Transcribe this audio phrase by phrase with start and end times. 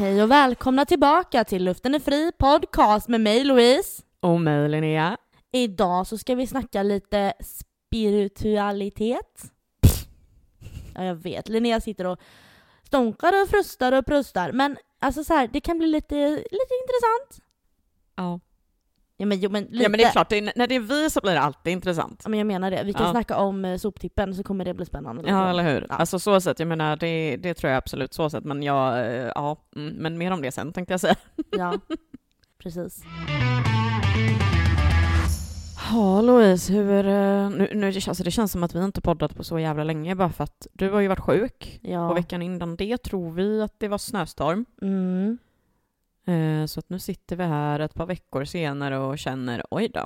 [0.00, 4.02] Hej och välkomna tillbaka till Luften är fri podcast med mig Louise.
[4.20, 5.16] Och mig Linnea.
[5.52, 9.42] Idag så ska vi snacka lite spiritualitet.
[10.94, 11.48] Ja, jag vet.
[11.48, 12.18] Linnea sitter och
[12.82, 14.52] stånkar och frustar och prustar.
[14.52, 17.50] Men alltså så här, det kan bli lite, lite intressant.
[18.16, 18.40] Ja.
[19.20, 19.82] Ja men, jo, men, lite.
[19.82, 21.72] ja men det är klart, det är, när det är vi så blir det alltid
[21.72, 22.20] intressant.
[22.24, 22.82] Ja, men jag menar det.
[22.84, 23.10] Vi kan Ja.
[23.12, 25.22] snacka om eh, soptippen så kommer det bli spännande.
[25.30, 25.86] Ja eller hur.
[25.88, 25.94] Ja.
[25.94, 29.32] Alltså så sätt, jag menar det, det tror jag absolut så sätt, men jag, eh,
[29.34, 31.14] ja, mm, men mer om det sen tänkte jag säga.
[31.58, 31.74] Ja,
[32.62, 33.02] precis.
[35.90, 39.44] Ja Louise, hur, eh, nu, nu, alltså det känns som att vi inte poddat på
[39.44, 42.10] så jävla länge bara för att du har ju varit sjuk Ja.
[42.10, 44.64] och veckan innan det tror vi att det var snöstorm.
[44.82, 45.38] Mm.
[46.30, 50.04] Eh, Så att nu sitter vi här ett par veckor senare och känner oj då.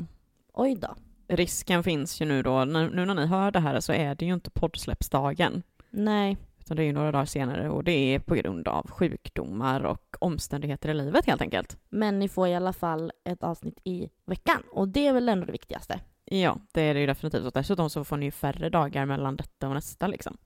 [0.52, 0.94] Oj då.
[1.28, 4.34] Risken finns ju nu då, nu, när ni hör det här så är det ju
[4.34, 5.62] inte poddsläppsdagen.
[5.90, 6.36] Nej.
[6.60, 10.16] Utan det är ju några dagar senare och det är på grund av sjukdomar och
[10.18, 11.76] omständigheter i livet helt enkelt.
[11.90, 15.46] Men ni får i alla fall ett avsnitt i veckan och det är väl ändå
[15.46, 16.00] det viktigaste.
[16.24, 17.44] Ja, det är det ju definitivt.
[17.44, 20.36] Och dessutom så får ni ju färre dagar mellan detta och nästa liksom.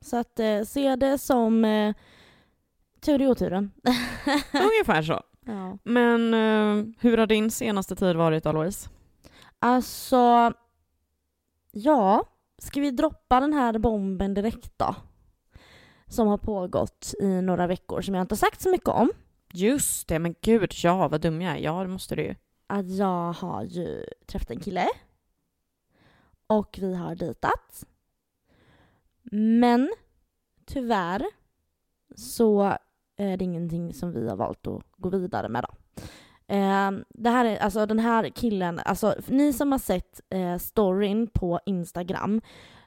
[0.00, 1.94] Så att eh, se det som eh,
[3.00, 3.72] tur i oturen.
[4.52, 5.22] Ungefär så.
[5.46, 5.78] ja.
[5.82, 8.88] Men eh, hur har din senaste tid varit då Louise?
[9.58, 10.52] Alltså,
[11.72, 12.24] ja.
[12.58, 14.94] Ska vi droppa den här bomben direkt då?
[16.06, 19.10] Som har pågått i några veckor som jag inte har sagt så mycket om.
[19.52, 21.58] Just det, men gud, ja vad dum jag är.
[21.58, 22.34] Ja, det måste du ju.
[22.66, 24.88] Att jag har ju träffat en kille.
[26.46, 27.84] Och vi har dejtat.
[29.32, 29.92] Men
[30.66, 31.24] tyvärr
[32.16, 32.76] så
[33.18, 36.02] Eh, är det ingenting som vi har valt att gå vidare med då.
[36.54, 41.26] Eh, det här är, alltså den här killen, alltså ni som har sett eh, storyn
[41.26, 42.40] på Instagram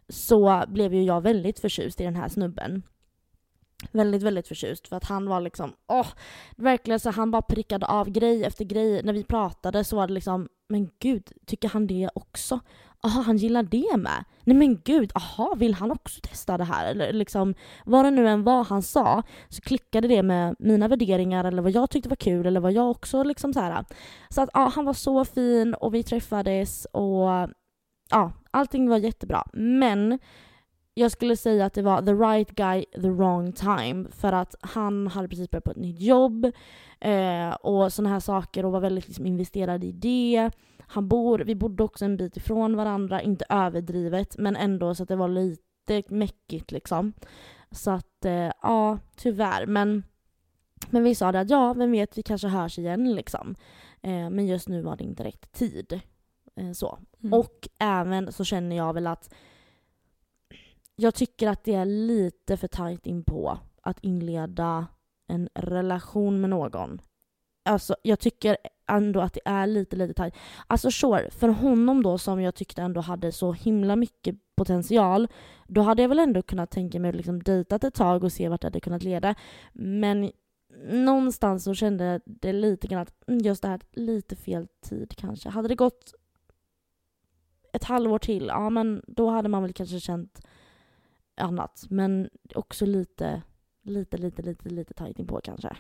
[0.10, 2.84] så blev ju jag väldigt förtjust i den här snubben.
[3.92, 6.08] Väldigt, väldigt förtjust för att han var liksom, åh,
[6.58, 9.04] verkligen så han bara prickade av grej efter grej.
[9.04, 12.60] När vi pratade så var det liksom, men gud, tycker han det också?
[13.04, 14.23] Jaha, han gillar det med?
[14.44, 16.86] Nej men gud, aha, vill han också testa det här?
[16.92, 17.54] Eller liksom,
[17.86, 21.72] vad det nu än var han sa så klickade det med mina värderingar eller vad
[21.72, 23.86] jag tyckte var kul eller vad jag också liksom så här.
[24.30, 27.30] Så att ja, han var så fin och vi träffades och
[28.10, 29.44] ja, allting var jättebra.
[29.54, 30.20] Men
[30.94, 34.06] jag skulle säga att det var the right guy, the wrong time.
[34.12, 36.46] För att han hade precis börjat på ett nytt jobb
[37.00, 40.52] eh, och sådana här saker och var väldigt liksom, investerad i det.
[40.80, 45.10] Han bor, vi bodde också en bit ifrån varandra, inte överdrivet men ändå så att
[45.10, 47.14] det var lite mäckigt liksom.
[47.72, 49.66] Så att eh, ja, tyvärr.
[49.66, 50.04] Men,
[50.90, 53.56] men vi sa det att ja, vem vet, vi kanske hörs igen liksom.
[54.02, 56.02] Eh, men just nu var det inte rätt tid.
[56.56, 57.00] Eh, så.
[57.23, 57.34] Mm.
[57.34, 59.34] Och även så känner jag väl att
[61.02, 64.88] jag tycker att det är lite för tajt in på att inleda
[65.28, 67.02] en relation med någon.
[67.66, 68.58] Alltså jag tycker
[68.88, 70.34] ändå att det är lite, lite tajt.
[70.67, 75.28] Alltså sure, för honom då som jag tyckte ändå hade så himla mycket potential,
[75.67, 78.50] då hade jag väl ändå kunnat tänka mig att liksom dejtat ett tag och se
[78.50, 79.36] vart det hade kunnat leda.
[79.73, 80.32] Men
[80.90, 85.14] någonstans så kände jag det lite grann att mm, just det här, lite fel tid
[85.17, 85.50] kanske.
[85.50, 86.14] Hade det gått
[87.73, 90.42] ett halvår till, ja men då hade man väl kanske känt
[91.42, 91.86] annat.
[91.90, 93.42] Men också lite,
[93.82, 95.78] lite, lite, lite, lite tajt inpå kanske.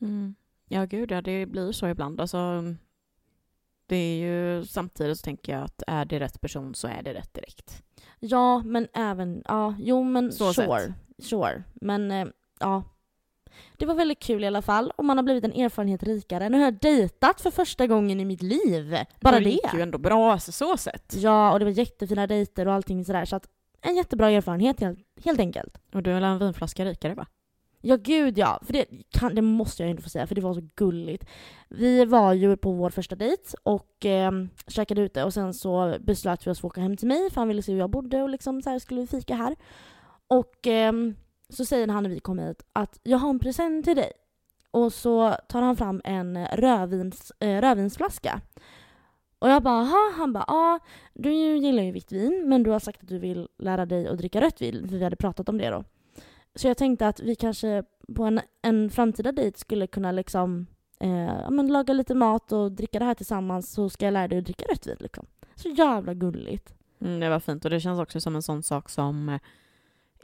[0.00, 0.34] Mm.
[0.68, 2.20] Ja, gud ja, det blir så ibland.
[2.20, 2.64] Alltså,
[3.86, 7.14] det är ju samtidigt så tänker jag att är det rätt person så är det
[7.14, 7.82] rätt direkt.
[8.20, 10.80] Ja, men även, ja, jo men Så sure.
[10.80, 10.94] sett.
[11.24, 11.62] Sure.
[11.74, 12.26] Men eh,
[12.60, 12.82] ja.
[13.76, 16.48] Det var väldigt kul i alla fall och man har blivit en erfarenhet rikare.
[16.48, 18.96] Nu har jag dejtat för första gången i mitt liv.
[19.20, 19.50] Bara det det.
[19.50, 21.14] gick ju ändå bra, alltså så sett.
[21.16, 23.24] Ja, och det var jättefina dejter och allting sådär.
[23.24, 23.48] Så att
[23.82, 25.78] en jättebra erfarenhet helt, helt enkelt.
[25.94, 27.26] Och du är väl en vinflaska rikare va?
[27.84, 30.54] Ja gud ja, för det, kan, det måste jag ändå få säga för det var
[30.54, 31.24] så gulligt.
[31.68, 34.32] Vi var ju på vår första dejt och eh,
[34.66, 37.40] käkade ute och sen så beslöt vi oss för att åka hem till mig för
[37.40, 39.56] han ville se hur jag bodde och liksom så här skulle vi fika här.
[40.28, 40.92] Och eh,
[41.48, 44.12] så säger han när vi kommer hit att jag har en present till dig.
[44.70, 48.40] Och så tar han fram en rödvins, eh, rödvinsflaska.
[49.42, 50.78] Och jag bara, aha, han bara, ja,
[51.14, 54.18] du gillar ju vitt vin men du har sagt att du vill lära dig att
[54.18, 55.84] dricka rött vin för vi hade pratat om det då.
[56.54, 57.84] Så jag tänkte att vi kanske
[58.14, 60.66] på en, en framtida dejt skulle kunna liksom
[61.00, 64.28] eh, ja, men laga lite mat och dricka det här tillsammans så ska jag lära
[64.28, 64.96] dig att dricka rött vin.
[65.00, 65.26] Liksom.
[65.54, 66.74] Så jävla gulligt.
[67.00, 69.40] Mm, det var fint och det känns också som en sån sak som eh,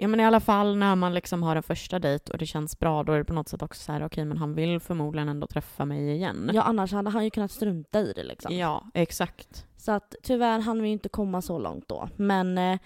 [0.01, 2.79] Ja men i alla fall när man liksom har en första dejt och det känns
[2.79, 5.29] bra då är det på något sätt också så här okej men han vill förmodligen
[5.29, 6.51] ändå träffa mig igen.
[6.55, 8.57] Ja, annars hade han ju kunnat strunta i det liksom.
[8.57, 9.67] Ja, exakt.
[9.77, 12.09] Så att tyvärr hann vi ju inte komma så långt då.
[12.17, 12.79] Men eh,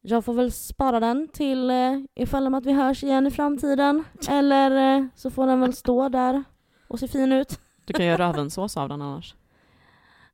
[0.00, 4.04] jag får väl spara den till eh, ifall om att vi hörs igen i framtiden.
[4.28, 6.44] Eller eh, så får den väl stå där
[6.88, 7.60] och se fin ut.
[7.84, 9.34] Du kan göra rövensås av den annars.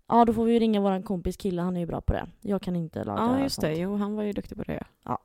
[0.07, 2.27] Ja, då får vi ju ringa våran kompis kille, han är ju bra på det.
[2.41, 3.67] Jag kan inte laga Ja, just det.
[3.67, 3.79] sånt.
[3.79, 4.85] Jo, han var ju duktig på det.
[5.05, 5.19] Ja.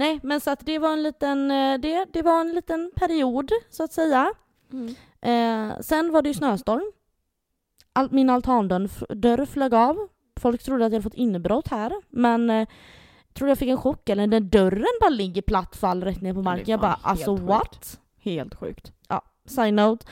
[0.00, 0.06] Ja.
[0.06, 3.50] Nej, men så att det var en liten, eh, det, det var en liten period,
[3.70, 4.32] så att säga.
[4.72, 4.94] Mm.
[5.20, 6.92] Eh, sen var det ju snöstorm.
[7.92, 10.08] All, min altandörr flög av.
[10.40, 12.68] Folk trodde att jag hade fått inbrott här, men eh,
[13.32, 14.08] trodde jag fick en chock.
[14.08, 16.70] Eller när dörren bara ligger platt fall rätt ner på Ja, marken.
[16.70, 18.00] Jag bara, alltså helt what?
[18.18, 18.92] Helt sjukt.
[19.46, 20.06] Side note.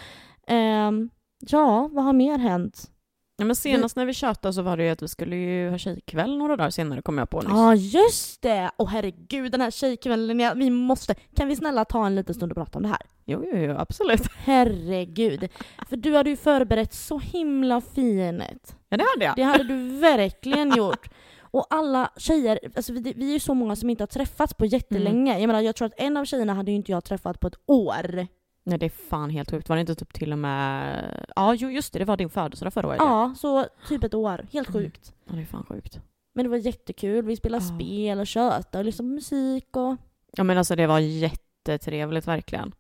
[0.47, 2.91] Ehm, ja, vad har mer hänt?
[3.41, 5.79] Ja, men senast när vi tjatade så var det ju att vi skulle ju ha
[5.79, 7.51] tjejkväll några dagar senare kom jag på nyss.
[7.51, 8.71] Ja, just det!
[8.77, 11.15] Åh herregud, den här tjejkvällen, ja, vi måste...
[11.15, 13.03] Kan vi snälla ta en liten stund och prata om det här?
[13.25, 14.23] Jo, jo, jo, absolut.
[14.37, 15.49] Herregud.
[15.89, 18.77] För du hade ju förberett så himla fint.
[18.89, 19.37] Ja, det hade jag.
[19.37, 21.11] Det hade du verkligen gjort.
[21.41, 24.67] Och alla tjejer, alltså vi, vi är ju så många som inte har träffats på
[24.67, 25.31] jättelänge.
[25.31, 25.41] Mm.
[25.41, 27.59] Jag menar, jag tror att en av tjejerna hade ju inte jag träffat på ett
[27.67, 28.27] år.
[28.69, 29.69] Nej, det är fan helt sjukt.
[29.69, 31.25] Var det inte typ till och med...
[31.37, 31.99] Ja, just det.
[31.99, 32.99] Det var din födelsedag förra året.
[33.01, 34.47] Ja, så typ ett år.
[34.53, 34.83] Helt Mm.
[34.83, 35.13] sjukt.
[35.25, 36.01] Ja, det är fan sjukt.
[36.35, 37.25] Men det var jättekul.
[37.25, 37.75] Vi spelade Ja.
[37.79, 39.97] spel och tjötade och på musik och...
[40.33, 42.73] Ja, men alltså det var jättetrevligt verkligen.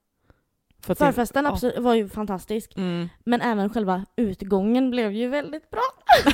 [0.80, 1.50] För det- Förfesten ja.
[1.52, 2.76] absolut, var ju fantastisk.
[2.76, 3.08] Mm.
[3.24, 5.82] Men även själva utgången blev ju väldigt bra.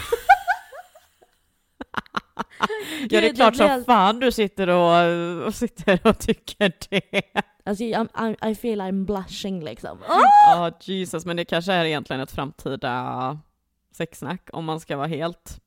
[3.10, 7.22] Ja, det är klart som blev- fan du sitter och, och sitter och tycker det.
[7.64, 9.98] Alltså, I'm, I, I feel I'm blushing liksom.
[10.08, 13.38] Ja, Jesus, men det kanske är egentligen ett framtida
[13.92, 15.60] sexsnack om man ska vara helt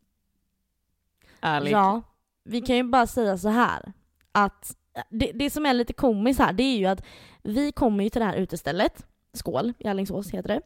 [1.42, 1.72] ärlig.
[1.72, 2.02] Ja,
[2.44, 3.94] vi kan ju bara säga så här
[4.32, 4.76] att
[5.10, 7.04] det, det som är lite komiskt här det är ju att
[7.44, 10.62] vi kommer ju till det här utestället, Skål i Alingsås heter det.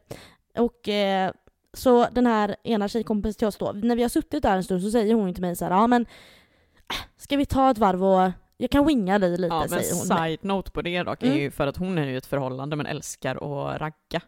[0.60, 1.32] Och eh,
[1.72, 4.82] så den här ena tjejkompisen till oss då, när vi har suttit där en stund
[4.82, 8.04] så säger hon till mig så här, ja men äh, ska vi ta ett varv
[8.04, 10.06] och jag kan winga dig lite Ja, men säger hon.
[10.28, 11.38] side note på det dock är Mm.
[11.38, 14.20] ju för att hon är ju ett förhållande men älskar att ragga.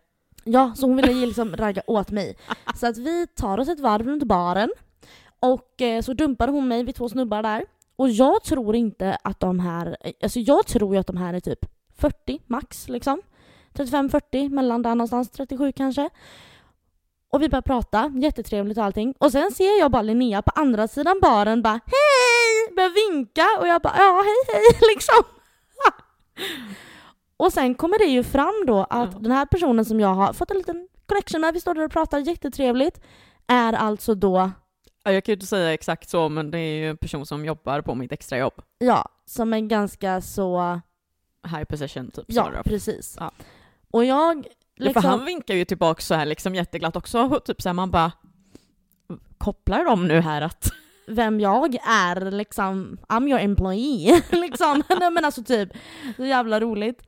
[0.45, 2.37] Ja, så hon ville ju liksom ragga åt mig.
[2.77, 4.71] Så att vi tar oss ett varv runt baren
[5.41, 7.65] och eh, så dumpade hon mig vid två snubbar där.
[7.97, 11.41] Och jag tror inte att de här, alltså jag tror ju att de här är
[11.41, 11.59] typ
[11.97, 13.23] 40 max liksom.
[13.75, 16.11] 35-40, mellan där någonstans, 37 kanske.
[17.31, 19.15] Och vi börjar prata, jättetrevligt och allting.
[19.19, 22.24] Och sen ser jag bara Linnea på andra sidan baren bara hej!
[22.77, 25.25] Börjar vinka och jag bara ja hej hej liksom.
[27.37, 29.19] och sen kommer det ju fram då att Ja.
[29.21, 31.91] den här personen som jag har fått en liten connection med, vi står där och
[31.93, 33.01] pratar jättetrevligt,
[33.47, 34.51] är alltså då,
[35.05, 37.45] Ja, jag kan ju inte säga exakt så men det är ju en person som
[37.45, 38.55] jobbar på mitt extrajobb.
[38.79, 40.81] ja, som är ganska så,
[41.51, 42.25] High position typ.
[42.29, 42.65] ja of.
[42.67, 43.17] precis.
[43.21, 43.31] Ja.
[43.91, 44.47] Och jag
[44.77, 47.75] Ja, liksom, för han vinkar ju tillbaka så här liksom jätteglatt också, typ så här,
[47.75, 48.13] man bara
[49.39, 50.71] kopplar de nu här att
[51.07, 54.23] vem jag är liksom, I'm your employee.
[54.31, 54.83] liksom.
[55.01, 55.69] Nej men alltså typ,
[56.17, 57.03] så jävla roligt.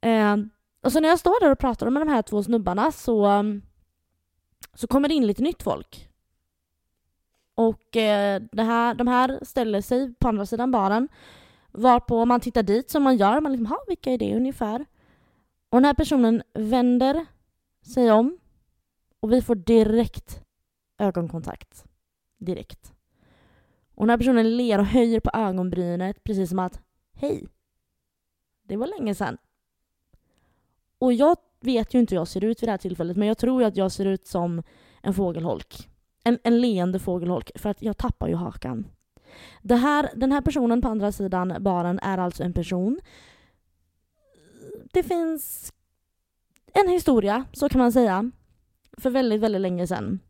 [0.00, 0.36] Eh,
[0.82, 3.62] och så när jag står där och pratar med de här två snubbarna så, um,
[4.74, 6.08] så kommer det in lite nytt folk.
[7.54, 11.08] Och eh, det här, de här ställer sig på andra sidan baren
[11.72, 14.86] varpå man tittar dit som man gör, man liksom, ha vilka är det ungefär?
[15.68, 17.26] Och den här personen vänder
[17.94, 18.38] sig om
[19.20, 20.42] och vi får direkt
[20.98, 21.84] ögonkontakt.
[22.38, 22.91] Direkt.
[23.94, 26.80] Och den här personen ler och höjer på ögonbrynet precis som att
[27.12, 27.46] Hej!
[28.62, 29.38] Det var länge sedan.
[30.98, 33.38] Och jag vet ju inte hur jag ser ut vid det här tillfället men jag
[33.38, 34.62] tror ju att jag ser ut som
[35.02, 35.88] en fågelholk.
[36.24, 38.86] En, en leende fågelholk för att jag tappar ju hakan.
[39.62, 43.00] Det här, den här personen på andra sidan baren är alltså en person.
[44.92, 45.72] Det finns
[46.74, 48.30] en historia, så kan man säga,
[48.98, 50.20] för väldigt, väldigt länge sedan.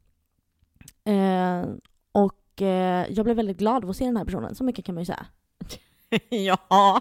[1.04, 1.64] Eh,
[2.52, 4.94] och eh, jag blev väldigt glad av att se den här personen, så mycket kan
[4.94, 5.26] man ju säga.
[6.28, 7.00] ja,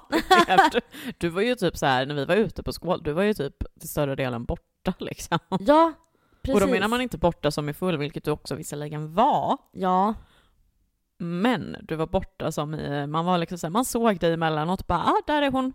[0.72, 0.80] du,
[1.18, 3.34] du var ju typ så här när vi var ute på skål, du var ju
[3.34, 5.40] typ till större delen borta liksom.
[5.60, 5.94] Ja,
[6.42, 6.62] precis.
[6.62, 10.14] Och då menar man inte borta som är full, vilket du också visserligen var, Ja,
[11.18, 14.88] men du var borta som i, man var liksom så här, man såg dig emellanåt
[14.88, 15.74] bara, ah, där är hon,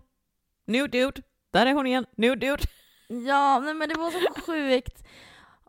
[0.67, 1.21] new dude,
[1.53, 2.63] där är hon igen, new dude.
[3.07, 5.03] ja nej, men det var så sjukt.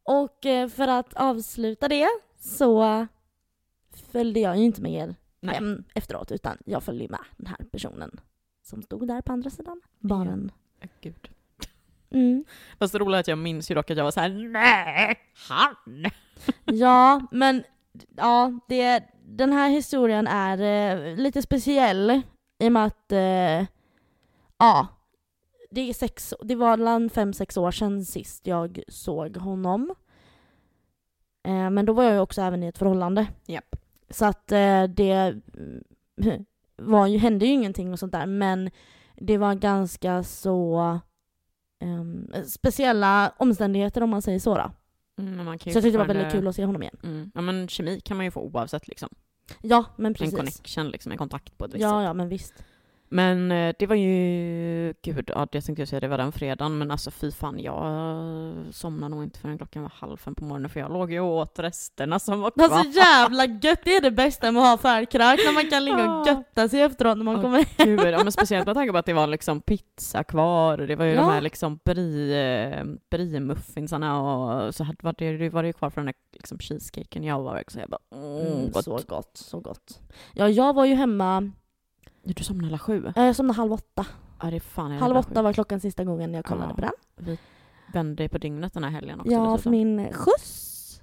[0.03, 2.09] Och eh, för att avsluta det
[2.41, 3.07] så
[3.99, 5.55] följde jag ju inte med er Nej.
[5.55, 8.21] hem efteråt utan jag följde med den här personen
[8.63, 10.53] som stod där på andra sidan baren.
[10.81, 11.29] Äh, Gud.
[12.11, 12.45] Mm.
[12.79, 15.19] Fast det roliga är att jag minns ju dock att jag var så här, nej,
[15.49, 16.11] han!
[16.65, 17.65] Ja, men
[18.17, 22.23] ja, det, den här historien är eh, lite speciell
[22.59, 23.67] i och med att eh,
[24.59, 24.87] ja,
[25.71, 29.95] det, är sex, det var bland fem, sex år sedan sist jag såg honom.
[31.47, 33.27] Eh, men då var jag ju också även i ett förhållande.
[33.47, 33.77] Japp.
[34.11, 35.35] Så att eh, det...
[36.77, 38.71] var ju, hände ju ingenting och sånt där men
[39.17, 40.99] det var ganska så
[41.81, 44.71] ehm, speciella omständigheter om man säger så då.
[45.23, 46.97] Mm, Så jag tyckte det var väldigt kul att se honom igen.
[47.03, 47.31] Mm.
[47.35, 49.09] Ja men kemi kan man ju få oavsett liksom.
[49.61, 50.37] Ja, men En precis.
[50.37, 52.05] connection liksom, en kontakt på ett visst Ja, sätt.
[52.05, 52.65] ja, men visst.
[53.11, 56.79] Men eh, det var ju, gud, ja det tänkte jag säga, det var den fredagen,
[56.79, 57.85] men alltså fy fan, jag
[58.71, 61.37] somnade nog inte förrän klockan var halv fem på morgonen, för jag låg ju och
[61.37, 62.83] åt resterna som var var kvar.
[62.85, 66.13] så jävla gött, det är det bästa med att ha förkrök, när man kan ligga
[66.21, 68.99] och götta sig efteråt när man Ja, kommer Gud, ja, men speciellt med tanke på
[68.99, 71.21] att det var liksom pizza kvar, det var ju Ja.
[71.21, 74.21] de här liksom brie, brie-muffinsarna
[74.67, 77.41] och så hade var det, var det ju kvar från den där liksom cheesecaken jag
[77.43, 78.85] var så jag bara, Mm, gott.
[78.85, 80.01] så gott, så gott.
[80.35, 81.51] Ja, jag var ju hemma,
[82.37, 83.13] Du somnade alla sju?
[83.17, 84.07] eh, jag somnade halv åtta.
[84.43, 86.75] Ja det är fan Halv åtta var klockan sista gången jag kollade Ja.
[86.75, 86.81] på
[87.25, 87.37] den.
[87.93, 89.71] Vände dig på dygnet den här helgen också Ja, för dessutom.
[89.73, 91.01] min skjuts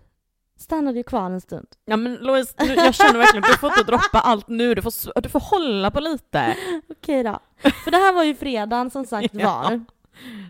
[0.59, 1.67] stannade ju kvar en stund.
[1.85, 5.21] Ja men Louise, nu, jag känner verkligen, du får inte droppa allt nu, du får,
[5.21, 6.57] du får hålla på lite.
[6.89, 7.39] Okej då.
[7.83, 9.85] För det här var ju fredagen som sagt var.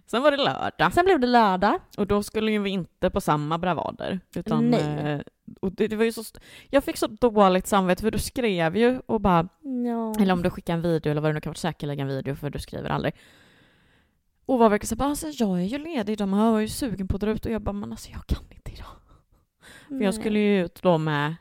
[0.05, 1.79] Sen var det lördag, Sen blev det lördag.
[1.98, 4.19] och då skulle ju vi inte på samma bravader.
[4.36, 5.12] Utan, Nej.
[5.13, 5.22] eh,
[5.62, 6.24] och det, det var ju så,
[6.69, 9.48] jag fick så dåligt samvete för du skrev ju och bara,
[9.86, 10.22] Ja.
[10.22, 12.36] eller om du skickade en video eller vad det nu kan vara, säkerligen en video
[12.36, 13.13] för du skriver aldrig.
[14.45, 17.15] Och var verkligen såhär, alltså, jag är ju ledig men jag var ju sugen på
[17.15, 18.86] att dra ut och jag bara, men alltså jag kan inte idag.
[19.88, 21.36] För jag skulle ju ut då med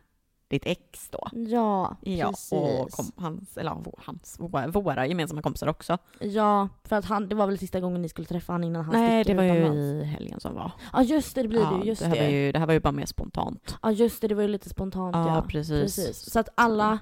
[0.54, 1.28] ditt ex då.
[1.32, 2.52] Ja, Ja, precis.
[2.52, 4.36] och kom, hans, eller hans,
[4.74, 5.98] våra, gemensamma kompisar också.
[6.20, 8.94] Ja, för att han, det var väl sista gången ni skulle träffa honom innan han
[8.94, 10.72] Nej, det var ju i helgen som var.
[10.92, 11.84] Ja just det, det blir ja, det ju.
[11.84, 12.16] Just det, det.
[12.16, 13.78] här Var ju, det här var ju bara mer spontant.
[13.82, 15.44] Ja just det, det var ju lite spontant Ja, ja.
[15.48, 16.30] precis.
[16.32, 16.98] Så att alla,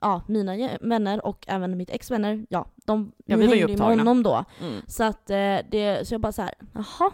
[0.00, 3.98] ja mina vänner och även mitt ex vänner, ja de Ja, vi hängde ju med
[3.98, 4.44] honom då.
[4.60, 4.80] Mm.
[4.86, 7.10] Så att eh, det, så jag bara så här, jaha.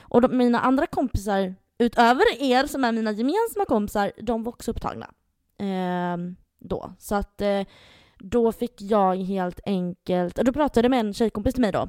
[0.00, 4.70] Och de, mina andra kompisar, utöver er som är mina gemensamma kompisar, de var också
[4.70, 5.10] upptagna.
[5.58, 6.92] Ehm, då.
[6.98, 7.62] Så att eh,
[8.18, 11.88] då fick jag helt enkelt, då pratade jag med en tjejkompis till mig då.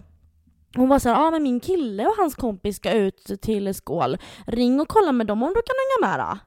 [0.75, 4.17] Hon var såhär, ja ah, men min kille och hans kompis ska ut till Skål.
[4.45, 6.39] Ring och kolla med dem om du kan hänga med då.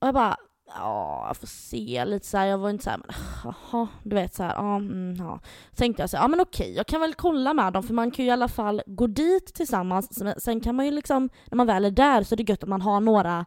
[0.00, 0.36] Och jag bara,
[0.66, 2.46] ja jag får se lite så här.
[2.46, 5.40] jag var inte så här, men jaha, du vet så här, ja, mm, ja.
[5.70, 7.94] Så tänkte jag så här, ja men okej, jag kan väl kolla med dem för
[7.94, 10.22] man kan ju i alla fall gå dit tillsammans.
[10.38, 12.68] Sen kan man ju liksom, när man väl är där så är det gött att
[12.68, 13.46] man har några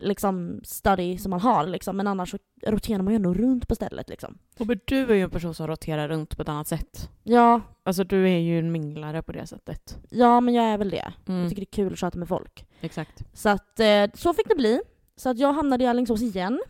[0.00, 1.96] liksom study som man har liksom.
[1.96, 4.38] Men annars så roterar man ju ändå runt på stället liksom.
[4.58, 7.10] Och men du är ju en person som roterar runt på ett annat sätt.
[7.22, 9.98] Ja, Alltså du är ju en minglare på det sättet.
[10.10, 11.12] ja men jag är väl det.
[11.28, 11.40] Mm.
[11.40, 12.66] Jag tycker det är kul att prata med folk.
[12.80, 13.24] Exakt.
[13.32, 14.80] Så att eh, så fick det bli.
[15.16, 16.60] Så att jag hamnade i Alingsås igen.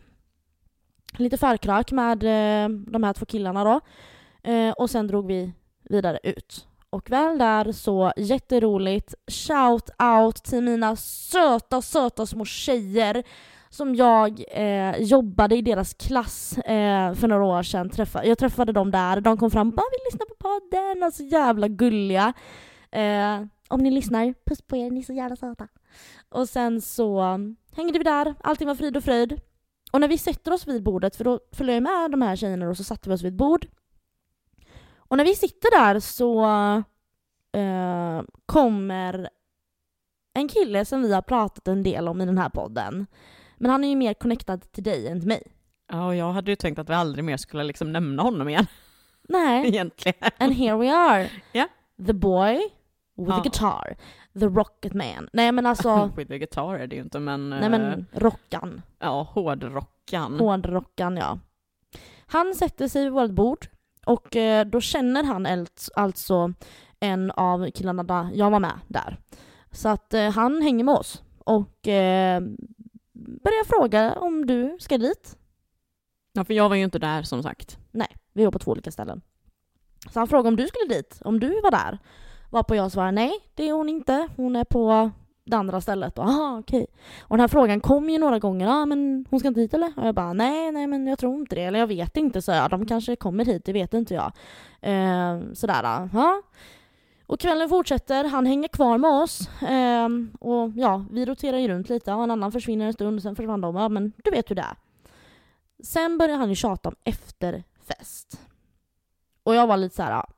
[1.17, 3.79] Lite förkrök med eh, de här två killarna då.
[4.51, 6.66] Eh, och sen drog vi vidare ut.
[6.89, 9.13] Och väl där så jätteroligt.
[9.31, 13.23] Shout out till mina söta, söta små tjejer
[13.69, 17.89] som jag eh, jobbade i deras klass eh, för några år sedan.
[17.89, 19.21] Träffa, jag träffade dem där.
[19.21, 21.03] De kom fram och bara vill lyssna på podden.
[21.03, 22.33] Och så jävla gulliga.
[22.91, 25.67] Eh, om ni lyssnar, puss på er, ni är så jävla söta.
[26.29, 29.39] Och sen så mm, hängde vi där, allting var frid och fröjd.
[29.91, 32.69] Och när vi sätter oss vid bordet, för då följde jag med de här tjejerna
[32.69, 33.65] och så satte vi oss vid ett bord.
[35.07, 36.45] Och när vi sitter där så
[37.59, 39.29] eh, kommer
[40.33, 43.05] en kille som vi har pratat en del om i den här podden.
[43.57, 45.43] Men han är ju mer connectad till dig än till mig.
[45.91, 48.65] Ja, och jag hade ju tänkt att vi aldrig mer skulle liksom nämna honom igen
[49.29, 50.29] Nej, egentligen.
[50.37, 51.29] and here we are.
[51.51, 51.67] Ja.
[52.07, 52.55] The boy
[53.17, 53.35] with Ja.
[53.35, 53.97] the guitar.
[54.39, 55.29] The rocket man.
[55.33, 58.81] Nej men alltså, With the guitar är det ju inte men, nej eh, men rockan.
[58.99, 60.39] ja, hårdrockan.
[60.39, 61.39] Hårdrockan ja.
[62.27, 63.67] Han sätter sig vid vårt bord
[64.07, 66.53] och eh, då känner han alltså-
[66.99, 69.17] en av killarna där jag var med där.
[69.71, 72.41] Så att eh, han hänger med oss och eh,
[73.13, 75.37] börjar fråga om du ska dit.
[76.33, 77.77] Ja, för jag var ju inte där som sagt.
[77.91, 79.21] Nej, vi var på två olika ställen.
[80.13, 81.99] Så han frågade om du skulle dit, om du var där.
[82.49, 84.29] Varpå jag svarade nej, det är hon inte.
[84.35, 85.11] Hon är på
[85.47, 86.19] det andra stället.
[86.19, 86.87] Aha, okej.
[87.21, 88.67] Och den här frågan kom ju några gånger.
[88.67, 89.93] Ah, men hon ska inte hit eller?
[89.97, 91.63] Och jag bara nej, nej men jag tror inte det.
[91.63, 92.69] Eller jag vet inte, så jag.
[92.69, 94.31] De kanske kommer hit, det vet inte jag.
[94.81, 95.83] Eh, sådär.
[95.83, 96.41] Aha.
[97.27, 99.61] Och kvällen fortsätter, han hänger kvar med oss.
[99.61, 102.13] Eh, och ja, vi roterar ju runt lite.
[102.13, 103.75] och en annan försvinner en stund, sen försvann de.
[103.75, 104.77] Ja, men du vet hur det är.
[105.83, 108.39] Sen börjar han ju tjata om efterfest.
[109.43, 110.11] Och jag var lite så här.
[110.11, 110.29] Ah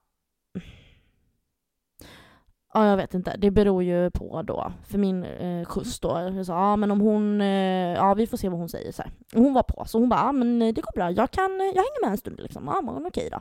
[2.85, 2.89] ja.
[2.89, 3.35] Jag vet inte.
[3.37, 4.71] Det beror ju på då.
[4.83, 6.31] För min eh, skjuts då.
[6.35, 7.47] Jag sa, ja men om hon, eh,
[7.93, 9.11] ja vi får se vad hon säger så här.
[9.33, 11.11] Hon var på, så hon bara, ja men eh, det går bra.
[11.11, 12.63] Jag kan, eh, jag hänger med en stund liksom.
[12.65, 13.39] Ja men okej då.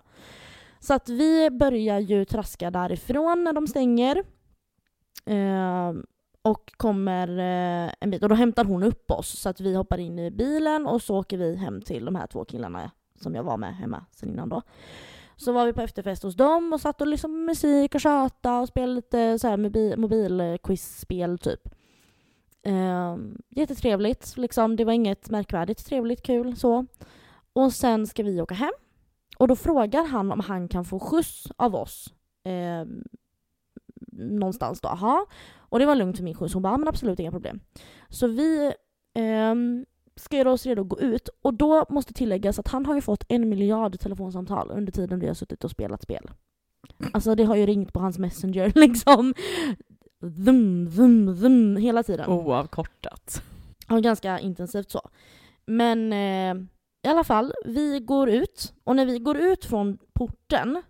[0.81, 4.17] Så att vi börjar ju traska därifrån när de stänger.
[5.27, 5.93] Eh,
[6.43, 8.23] och kommer eh, en bit.
[8.23, 11.19] Och då hämtar hon upp oss så att vi hoppar in i bilen och så
[11.19, 12.91] åker vi hem till de här två killarna
[13.21, 14.63] som jag var med hemma sen innan då.
[15.39, 18.61] Så var vi på efterfest hos dem och satt och lyssnade på musik och tjata
[18.61, 21.69] och spelade lite så här mobilquizspel typ.
[22.63, 23.17] Eh,
[23.49, 24.77] jättetrevligt, liksom.
[24.77, 26.87] det var inget märkvärdigt, trevligt, kul så.
[27.53, 28.73] Och sen ska vi åka hem.
[29.39, 32.15] Och då frågar han om han kan få skjuts av oss.
[32.45, 32.87] Eh,
[34.13, 34.89] någonstans då.
[34.89, 35.27] Aha.
[35.57, 36.55] Och det var lugnt för min skjuts.
[36.55, 37.61] Hon bara, men absolut inga problem.
[38.09, 38.73] Så vi
[39.15, 39.55] eh,
[40.19, 41.29] ska göra oss redo att gå ut.
[41.43, 45.27] Och då måste tilläggas att han har ju fått en miljard telefonsamtal under tiden vi
[45.27, 46.31] har suttit och spelat spel.
[47.13, 49.35] Alltså det har ju ringt på hans messenger liksom.
[50.21, 52.31] Vum, vum, vum, hela tiden.
[52.31, 53.43] Oavkortat.
[53.89, 55.01] Ja, ganska intensivt så.
[55.67, 56.65] Men eh,
[57.03, 58.75] i alla fall, vi går ut.
[58.85, 60.83] Och när vi går ut från porten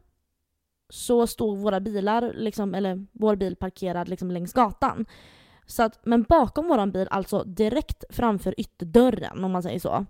[0.88, 5.06] så står våra bilar, liksom, eller vår bil parkerad liksom längs gatan.
[5.68, 10.06] Så att, men bakom vår bil, alltså direkt framför ytterdörren om man säger så,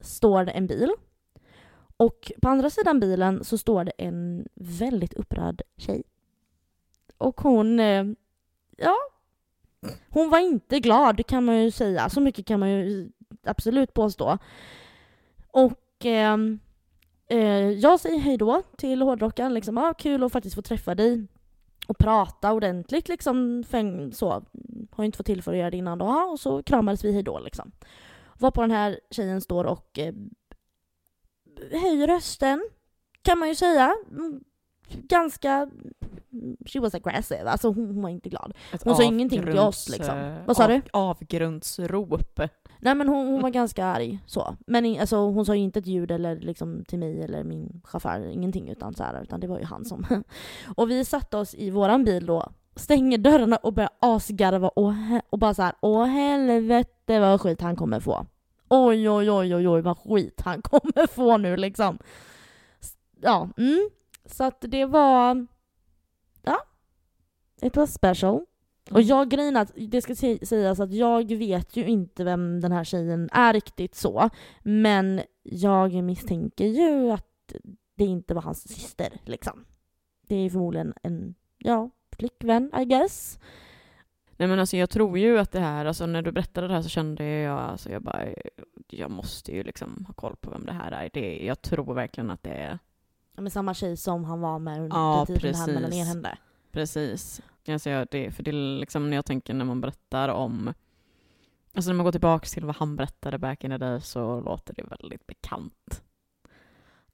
[0.00, 0.90] står det en bil.
[1.96, 6.02] Och på andra sidan bilen så står det en väldigt upprörd tjej.
[7.18, 8.04] Och hon, eh,
[8.76, 8.94] ja,
[10.08, 12.08] hon var inte glad kan man ju säga.
[12.08, 13.10] Så mycket kan man ju
[13.44, 14.38] absolut påstå.
[15.50, 16.38] Och eh,
[17.28, 19.54] eh jag säger hej då till hårdrockaren.
[19.54, 21.26] Liksom, ah, kul att faktiskt få träffa dig
[21.86, 23.08] och prata ordentligt.
[23.08, 24.44] Liksom, fäng, så.
[24.90, 26.28] Har inte fått tillfälle att göra det innan då.
[26.32, 27.38] Och så kramades vi hej då.
[27.38, 27.72] Liksom.
[28.38, 30.14] Varpå den här tjejen står och eh,
[31.70, 32.68] höjer rösten,
[33.22, 33.94] kan man ju säga.
[34.10, 34.44] Mm,
[35.08, 35.68] Ganska...
[36.66, 37.50] She was aggressive.
[37.50, 38.52] Alltså hon, hon var inte glad.
[38.72, 40.36] Ett Hon sa ingenting till oss, liksom.
[40.46, 40.82] Vad sa du?
[40.92, 42.40] Avgrundsrop.
[42.80, 44.56] Nej men hon, hon var ganska arg så.
[44.66, 48.26] Men alltså, hon sa ju inte ett ljud eller liksom till mig eller min chaufför,
[48.26, 50.06] ingenting utan så här, utan det var ju han som...
[50.76, 54.92] och vi satte oss i våran bil då, stänger dörrarna och börjar asgarva och,
[55.30, 58.26] och bara så här, åh helvete vad skit han kommer få.
[58.68, 61.98] Oj oj oj oj oj vad skit han kommer få nu liksom.
[63.20, 63.90] Ja, mm.
[64.24, 65.46] Så att det var...
[66.42, 66.58] Ja.
[67.62, 68.44] It was special.
[68.90, 72.72] Och jag grejen att det ska sä- sägas att jag vet ju inte vem den
[72.72, 74.30] här tjejen är riktigt så.
[74.62, 77.52] Men jag misstänker ju att
[77.94, 79.64] det inte var hans syster liksom.
[80.26, 83.38] Det är förmodligen en, ja, flickvän I guess.
[84.36, 86.82] Nej men alltså jag tror ju att det här, alltså när du berättade det här
[86.82, 88.28] så kände jag, alltså jag bara,
[88.88, 91.10] jag måste ju liksom ha koll på vem det här är.
[91.12, 92.78] Det, jag tror verkligen att det är
[93.36, 96.08] Men samma tjej som han var med under Ja, tiden det här mellan er precis.
[96.08, 96.36] hände.
[96.72, 97.40] Precis.
[97.68, 100.74] Alltså jag, det, för det är liksom när jag tänker när man berättar om
[101.74, 104.74] Alltså när man går tillbaka till vad han berättade back in the day så låter
[104.74, 106.02] det väldigt bekant.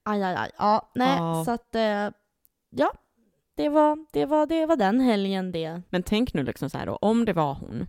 [0.02, 0.50] Aj, aj, aj.
[0.58, 1.44] Ja, nej, Ja.
[1.44, 2.08] så att, eh,
[2.70, 2.92] ja.
[3.54, 5.82] Det var, det, var, det var den helgen det.
[5.90, 7.86] Men tänk nu liksom så här då, om det var hon.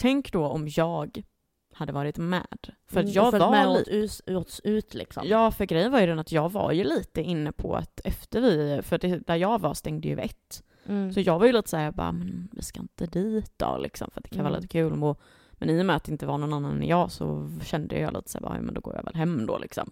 [0.00, 1.22] Tänk då om jag
[1.80, 2.46] hade varit med.
[2.86, 4.04] För att Mm, jag var med lite...
[4.04, 5.22] oss ut, ut, ut liksom.
[5.26, 8.40] Ja, för grejen var ju den att jag var ju lite inne på att efter
[8.40, 10.62] vi, för det, där jag var stängde ju ett.
[10.86, 11.12] Mm.
[11.12, 14.20] Så jag var ju lite såhär, bara, men vi ska inte dit då liksom, för
[14.20, 14.60] det kan vara Mm.
[14.62, 15.02] lite kul.
[15.02, 15.20] Och,
[15.52, 18.14] men i och med att det inte var någon annan än jag så kände jag
[18.14, 19.90] lite såhär, ja, men då går jag väl hem då liksom.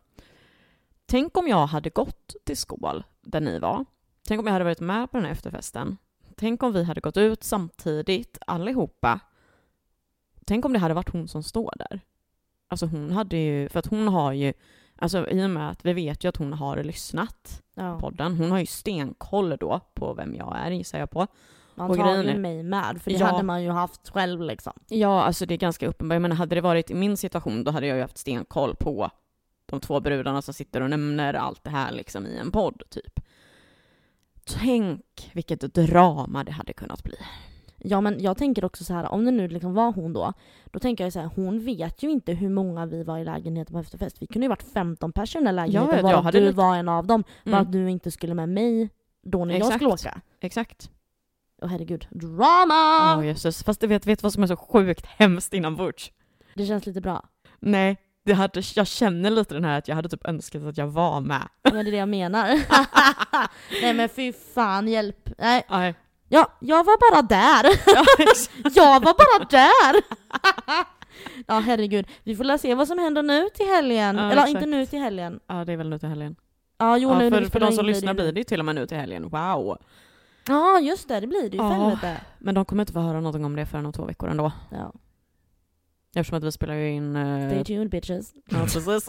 [1.07, 3.85] Tänk om jag hade gått till Skål, där ni var.
[4.29, 5.97] Tänk om jag hade varit med på den här efterfesten.
[6.37, 9.21] Tänk om vi hade gått ut samtidigt, allihopa.
[10.49, 12.01] Tänk om det hade varit hon som står där.
[12.69, 14.53] Alltså hon hade ju, för att hon har ju,
[14.97, 17.99] alltså i och med att vi vet ju att hon har lyssnat ja.
[18.01, 18.37] podden.
[18.37, 21.27] Hon har ju stenkoll då på vem jag är gissar jag på.
[21.77, 23.27] grejen Antagligen är- mig med, för det Ja.
[23.27, 24.73] hade man ju haft själv liksom.
[24.89, 26.15] Ja, alltså det är ganska uppenbart.
[26.15, 29.11] Jag menar, hade det varit i min situation då hade jag ju haft stenkoll på
[29.67, 33.21] de två brudarna som sitter och nämner allt det här liksom i en podd, typ.
[34.47, 37.17] Tänk vilket drama det hade kunnat bli.
[37.79, 40.33] Ja men jag tänker också så här, om det nu liksom var hon då,
[40.65, 43.73] då tänker jag så här, hon vet ju inte hur många vi var i lägenheten
[43.75, 44.23] på efterfest.
[44.23, 47.07] Vi kunde ju varit 15 personer i lägenheten, jag varav du lite- var en av
[47.07, 47.25] dem.
[47.45, 47.63] Bara Mm.
[47.67, 48.91] att du inte skulle med mig
[49.23, 49.75] då när jag Exakt.
[49.75, 50.21] skulle åka.
[50.41, 50.91] Exakt.
[51.63, 53.17] Åh herregud, drama!
[53.19, 53.65] Åh jösses.
[53.65, 56.11] Fast du vet, vet vad som är så sjukt hemskt Butch?
[56.55, 57.25] Det känns lite bra.
[57.61, 60.87] Nej, det hade, jag känner lite den här att jag hade typ önskat att jag
[60.87, 61.49] var med.
[61.63, 62.49] Men det är det jag menar.
[63.83, 65.31] Nej men fy fan, hjälp.
[65.39, 65.95] Nej, Nej.
[66.29, 67.65] Ja, jag var bara där.
[67.87, 68.05] Ja.
[68.75, 70.03] Jag var bara där!
[71.47, 74.17] ja herregud, vi får se vad som händer nu till helgen.
[74.17, 74.49] Ja, Eller exakt.
[74.51, 75.41] inte nu till helgen.
[75.47, 76.37] ja, det är väl nu till helgen.
[76.79, 78.75] Ja, jo, Ja, nu för, för de som lyssnar blir det ju till och med
[78.75, 79.29] nu till helgen.
[79.29, 79.79] Wow!
[80.49, 81.63] Ja, just det, det blir det ju.
[81.63, 81.99] Ja.
[82.39, 84.53] Men de kommer inte få höra någonting om det förrän om två veckor ändå.
[84.71, 84.93] Ja.
[86.17, 87.17] Eftersom att vi spelar ju in...
[87.17, 88.33] eh, Stay tuned bitches.
[88.51, 89.09] Ja, precis.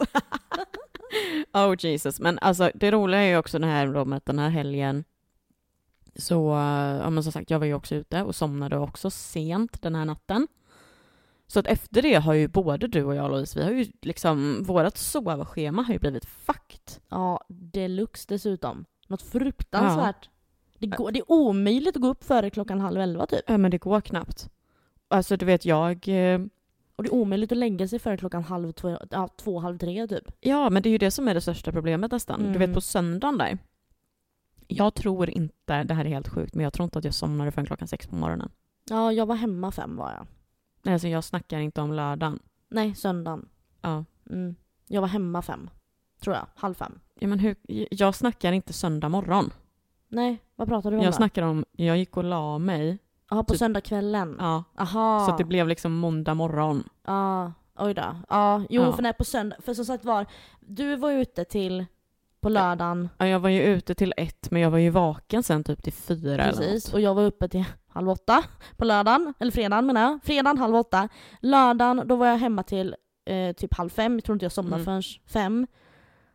[1.52, 2.20] oh Jesus.
[2.20, 5.04] Men alltså det roliga är ju också det här då med att den här helgen
[6.16, 6.48] så,
[7.02, 10.04] ja men som sagt, jag var ju också ute och somnade också sent den här
[10.04, 10.48] natten.
[11.46, 14.62] Så att efter det har ju både du och jag Louise, vi har ju liksom,
[14.62, 17.02] vårat sovschema har ju blivit fucked.
[17.08, 18.84] Ja, deluxe dessutom.
[19.06, 20.28] Något fruktansvärt.
[20.78, 23.40] Det, går, det är omöjligt att gå upp före klockan halv elva typ.
[23.46, 24.50] Ja, men det går knappt.
[25.08, 26.08] Alltså du vet jag...
[26.08, 26.40] eh,
[26.96, 30.06] Och det är omöjligt att lägga sig före klockan halv två, ja, två halv tre
[30.06, 30.24] typ.
[30.40, 32.40] Ja, men det är ju det som är det största problemet nästan.
[32.40, 32.58] Du Mm.
[32.58, 33.58] vet på söndagen där.
[34.72, 37.50] Jag tror inte, det här är helt sjukt, men jag tror inte att jag somnade
[37.52, 38.50] förrän klockan sex på morgonen.
[38.90, 40.26] Ja, jag var hemma fem var jag.
[40.82, 42.38] Nej, Alltså jag snackar inte om lördagen.
[42.68, 43.48] Nej, söndagen.
[43.80, 44.04] Ja.
[44.30, 44.54] Mm.
[44.88, 45.70] Jag var hemma fem.
[46.20, 46.46] Tror jag.
[46.54, 47.00] Halv fem.
[47.20, 47.56] ja men hur,
[47.90, 49.50] jag snackar inte söndag morgon.
[50.08, 51.16] Nej, vad pratar du om Jag då?
[51.16, 52.98] snackar om, jag gick och la mig.
[53.30, 54.36] Jaha, på typ- söndagskvällen?
[54.38, 54.64] Ja.
[54.78, 55.24] Aha.
[55.26, 56.84] Så att det blev liksom måndag morgon.
[57.06, 58.16] Ja, oj då.
[58.28, 58.92] Ja, jo Ja.
[58.92, 60.26] för nej på söndag, för som sagt var,
[60.60, 61.86] du var ute till
[62.40, 65.64] på lördagen, Ja, jag var ju ute till ett, men jag var ju vaken sen
[65.64, 66.94] typ till fyra eller precis, något.
[66.94, 68.42] och jag var uppe till halv åtta
[68.76, 71.08] på lördagen, eller fredagen menar jag, fredagen halv åtta.
[71.40, 72.96] Lördagen, då var jag hemma till
[73.30, 74.84] eh, typ halv fem, jag tror inte jag somnade Mm.
[74.84, 75.66] förrän fem.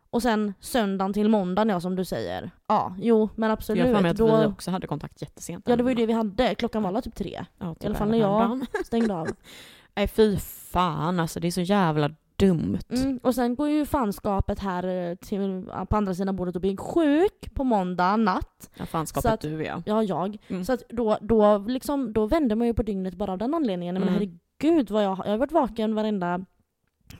[0.09, 2.51] Och sen söndagen till måndagen, ja som du säger.
[2.67, 3.85] Ja, jo men Jag absolut.
[3.85, 5.67] har för mig att då, vi också hade kontakt jättesent.
[5.67, 7.45] ja det var ju det vi hade, klockan var typ tre.
[7.57, 9.27] Ja, I alla fall när jag stängde av.
[9.95, 10.37] Nej fy
[10.71, 12.79] fan alltså, det är så jävla dumt.
[12.89, 16.77] Mm, och sen går ju fanskapet här eh, till, på andra sidan bordet och blir
[16.77, 18.69] sjuk på måndag natt.
[18.77, 19.81] Ja, fanskapet att- du ja.
[19.85, 20.37] Ja, jag.
[20.47, 20.65] Mm.
[20.65, 23.93] Så att då, då, liksom, då vände man ju på dygnet bara av den anledningen.
[23.95, 24.13] Men Mm.
[24.13, 26.45] herregud, vad jag, jag har varit vaken varenda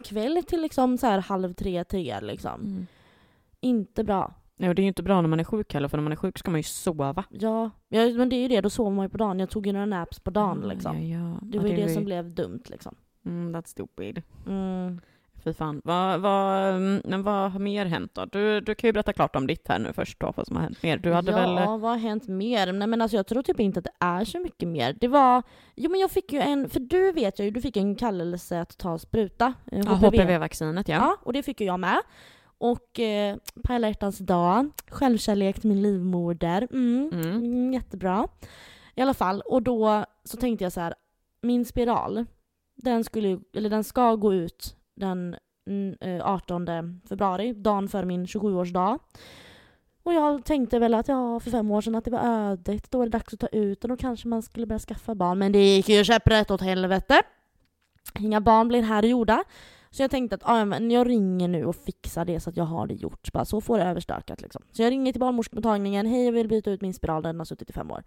[0.04, 2.62] kväll till liksom så här halv tre, tre liksom.
[2.62, 2.88] Mm.
[3.60, 4.34] Inte bra.
[4.58, 6.12] Nej, och det är ju inte bra när man är sjuk heller, för när man
[6.12, 7.23] är sjuk ska man ju sova.
[7.30, 9.39] Ja, ja, men det är ju det, då sover man ju på dagen.
[9.39, 11.01] Jag tog ju några naps på dagen liksom.
[11.10, 11.38] Ja, ja.
[11.41, 12.95] Det Ja, var ju det, var som blev dumt liksom.
[13.26, 14.22] Mm, that's stupid.
[14.48, 15.02] Mm.
[15.44, 15.82] Fy fan.
[15.84, 18.26] Vad, vad, mm, men vad har mer hänt då?
[18.26, 20.64] Du, du kan ju berätta klart om ditt här nu först då, vad som har
[20.64, 20.98] hänt mer.
[20.98, 21.56] Du hade ja, väl...
[21.56, 22.72] vad har hänt mer?
[22.72, 24.94] Nej men alltså jag tror typ inte att det är så mycket mer.
[24.94, 25.44] Det var,
[25.76, 28.62] jo men jag fick ju en, för du vet jag ju, du fick en kallelse
[28.62, 29.54] att ta spruta.
[29.72, 30.96] eh, Ja, HPV-vaccinet ja.
[30.96, 32.02] Ja, och det fick ju jag med.
[32.58, 36.68] Och eh, på alla hjärtans dag, självkärlek till min livmoder.
[36.72, 37.10] Mm.
[37.14, 38.28] mm, jättebra.
[38.96, 40.94] I alla fall, och då så tänkte jag så här,
[41.42, 42.26] min spiral,
[42.76, 45.36] den, skulle, eller den ska gå ut den
[45.68, 46.68] mm, eh, 18
[47.10, 49.00] februari, dagen före min 27-årsdag.
[50.04, 53.02] Och jag tänkte väl att ja, för fem år sedan att det var ödet, då
[53.02, 55.40] är det dags att ta ut den och kanske man skulle börja skaffa barn.
[55.40, 57.22] Men det gick ju käpprätt åt helvete.
[58.20, 59.44] Inga barn blir här gjorda.
[59.92, 62.64] Så jag tänkte att ah, men jag ringer nu och fixar det så att jag
[62.64, 63.34] har det gjort.
[63.34, 64.62] Bara så får det överstökat liksom.
[64.72, 66.06] Så jag ringer till barnmorskemottagningen.
[66.06, 68.04] Hej, jag vill byta ut min spiral, den har suttit i fem år.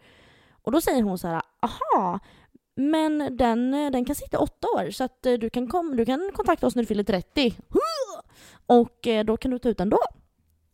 [0.62, 2.18] Och då säger hon så här, aha,
[2.80, 5.96] men den, eh, den kan sitta i åtta år så att eh, du kan, kom,
[5.96, 7.54] du kan kontakta oss när du fyller 30.
[8.66, 9.98] Och eh, då kan du ta ut den då.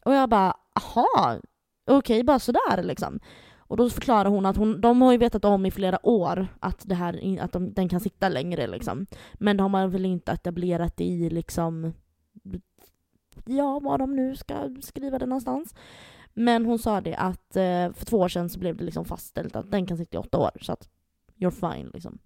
[0.05, 1.37] Och jag bara, aha,
[1.87, 3.21] okej, bara sådär liksom.
[3.59, 6.89] Och då förklarar hon att hon, de har ju vetat om i flera år att,
[6.89, 9.07] det här, att de, den kan sitta längre liksom.
[9.35, 11.93] Men de har man väl inte etablerat det i liksom,
[13.45, 15.75] ja var de nu ska skriva det någonstans.
[16.35, 17.49] Men hon sa det att
[17.95, 20.39] för två år sedan så blev det liksom fastställt att den kan sitta i åtta
[20.39, 20.51] år.
[20.61, 20.89] Så att
[21.39, 22.19] you're fine liksom.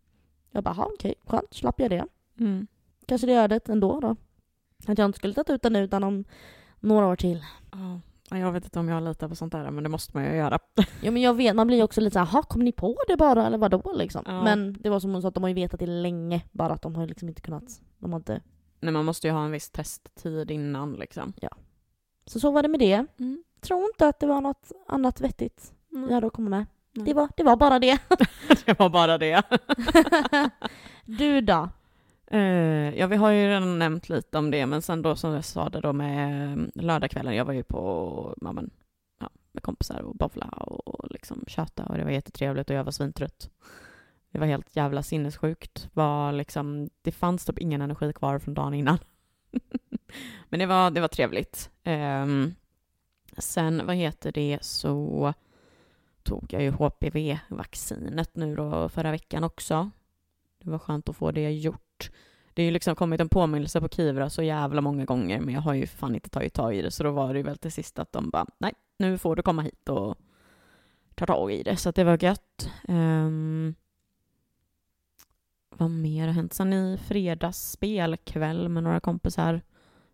[0.50, 2.06] Jag bara, "Ha, okej, skönt, slapp jag det.
[2.40, 2.66] Mm.
[3.06, 4.16] Kanske det gör det ändå då.
[4.86, 6.24] Att jag inte skulle tagit ut den nu utan om
[6.80, 7.44] några år till.
[7.72, 8.00] Ja.
[8.30, 10.30] Ja, Jag vet inte om jag litar på sånt där, men det måste man ju
[10.36, 10.58] göra.
[11.02, 13.16] Ja men jag vet, man blir ju också lite såhär, "Jaha, kom ni på det
[13.16, 14.22] bara eller vadå liksom?
[14.26, 14.42] Ja.
[14.44, 16.82] Men det var som hon sa, att de har ju vetat det länge, bara att
[16.82, 18.40] de har liksom inte kunnat, de har inte...
[18.80, 21.32] Nej, man måste ju ha en viss testtid innan liksom.
[22.26, 23.06] Så så var det med det.
[23.18, 23.44] Mm.
[23.60, 26.66] Tror inte att det var något annat vettigt jag hade att komma med.
[27.04, 27.98] Det var, det var bara det.
[28.66, 29.42] det var bara det.
[31.04, 31.68] du då?
[32.30, 35.44] Eh, ja, vi har ju redan nämnt lite om det, men sen då som jag
[35.44, 38.70] sa det då med eh, lördagskvällen, jag var ju på, ja, men,
[39.20, 42.92] ja, med kompisar och bowla och liksom köta och det var jättetrevligt och jag var
[42.92, 43.50] svintrött.
[44.30, 45.88] Det var helt jävla sinnessjukt.
[45.92, 48.98] Var liksom, det fanns typ ingen energi kvar från dagen innan.
[50.48, 51.70] men det var, det var trevligt.
[51.84, 52.54] Ehm,
[53.38, 55.34] sen, vad heter det, så
[56.28, 59.90] tog jag ju HPV-vaccinet nu då förra veckan också.
[60.58, 62.10] Det var skönt att få det gjort.
[62.54, 65.60] Det har ju liksom kommit en påminnelse på Kivra så jävla många gånger, men jag
[65.60, 67.72] har ju fan inte tagit tag i det, så då var det ju väl till
[67.72, 70.18] sist att de bara, nej, nu får du komma hit och
[71.14, 72.70] ta tag i det, så att det var gött.
[72.88, 73.74] Um,
[75.70, 76.52] vad mer har hänt?
[76.52, 79.62] Sen i fredags spelkväll med några kompisar,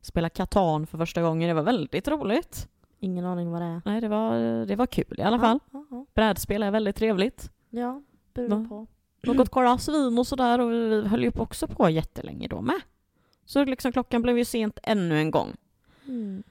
[0.00, 2.68] spela Katan för första gången, det var väldigt roligt.
[3.04, 3.82] Ingen aning vad det är.
[3.84, 4.36] Nej, det var,
[4.66, 5.60] det var kul i alla fall.
[5.72, 7.50] Ja, ja, Brädspel är väldigt trevligt.
[7.70, 8.02] ja.
[8.34, 8.86] beror på.
[9.22, 12.80] Något koras vin och sådär och vi höll ju också på jättelänge då med.
[13.44, 15.56] Så liksom klockan blev ju sent ännu en gång.
[16.06, 16.42] Mm.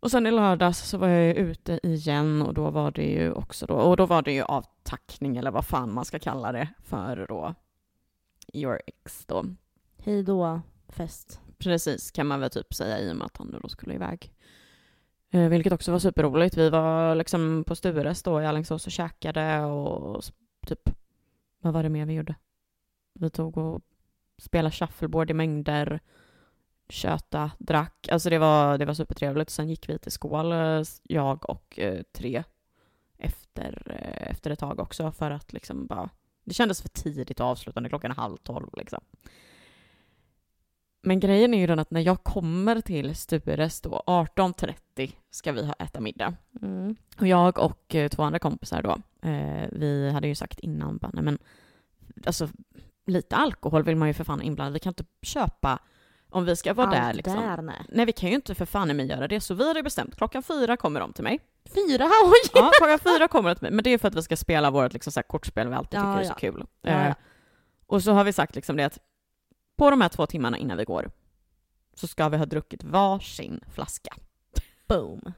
[0.00, 3.32] Och sen i lördags så var jag ju ute igen och då var det ju
[3.32, 6.68] också då, och då var det ju avtackning eller vad fan man ska kalla det
[6.84, 7.54] för då
[8.52, 9.44] your ex då.
[9.96, 11.40] Hej då, fest.
[11.58, 14.32] Precis kan man väl typ säga i och med att han då skulle iväg.
[15.30, 16.56] Eh, vilket också var superroligt.
[16.56, 20.24] Vi var liksom på Stures då i Alingsås och käkade och
[20.66, 20.90] typ,
[21.60, 22.34] vad var det mer vi gjorde?
[23.14, 23.82] Vi tog och
[24.38, 26.00] spelade shuffleboard i mängder,
[26.88, 28.08] köta, drack.
[28.10, 29.50] Alltså det var, det var supertrevligt.
[29.50, 32.44] Sen gick vi till Skål, eh, jag och eh, tre,
[33.18, 33.92] efter,
[34.30, 36.10] efter ett tag också för att liksom bara,
[36.44, 39.00] det kändes för tidigt att avsluta när klockan är halv tolv liksom.
[41.02, 45.66] Men grejen är ju den att när jag kommer till Stures då, 18.30 ska vi
[45.66, 46.34] ha äta middag.
[46.62, 46.96] Mm.
[47.20, 48.90] Och jag och eh, två andra kompisar då,
[49.28, 51.38] eh, vi hade ju sagt innan bara, nej men
[52.26, 52.48] alltså
[53.06, 54.72] lite alkohol vill man ju för fan inblanda.
[54.72, 55.78] Vi kan inte köpa
[56.30, 57.36] om vi ska vara Allt där liksom.
[57.36, 57.82] där, nej.
[57.88, 60.16] Nej vi kan ju inte för fan i mig göra det, så vi hade bestämt
[60.16, 61.40] klockan fyra kommer de till mig.
[61.64, 62.04] Fyra?
[62.24, 62.50] Oj!
[62.54, 64.70] Ja, klockan fyra kommer de till mig, men det är för att vi ska spela
[64.70, 66.28] vårt liksom, så här, kortspel vi alltid Ja, tycker är ja.
[66.28, 66.64] så kul.
[66.82, 67.14] Ja, Eh,
[67.86, 68.98] och så har vi sagt liksom det att
[69.78, 71.10] på de här två timmarna innan vi går
[71.94, 74.10] så ska vi ha druckit varsin flaska.
[74.88, 75.32] Boom.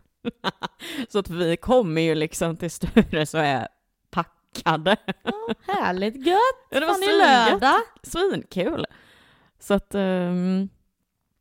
[1.09, 3.69] så att vi kommer ju liksom till Sture så är
[4.11, 4.97] packade.
[5.23, 6.67] Ja, härligt gött!
[6.71, 7.81] Ja, det var lördag.
[8.03, 8.87] Svinkul.
[9.59, 10.69] Så att, ehm,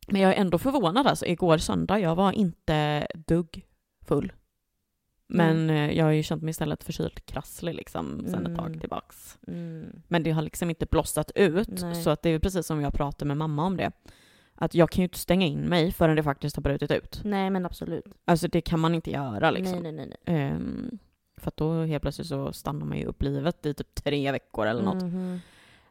[0.07, 1.25] men jag är ändå förvånad alltså.
[1.25, 3.65] Igår söndag, jag var inte dugg
[4.07, 4.31] full.
[5.31, 8.79] Men eh, jag har ju känt mig istället förkyld krasslig liksom sen ett tag Mm.
[8.79, 9.37] tillbaks.
[9.47, 10.01] Mm.
[10.07, 11.81] Men det har liksom inte blossat ut.
[11.81, 11.95] Nej.
[11.95, 13.91] Så att det är precis som jag pratade med mamma om det.
[14.55, 17.21] Att jag kan ju inte stänga in mig förrän det faktiskt har brutit ut.
[17.23, 18.05] Nej men absolut.
[18.25, 19.79] Alltså det kan man inte göra liksom.
[19.79, 20.35] Nej nej nej.
[20.35, 20.99] Ehm,
[21.37, 24.67] för att då helt plötsligt så stannar man ju upp livet i typ tre veckor
[24.67, 25.03] eller något.
[25.03, 25.39] Mhm.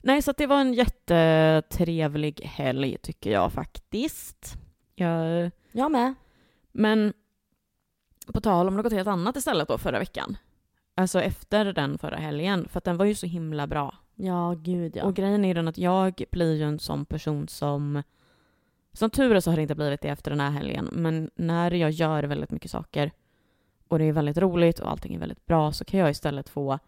[0.03, 4.57] Nej, så att det var en jättetrevlig helg tycker jag faktiskt.
[4.94, 6.14] Jag, Jag med.
[6.72, 7.12] men
[8.32, 10.36] på tal om något helt annat istället då förra veckan.
[10.94, 13.94] Alltså efter den förra helgen, för att den var ju så himla bra.
[14.14, 15.04] Ja gud ja.
[15.04, 18.02] Och grejen är ju den att jag blir ju en sån person som...
[18.92, 21.70] Som tur är så har det inte blivit det efter den här helgen, men när
[21.70, 23.10] jag gör väldigt mycket saker
[23.88, 26.78] och det är väldigt roligt och allting är väldigt bra så kan jag istället få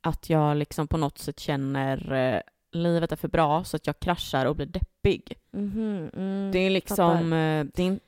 [0.00, 2.40] att jag liksom på något sätt känner eh,
[2.72, 5.32] livet är för bra så att jag kraschar och blir deppig.
[5.52, 6.96] Mhm, mm, Det är liksom...
[6.96, 7.20] fattar.
[7.20, 7.98] eh, Det, är-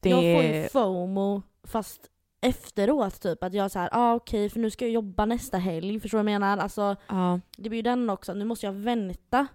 [0.00, 2.00] det, Jag får ju FOMO fast
[2.42, 6.18] efteråt typ att jag såhär, ah, okej för nu ska jag jobba nästa helg, förstår
[6.18, 6.58] du vad jag menar?
[6.58, 9.46] Alltså ja, det blir ju den också, nu måste jag vänta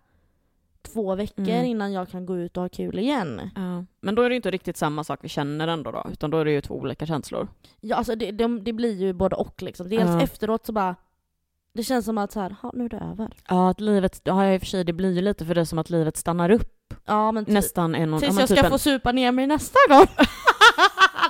[0.93, 1.65] två veckor Mm.
[1.65, 3.49] innan jag kan gå ut och ha kul igen.
[3.55, 3.85] ja.
[4.01, 6.45] Men då är det inte riktigt samma sak vi känner ändå då, utan då är
[6.45, 7.47] det ju två olika känslor.
[7.81, 9.89] Ja alltså det, det, det blir ju både och liksom.
[9.89, 10.21] Dels Ja.
[10.21, 10.95] efteråt så bara,
[11.73, 13.33] det känns som att så här, "Ha, nu är det över.
[13.49, 15.79] Ja, att livet, ja i och för sig, det blir ju lite för det som
[15.79, 18.57] att livet stannar upp Ja men ty- nästan en och ja, tills men jag typ
[18.57, 20.07] ska en- få supa ner mig nästa gång.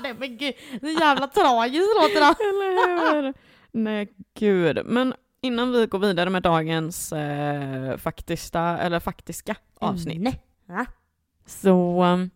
[0.05, 2.43] Nej men gud, det är jävla tragiskt låter det.
[2.49, 3.33] Eller hur?
[3.71, 4.85] Nej, gud.
[4.85, 10.21] Men innan vi går vidare med dagens eh, faktiska, eller faktiska avsnitt.
[10.21, 10.41] Nej.
[10.65, 10.85] Ja.
[11.45, 12.29] Så um,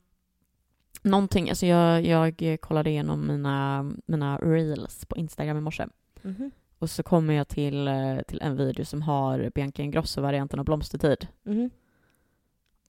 [1.01, 5.87] någonting, alltså jag, jag kollade igenom mina, mina reels på Instagram i morse.
[6.21, 6.51] Mhm.
[6.79, 11.27] Och så kommer jag till, eh, till en video som har Bianca Ingrosso-varianten av Blomstertid.
[11.43, 11.69] Mhm.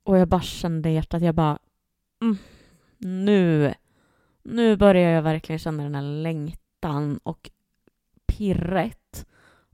[0.02, 1.58] Och jag bara kände i hjärtat, jag bara
[2.22, 2.36] mm,
[2.98, 3.74] nu,
[4.42, 7.50] nu börjar jag verkligen känna den här längtan och
[8.26, 9.26] pirret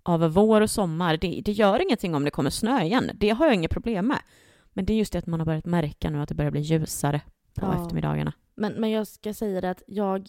[0.02, 1.16] av vår och sommar.
[1.16, 4.18] Det, det gör ingenting om det kommer snö igen, det har jag inget problem med.
[4.72, 6.60] Men det är just det att man har börjat märka nu att det börjar bli
[6.60, 7.20] ljusare
[7.54, 7.82] på Ja.
[7.82, 8.32] eftermiddagarna.
[8.54, 10.28] Men, men jag ska säga det att jag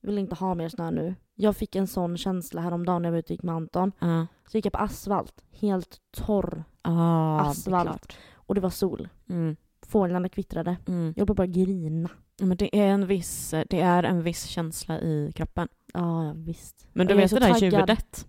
[0.00, 1.14] vill inte ha mer snö nu.
[1.34, 3.92] Jag fick en sån känsla häromdagen när jag var ute och gick med Anton.
[3.98, 6.64] Ja, Så gick jag på asfalt, helt torr.
[6.82, 7.88] ah, det Asfalt.
[7.88, 8.16] klart.
[8.34, 9.08] Och det var sol.
[9.28, 10.76] Mm, Fåglarna kvittrade.
[10.88, 11.06] mm.
[11.16, 12.08] Jag höll på att börja grina.
[12.46, 15.68] Men det är, en viss, det är en viss känsla i kroppen.
[15.94, 16.88] Ja, ja visst.
[16.92, 17.80] Men du vet det där taggad.
[17.80, 18.26] ljudet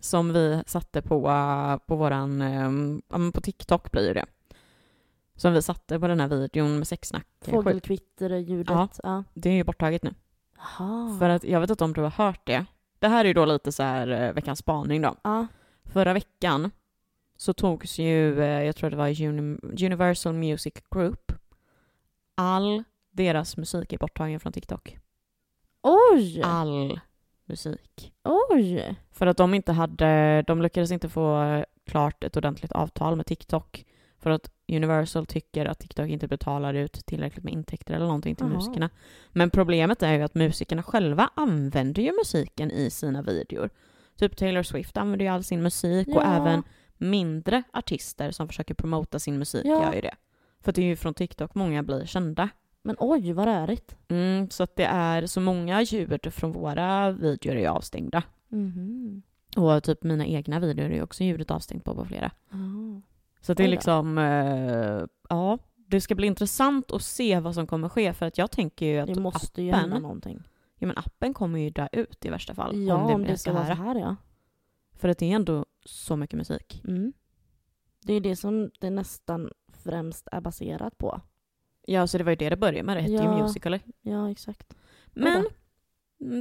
[0.00, 1.20] som vi satte på,
[1.86, 2.36] på våran,
[3.08, 4.24] men på TikTok blir det.
[5.34, 7.26] Som vi satte på den här videon med sexsnack.
[7.40, 8.74] Fågelkvitter-ljudet.
[8.74, 8.88] Ja.
[9.02, 9.24] Ja.
[9.34, 10.14] Det är ju borttaget nu.
[10.56, 11.18] Jaha.
[11.18, 12.64] För att jag vet inte om du har hört det.
[12.98, 15.16] Det här är ju då lite så här eh, veckans spaning då.
[15.24, 15.46] Ja.
[15.84, 16.70] Förra veckan
[17.36, 21.32] så togs ju, eh, jag tror det var Uni- Universal Music Group,
[22.34, 24.98] all deras musik är borttagen från TikTok.
[25.82, 26.42] Oj!
[26.44, 27.00] All
[27.44, 28.12] musik.
[28.50, 28.96] Oj!
[29.10, 33.84] För att de inte hade, de lyckades inte få klart ett ordentligt avtal med TikTok.
[34.18, 38.46] För att Universal tycker att TikTok inte betalar ut tillräckligt med intäkter eller någonting till
[38.46, 38.54] Jaha.
[38.54, 38.90] musikerna.
[39.30, 43.70] Men problemet är ju att musikerna själva använder ju musiken i sina videor.
[44.16, 46.34] Typ Taylor Swift använder ju all sin musik och Ja.
[46.36, 46.62] även
[46.96, 49.82] mindre artister som försöker promota sin musik Ja.
[49.84, 50.14] gör ju det.
[50.60, 52.48] För det är ju från TikTok många blir kända.
[52.82, 53.96] Men oj, vad rörigt.
[54.08, 58.22] Mm, så att det är så många ljud från våra videor är ju avstängda.
[58.48, 59.22] Mhm.
[59.56, 62.30] Och typ mina egna videor är ju också ljudet avstängt på på flera.
[62.50, 62.56] Ja.
[63.40, 67.88] Så det är liksom, eh, ja, det ska bli intressant att se vad som kommer
[67.88, 70.42] ske för att jag tänker ju att Det måste ju appen- hända någonting.
[70.78, 72.82] ja men appen kommer ju dö ut i värsta fall.
[72.86, 74.16] Ja, om det, blir ska vara så här ja.
[74.92, 76.82] För att det är ändå så mycket musik.
[76.88, 77.12] Mm.
[78.04, 81.20] Det är det som det nästan främst är baserat på.
[81.86, 82.96] Ja, så det var ju det det började med.
[82.96, 83.36] Det hette Ja.
[83.36, 83.78] ju Musical.ly.
[84.02, 84.74] Ja, exakt.
[85.14, 85.52] Men Oj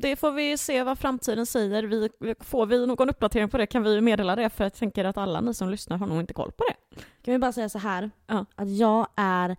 [0.02, 1.84] det får vi se vad framtiden säger.
[1.84, 5.18] Vi, får vi någon uppdatering på det kan vi meddela det för jag tänker att
[5.18, 7.02] alla ni som lyssnar har nog inte koll på det.
[7.22, 8.12] Kan vi bara säga så här?
[8.28, 8.46] Ja.
[8.56, 9.58] Att jag är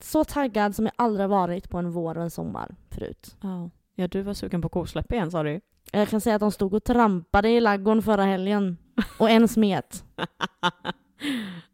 [0.00, 3.36] så taggad som jag aldrig varit på en vår och en sommar förut.
[3.40, 5.60] Ja, ja du var sugen på kosläpp igen sa du
[5.92, 8.78] Jag kan säga att de stod och trampade i laggården förra helgen.
[9.18, 10.04] Och en smet.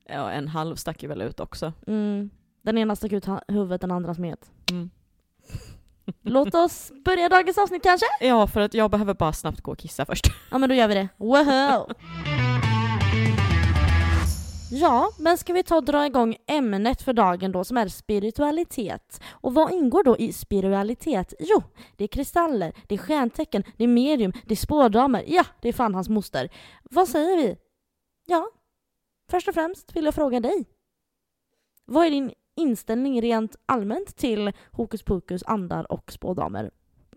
[0.06, 1.72] Ja, en halv stack ju väl ut också.
[1.86, 2.30] Mm.
[2.62, 4.50] Den ena stack ut huvudet, den andra smet.
[4.70, 4.90] Mm.
[6.22, 8.06] Låt oss börja dagens avsnitt kanske?
[8.20, 10.26] Ja, för att jag behöver bara snabbt gå och kissa först.
[10.50, 11.08] Ja men då gör vi det.
[11.16, 11.92] Wow!
[14.74, 19.22] Ja, men ska vi ta och dra igång ämnet för dagen då som är spiritualitet.
[19.30, 21.34] Och vad ingår då i spiritualitet?
[21.38, 21.62] Jo,
[21.96, 25.72] det är kristaller, det är stjärntecken, det är medium, det är spådamer, ja, det är
[25.72, 26.48] fan hans moster.
[26.82, 27.56] Vad säger vi?
[28.26, 28.50] Ja,
[29.30, 30.64] först och främst vill jag fråga dig.
[31.84, 36.70] Vad är din inställning rent allmänt till hokus pokus, andar och spådamer?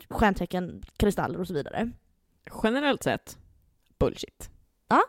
[0.10, 1.92] Stjärntecken, kristaller och så vidare.
[2.64, 3.38] Generellt sett,
[4.00, 4.50] bullshit.
[4.88, 5.02] Ja.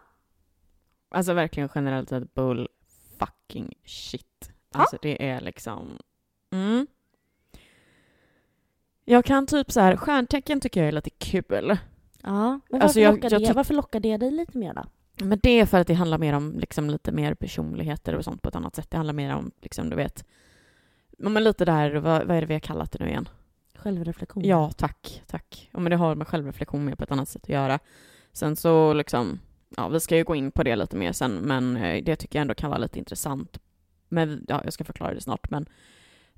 [1.09, 2.69] Alltså verkligen generellt sett bull
[3.19, 4.51] fucking shit.
[4.73, 4.81] Ja.
[4.81, 5.99] Alltså det är liksom...
[6.51, 6.87] Mm.
[9.05, 11.79] Jag kan typ så här, stjärntecken tycker jag är lite kul.
[12.23, 14.75] Ja, men varför, Alltså, jag- lockar jag det, tyck- varför lockar det dig lite mer
[14.75, 14.85] då?
[15.17, 18.43] Men det är för att det handlar mer om liksom lite mer personligheter och sånt
[18.43, 18.91] på ett annat sätt.
[18.91, 20.25] Det handlar mer om, liksom, du vet,
[21.19, 23.29] men lite där, vad, vad är det vi har kallat det nu igen?
[23.75, 24.45] Självreflektion.
[24.45, 25.71] Ja, tack, tack.
[25.73, 27.79] Ja, men det har med självreflektion mer på ett annat sätt att göra.
[28.33, 29.41] Sen så liksom,
[29.77, 32.39] ja, vi ska ju gå in på det lite mer sen, men eh, det tycker
[32.39, 33.59] jag ändå kan vara lite intressant.
[34.09, 35.67] Men ja, jag ska förklara det snart, men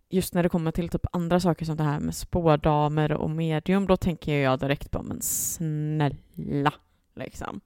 [0.08, 3.86] just när det kommer till typ andra saker som det här med spådamer och medium,
[3.86, 6.72] då tänker jag direkt på, men snälla,
[7.14, 7.60] liksom.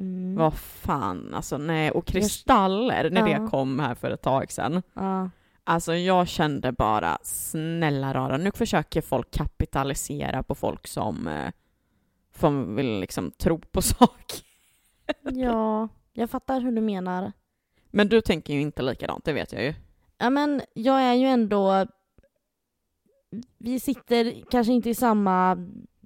[0.00, 0.34] Mm.
[0.34, 1.90] Vad fan, alltså nej.
[1.90, 3.38] Och kristaller, när Ja.
[3.38, 4.82] det kom här för ett tag sedan.
[4.94, 5.30] Ja.
[5.64, 11.52] Alltså jag kände bara, snälla rara, nu försöker folk kapitalisera på folk som, eh,
[12.36, 14.40] som vill liksom tro på saker.
[15.22, 17.32] ja, jag fattar hur du menar.
[17.90, 19.74] Men du tänker ju inte likadant, det vet jag ju.
[20.18, 21.86] Ja men jag är ju ändå...
[23.58, 25.56] Vi sitter kanske inte i samma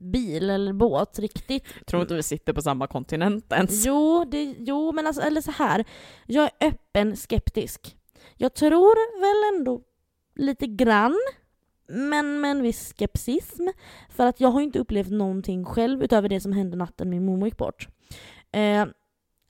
[0.04, 1.64] bil eller båt riktigt.
[1.78, 3.86] Jag tror inte vi sitter på samma kontinent ens.
[3.86, 5.84] Jo, det, jo men alltså, eller så här.
[6.26, 7.96] Jag är öppen skeptisk.
[8.36, 9.80] Jag tror väl ändå
[10.34, 11.18] lite grann,
[11.88, 13.68] men med en viss skepsism.
[14.10, 17.48] För att jag har inte upplevt någonting själv utöver det som hände natten min mormor
[17.48, 17.88] gick bort.
[18.52, 18.86] Eh,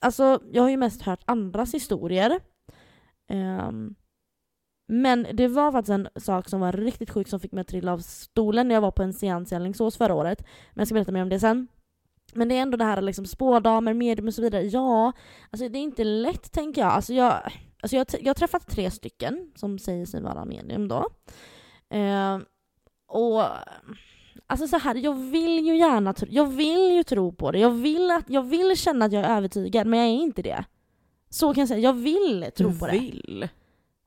[0.01, 2.39] alltså, jag har ju mest hört andras historier.
[3.29, 3.95] Ehm,
[4.87, 7.93] men det var faktiskt en sak som var riktigt sjuk som fick mig att trilla
[7.93, 10.41] av stolen när jag var på en seans i Alingsås förra året.
[10.73, 11.67] Men jag ska berätta mer om det sen.
[12.33, 14.63] Men det är ändå det här liksom spådamer, medium och så vidare.
[14.63, 15.11] Ja,
[15.49, 16.91] alltså det är inte lätt tänker jag.
[16.91, 17.33] Alltså jag,
[17.81, 21.09] alltså jag, jag har träffat tre stycken som säger sig vara medium då.
[21.89, 22.39] Eh,
[23.07, 23.43] och
[24.47, 27.59] alltså så här, jag vill ju gärna tro, jag vill ju tro på det.
[27.59, 30.65] Jag vill, att, jag vill känna att jag är övertygad, men jag är inte det.
[31.29, 32.91] Så kan jag säga, jag vill tro Du på det.
[32.91, 33.47] vill?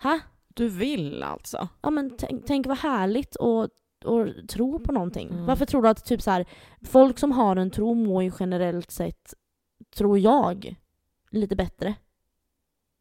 [0.03, 0.19] Ha?
[0.59, 1.69] Du vill alltså?
[1.83, 3.71] Ja men tänk, tänk vad härligt att
[4.05, 5.29] och tro på någonting.
[5.31, 5.47] Mm.
[5.47, 6.47] Varför tror du att typ så här,
[6.83, 9.35] folk som har en tro mår ju generellt sett,
[9.97, 10.75] tror jag,
[11.31, 11.95] lite bättre?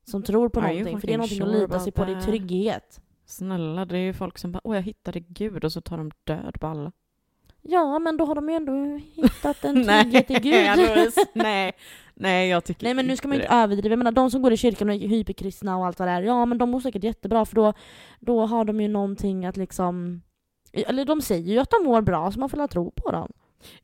[0.04, 1.00] Som tror på Are någonting.
[1.00, 3.02] För det är någonting att sure lita sig på, det är trygghet.
[3.26, 6.12] Snälla, det är ju folk som bara åh jag hittade Gud och så tar de
[6.24, 6.92] död på alla.
[7.62, 8.74] Ja, men då har de ju ändå
[9.14, 10.78] hittat en trygghet i Gud.
[10.78, 11.74] Louise, nej,
[12.20, 13.46] nej jag tycker Nej men nu ska man ju det.
[13.46, 16.08] inte överdriva, jag menar de som går i kyrkan och är hyperkristna och allt vad
[16.08, 17.74] det är, ja men de mår säkert jättebra för då,
[18.20, 20.22] då har de ju någonting att liksom
[20.74, 23.32] eller de säger ju att de mår bra så man får väl tro på dem.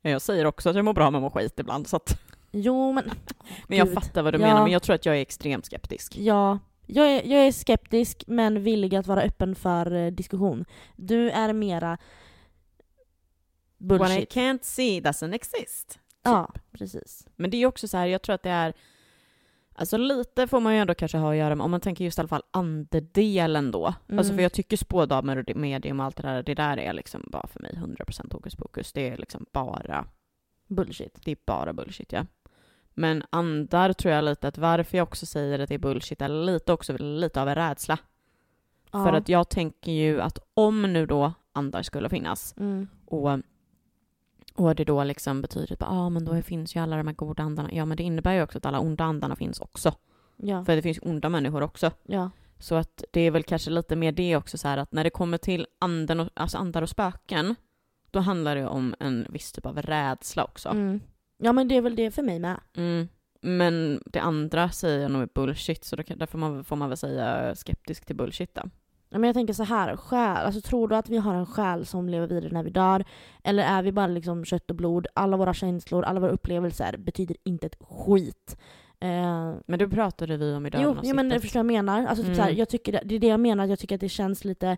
[0.02, 2.20] Ja, jag säger också att jag mår bra med att må skit ibland så att,
[2.52, 3.04] Jo men,
[3.68, 3.94] men jag Gud.
[3.94, 4.46] fattar vad du Ja.
[4.46, 6.16] menar men jag tror att jag är extremt skeptisk.
[6.16, 6.58] ja.
[6.86, 10.64] Jag är, jag är skeptisk men villig att vara öppen för eh, diskussion.
[10.96, 12.00] Du är mera What
[13.80, 14.32] I bullshit.
[14.34, 15.98] can't see doesn't exist.
[16.24, 17.26] Ja, precis.
[17.36, 18.74] Men det är också så här, jag tror att det är
[19.76, 22.18] Alltså lite får man ju ändå kanske ha att göra med, om man tänker just
[22.18, 23.94] i alla fall andedelen då.
[24.08, 24.18] Mm.
[24.18, 27.24] Alltså för jag tycker spådamer och medium och allt det där, det där är liksom
[27.32, 28.92] bara för mig 100% hokus pokus.
[28.92, 30.04] Det är liksom bara,
[30.68, 31.18] Bullshit.
[31.24, 32.26] det är bara bullshit ja.
[32.94, 36.28] Men andar tror jag lite att varför jag också säger att det är bullshit är
[36.28, 37.98] lite också lite av en rädsla.
[38.92, 39.04] Ja.
[39.04, 42.88] För att jag tänker ju att om nu då andar skulle finnas Mm.
[43.06, 43.38] och,
[44.56, 47.42] och det då liksom betyder att ah, men då finns ju alla de här goda
[47.42, 47.72] andarna.
[47.72, 49.94] Ja, men det innebär ju också att alla onda andarna finns också.
[50.36, 50.64] Ja.
[50.64, 51.90] För det finns onda människor också.
[52.06, 52.30] ja.
[52.58, 55.10] Så att det är väl kanske lite mer det också så här att när det
[55.10, 57.54] kommer till anden och, alltså andar och spöken,
[58.10, 60.68] då handlar det om en viss typ av rädsla också.
[60.68, 61.00] Mm.
[61.38, 62.60] Ja men det är väl det för mig med.
[62.76, 63.08] Mm.
[63.40, 66.98] Men det andra säger jag nog är bullshit, så då därför man, får man väl
[66.98, 68.62] säga skeptisk till bullshit då.
[69.18, 72.08] Men jag tänker så här, själ, alltså tror du att vi har en själ som
[72.08, 73.04] lever vidare när vi dör?
[73.44, 75.06] Eller är vi bara liksom kött och blod?
[75.14, 78.56] Alla våra känslor, alla våra upplevelser betyder inte ett skit.
[79.00, 82.06] Eh, Men det pratade vi om i jo, jo, men jag förstår jag menar.
[82.06, 82.36] Alltså, typ Mm.
[82.36, 84.44] så här, jag tycker det, det är det jag menar, jag tycker att det känns
[84.44, 84.76] lite,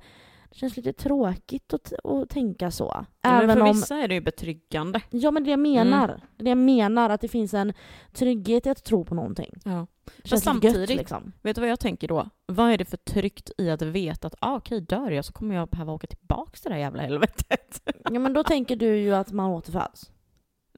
[0.51, 3.05] det känns lite tråkigt att, att tänka så.
[3.23, 5.01] Men Även för om, vissa är det ju betryggande.
[5.11, 6.21] ja men det jag menar, Mm.
[6.37, 7.73] det jag menar, att det finns en
[8.13, 9.55] trygghet i att tro på någonting.
[9.65, 9.87] Ja.
[10.17, 11.33] Lite samtidigt- gött liksom.
[11.43, 12.29] Vet du vad jag tänker då?
[12.47, 15.55] Vad är det för tryggt i att veta att ah, okej, dör jag så kommer
[15.55, 17.83] jag behöva åka tillbaks till det här jävla helvetet?
[18.11, 20.11] Ja men då tänker du ju att man återföds.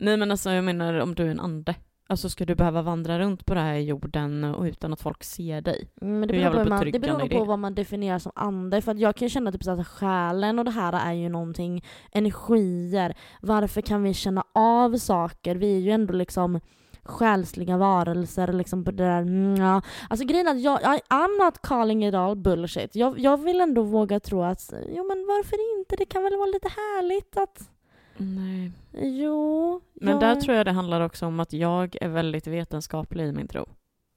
[0.01, 1.74] Nej men alltså jag menar om du är en ande.
[2.11, 5.61] Alltså ska du behöva vandra runt på den här jorden och utan att folk ser
[5.61, 5.89] dig?
[6.01, 8.83] Mm, Men det beror, på man, det beror på vad man definierar som ande.
[8.83, 11.85] För att jag kan känna typ så att själen och det här är ju någonting,
[12.12, 13.16] energier.
[13.43, 15.57] Varför kan vi känna av saker?
[15.57, 16.61] Vi är ju ändå liksom
[17.03, 19.83] själsliga varelser liksom på det där, mm, ja.
[20.11, 22.97] Alltså grejen är att jag, I, I'm not calling it all bullshit.
[22.97, 25.97] Jag, jag vill ändå våga tro att, jo men varför inte?
[25.97, 27.71] Det kan väl vara lite härligt att,
[28.17, 28.73] Nej.
[28.93, 29.81] jo.
[29.95, 33.33] Men jag, där tror jag det handlar också om att jag är väldigt vetenskaplig i
[33.33, 33.67] min tro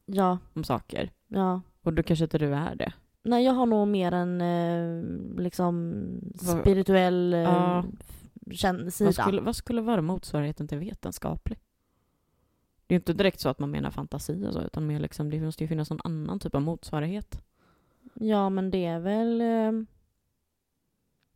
[0.06, 1.12] Ja, om saker.
[1.28, 1.62] ja.
[1.84, 2.94] Och då kanske inte du är det.
[3.24, 5.04] Nej, jag har nog mer en eh,
[5.42, 6.04] liksom
[6.62, 7.84] spirituell eh, Ja.
[8.52, 9.12] känn- Vad sida.
[9.12, 11.60] skulle, vad skulle vara motsvarigheten till vetenskaplig?
[12.92, 15.39] Det är inte direkt så att man menar fantasi och så, utan mer liksom, det
[15.42, 17.42] måste ju finnas någon annan typ av motsvarighet.
[18.14, 19.72] Ja, men det är väl eh,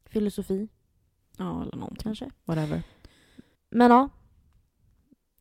[0.06, 0.68] filosofi
[1.38, 2.04] Ja, eller någonting.
[2.04, 2.30] kanske.
[2.46, 2.84] Whatever.
[3.70, 4.10] Men ja.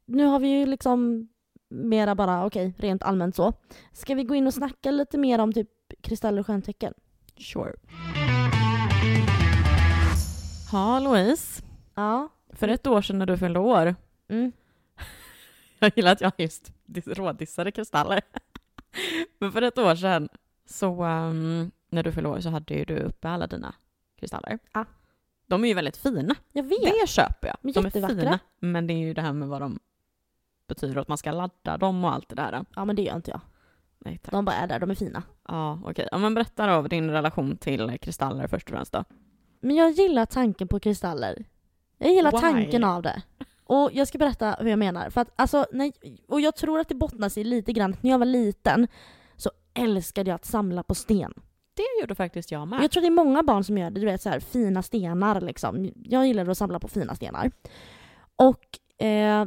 [0.04, 1.28] Nu har vi ju liksom
[1.68, 3.52] mera bara, okej, rent allmänt så.
[3.92, 5.68] Ska vi gå in och snacka lite mer om typ
[6.00, 6.94] kristaller och stjärntecken?
[7.36, 7.74] Sure.
[10.72, 11.62] Ja, Louise.
[11.94, 12.28] Ja.
[12.52, 13.94] För ett år sedan när du fyllde år,
[14.28, 14.52] Mm.
[15.84, 18.20] Jag gillar att jag just dis- rådissade kristaller.
[19.38, 20.28] Men för ett år sedan,
[20.66, 23.74] så ehm, när du år så hade ju du uppe alla dina
[24.20, 24.58] kristaller.
[24.72, 24.84] Ja.
[25.46, 26.34] De är ju väldigt fina.
[26.52, 26.82] Jag vet.
[26.82, 27.56] Det köper jag.
[27.60, 28.38] Men De är fina.
[28.60, 29.78] Men det är ju det här med vad de
[30.68, 32.64] betyder, att man ska ladda dem och allt det där.
[32.74, 33.40] Ja, men det gör inte jag.
[33.98, 34.32] Nej tack.
[34.32, 35.22] De bara är där, de är fina.
[35.48, 36.08] Ja, okej.
[36.12, 39.04] Ja, men berätta då din relation till kristaller först och främst då.
[39.60, 41.44] Men jag gillar tanken på kristaller.
[41.98, 42.38] Jag gillar Why?
[42.38, 43.22] tanken av det.
[43.64, 45.10] Och jag ska berätta hur jag menar.
[45.10, 45.92] För att, alltså, nej,
[46.28, 48.88] och jag tror att det bottnar sig lite grann, när jag var liten
[49.36, 51.32] så älskade jag att samla på sten.
[51.74, 52.82] Det gjorde faktiskt jag med.
[52.82, 55.40] Jag tror det är många barn som gör det, du vet så här, fina stenar
[55.40, 55.92] liksom.
[56.04, 57.50] Jag gillar att samla på fina stenar.
[58.36, 59.46] Och eh,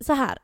[0.00, 0.38] så här.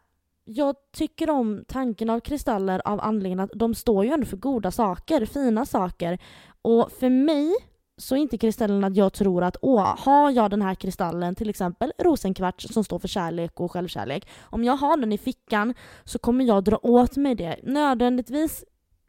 [0.45, 4.71] Jag tycker om tanken av kristaller av anledningen att de står ju ändå för goda
[4.71, 6.19] saker, fina saker.
[6.63, 7.55] Och för mig
[8.01, 11.51] så är inte kristallen att jag tror att åh, har jag den här kristallen, till
[11.51, 14.29] exempel rosenkvarts som står för kärlek och självkärlek.
[14.43, 15.75] Om jag har den i fickan
[16.05, 17.61] så kommer jag dra åt mig det.
[17.63, 18.65] Nödvändigtvis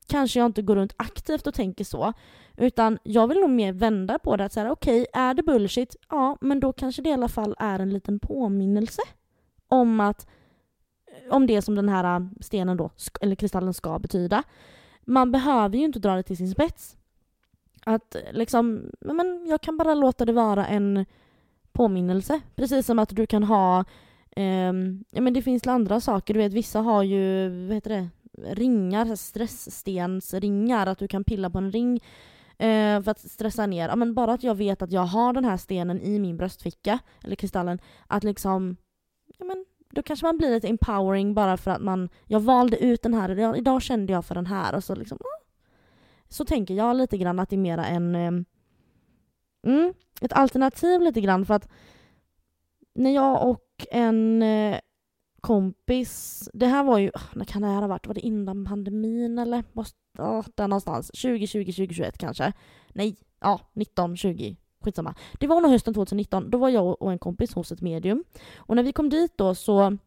[0.08, 2.14] kanske jag inte går runt aktivt och tänker så.
[2.58, 4.46] Utan jag vill nog mer vända på det.
[4.46, 5.96] att säga Okej, är det bullshit?
[6.10, 9.02] Ja, men då kanske det i alla fall är en liten påminnelse
[9.68, 10.28] om att
[11.30, 12.90] om det som den här äh, stenen då,
[13.22, 14.44] eller kristallen ska betyda.
[15.02, 16.98] Man behöver ju inte dra det till sin spets.
[17.86, 21.06] Att liksom, men jag kan bara låta det vara en
[21.72, 22.42] påminnelse.
[22.56, 23.86] Precis som att du kan ha,
[24.36, 24.74] eh,
[25.12, 28.10] ja men det finns andra saker, du vet vissa har ju, vad heter det,
[28.54, 31.96] ringar, stressstensringar, att du kan pilla på en ring
[32.58, 33.90] eh, för att stressa ner.
[33.90, 37.00] Ja, men bara att jag vet att jag har den här stenen i min bröstficka,
[37.24, 38.78] eller kristallen, att liksom,
[39.38, 43.02] ja men då kanske man blir lite empowering bara för att man, jag valde ut
[43.02, 45.42] den här, idag kände jag för den här och så liksom, ah
[46.32, 48.32] så tänker jag lite grann att det är mera en, eh,
[49.68, 51.68] mm, ett alternativ lite grann för att
[52.94, 54.80] när jag och en eh,
[55.42, 58.08] kompis, det här var ju, ah, när kan det här ha varit?
[58.08, 59.64] Var det innan pandemin eller?
[59.74, 61.08] Måste, ja, där någonstans.
[61.08, 62.54] 2020, 2021 kanske.
[62.94, 64.58] Nej, ja, 19, 20.
[64.82, 65.16] Skitsamma.
[65.40, 66.50] Det var nog hösten 2019.
[66.50, 68.24] Då var jag och en kompis hos ett medium.
[68.56, 69.98] Och när vi kom dit då så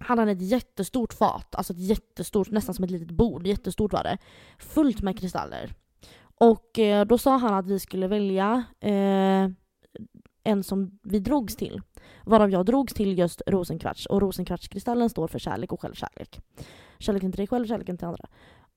[0.00, 4.02] hade han ett jättestort fat, alltså ett jättestort, nästan som ett litet bord, jättestort var
[4.02, 4.18] det.
[4.58, 5.74] Fullt med kristaller.
[6.40, 9.48] Och eh, då sa han att vi skulle välja eh,
[10.44, 11.80] en som vi drogs till.
[12.24, 14.06] Varav jag drogs till just rosenkvarts.
[14.06, 16.40] Och rosenkvartskristallen står för kärlek och självkärlek.
[16.98, 18.26] Kärleken till dig själv, kärleken till andra.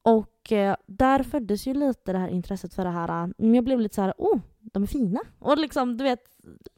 [0.01, 3.23] Och eh, där föddes ju lite det här intresset för det här.
[3.37, 5.19] Eh, jag blev lite så här, oh, de är fina.
[5.39, 6.23] Och liksom, du vet,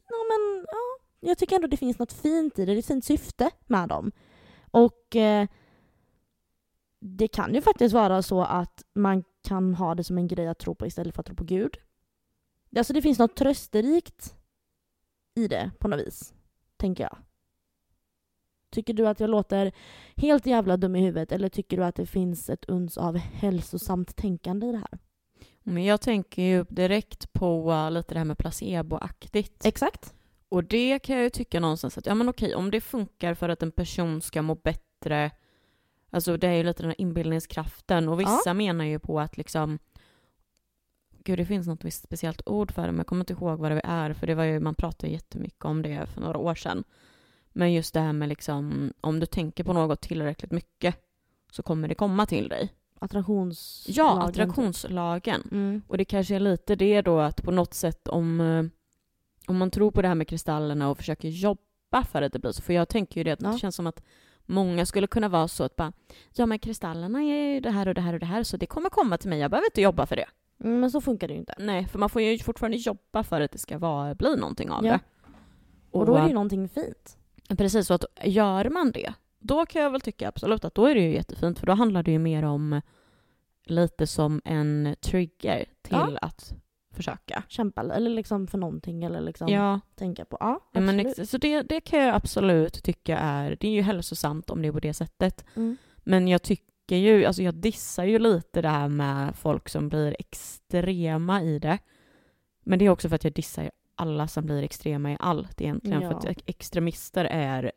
[0.08, 1.06] ja men ja.
[1.20, 2.72] Jag tycker ändå det finns något fint i det.
[2.72, 4.12] Det är ett fint syfte med dem.
[4.70, 5.48] Och eh,
[7.00, 10.58] det kan ju faktiskt vara så att man kan ha det som en grej att
[10.58, 11.76] tro på istället för att tro på Gud.
[12.76, 14.36] Alltså det finns något trösterikt
[15.34, 16.34] i det på något vis,
[16.76, 17.16] tänker jag.
[18.70, 19.72] Tycker du att jag låter
[20.16, 24.16] helt jävla dum i huvudet eller tycker du att det finns ett uns av hälsosamt
[24.16, 24.98] tänkande i det här?
[25.62, 29.66] Men jag tänker ju direkt på uh, lite det här med placeboaktigt.
[29.66, 30.14] Exakt.
[30.50, 33.48] Och det kan jag ju tycka någonstans att, ja men okej, om det funkar för
[33.48, 35.30] att en person ska må bättre,
[36.10, 38.54] alltså det är ju lite den här inbildningskraften och vissa Ja.
[38.54, 39.78] menar ju på att liksom,
[41.24, 43.70] gud det finns något visst speciellt ord för det, men jag kommer inte ihåg vad
[43.70, 46.84] det är, för det var ju, man pratade jättemycket om det för några år sedan.
[47.52, 50.96] Men just det här med liksom, om du tänker på något tillräckligt mycket
[51.52, 52.72] så kommer det komma till dig.
[53.00, 54.18] Attraktionslagen.
[54.18, 55.48] Ja, attraktionslagen.
[55.52, 55.82] Mm.
[55.88, 58.64] Och det kanske är lite det då att på något sätt om, eh,
[59.50, 62.52] om man tror på det här med kristallerna och försöker jobba för att det blir
[62.52, 62.62] så.
[62.62, 63.48] För jag tänker ju det att Ja.
[63.52, 64.02] det känns som att
[64.46, 65.92] många skulle kunna vara så att bara
[66.34, 68.66] ja men kristallerna är ju det här och det här och det här så det
[68.66, 70.26] kommer komma till mig, jag behöver inte jobba för det.
[70.64, 71.54] Mm, men så funkar det ju inte.
[71.58, 74.86] Nej, för man får ju fortfarande jobba för att det ska vara, bli någonting av
[74.86, 74.92] Ja.
[74.92, 75.00] det.
[75.90, 77.18] Och då är det ju någonting fint.
[77.58, 80.94] Precis, så att gör man det, då kan jag väl tycka absolut att då är
[80.94, 82.80] det ju jättefint för då handlar det ju mer om
[83.64, 86.18] lite som en trigger till Ja.
[86.22, 86.52] att
[86.94, 87.42] försöka.
[87.48, 90.36] Kämpa eller liksom för någonting eller liksom Ja, tänka på.
[90.40, 94.50] Ja, Ja, men så det, det kan jag absolut tycka är, det är ju hälsosamt
[94.50, 95.44] om det är på det sättet.
[95.56, 95.76] Mm.
[95.98, 100.16] Men jag tycker ju, alltså jag dissar ju lite det här med folk som blir
[100.18, 101.78] extrema i det.
[102.64, 106.00] Men det är också för att jag dissar alla som blir extrema i allt egentligen.
[106.00, 106.16] För Ja.
[106.18, 107.72] att ex- extremister är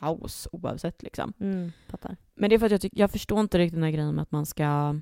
[0.00, 1.32] kaos oavsett liksom.
[1.40, 1.72] Mm.
[2.34, 4.22] Men det är för att jag, tycker jag förstår inte riktigt den här grejen med
[4.22, 5.00] att man ska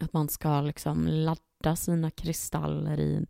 [0.00, 1.40] att man ska liksom ladda
[1.76, 3.26] sina kristaller i en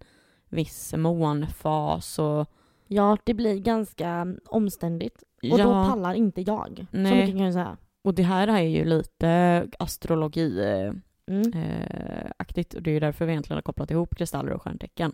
[0.49, 2.47] viss månfas och
[2.87, 5.23] Ja, det blir ganga omständigt.
[5.43, 6.87] Och då ja, pallar inte jag.
[6.91, 7.15] Så Nej.
[7.21, 7.77] mycket kan jag säga.
[8.03, 10.93] och det här är ju lite astrologi eh,
[11.27, 11.53] Mm.
[11.53, 15.13] eh, och det är ju därför vi egentligen har kopplat ihop kristaller och stjärntecken.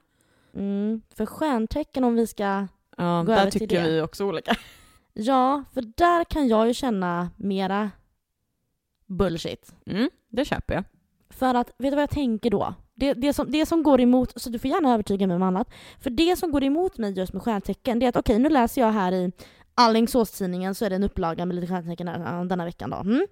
[0.54, 1.02] Mm.
[1.14, 2.66] För stjärntecken om vi ska...
[2.96, 3.90] Ja, Gå där över till tycker det.
[3.90, 4.56] vi också olika.
[5.12, 7.90] Ja, för där kan jag ju känna mera
[9.06, 9.74] bullshit.
[9.86, 10.84] Mm, det köper jag.
[11.30, 12.74] För att, vet du vad jag tänker då?
[12.98, 15.70] Det, det, som, det som går emot, så du får gärna övertyga mig om annat.
[16.00, 18.80] För det som går emot mig just med stjärntecken, det är att okej, nu läser
[18.80, 19.32] jag här i
[19.74, 22.96] Alingsåstidningen så är det en upplaga med lite stjärntecken här, denna veckan då.
[22.96, 23.26] Mm.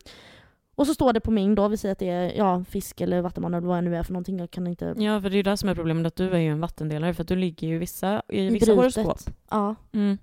[0.75, 3.21] Och så står det på min då, vi säger att det är ja, fisk eller
[3.21, 4.39] vattenman eller vad det nu är för någonting.
[4.39, 4.95] Jag kan inte...
[4.99, 7.15] Ja, för det är ju det som är problemet, att du är ju en vattendelare
[7.15, 9.05] för att du ligger ju i vissa, i I vissa brytet.
[9.05, 9.35] horoskop.
[9.51, 9.75] Ja.
[9.93, 10.19] Mm.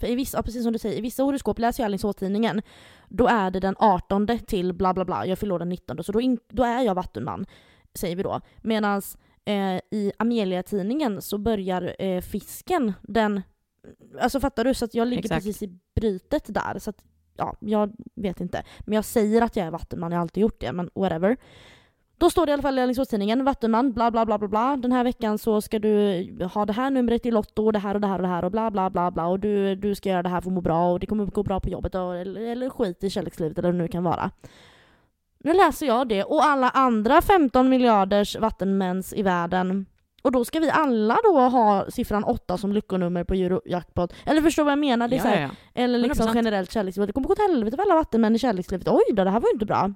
[0.00, 2.62] För i vissa, precis som du säger, i vissa horoskop läser jag Alingsåstidningen.
[3.08, 6.20] Då är det den 18 till bla bla bla, jag fyller den 19 så då,
[6.20, 7.46] in, då är jag vattenman,
[7.96, 8.40] säger vi då.
[8.62, 9.02] Medan
[9.44, 13.42] eh, i Amelia-tidningen så börjar eh, fisken den...
[14.20, 14.74] Alltså fattar du?
[14.74, 15.44] Så att jag ligger Exakt.
[15.44, 16.78] precis i brytet där.
[16.78, 17.04] Så att,
[17.36, 18.62] ja, jag vet inte.
[18.80, 21.36] Men jag säger att jag är vattenman, jag har alltid gjort det, men whatever.
[22.18, 24.76] Då står det i alla fall i Alingsåstidningen, vattenman, bla bla bla bla bla.
[24.76, 27.94] Den här veckan så ska du ha det här numret i Lotto och det här
[27.94, 30.08] och det här och det här och bla bla bla bla och du, du ska
[30.08, 32.16] göra det här för att må bra och det kommer gå bra på jobbet och,
[32.16, 34.30] eller, eller skit i kärlekslivet eller vad det nu kan vara.
[35.38, 39.86] Nu läser jag det och alla andra 15 miljarders vattenmäns i världen
[40.22, 44.12] och då ska vi alla då ha siffran 8 som lyckonummer på Eurojackpot.
[44.24, 45.08] Eller förstår vad jag menar?
[45.08, 46.34] Det är Ja, här, ja, eller liksom 100%.
[46.34, 47.08] generellt kärlekslivet.
[47.08, 48.88] Det kommer gå till helvete för alla vattenmän i kärlekslivet.
[48.88, 49.92] Oj då, det här var ju inte bra.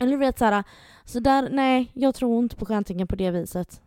[0.00, 0.64] Eller du vet såhär,
[1.04, 3.80] så där, nej, jag tror inte på stjärntecken på det viset.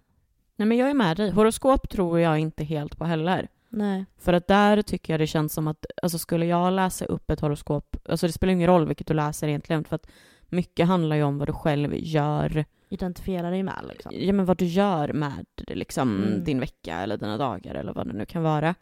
[0.55, 1.31] Nej, men jag är med dig.
[1.31, 3.47] Horoskop tror jag inte helt på heller.
[3.69, 4.05] Nej.
[4.17, 7.39] För att där tycker jag det känns som att, alltså skulle jag läsa upp ett
[7.39, 10.07] horoskop, alltså det spelar ingen roll vilket du läser egentligen, för att
[10.53, 14.11] mycket handlar ju om vad du själv gör, Identifiera dig med liksom.
[14.15, 16.43] ja men vad du gör med liksom Mm.
[16.43, 18.75] din vecka eller dina dagar eller vad det nu kan vara.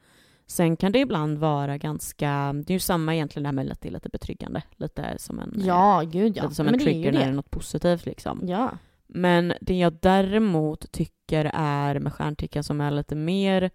[0.48, 3.82] Sen kan det ibland vara ganska, det är ju samma egentligen det här med att
[3.82, 6.44] det är lite betryggande, lite som en, Ja, gud ja.
[6.44, 7.36] lite som Men en det trigger när det är det.
[7.36, 8.42] något positivt liksom.
[8.48, 8.72] Ja.
[9.08, 13.70] Men det jag däremot tycker är med stjärntecken som är lite mer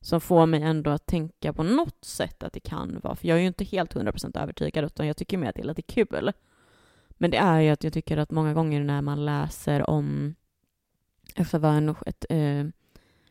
[0.00, 3.36] som får mig ändå att tänka på något sätt att det kan vara, för jag
[3.36, 6.32] är ju inte helt 100% övertygad utan jag tycker mer att det är lite kul.
[7.18, 10.34] Men det är ju att jag tycker att många gånger när man läser om,
[11.52, 12.64] vad en, ett, eh,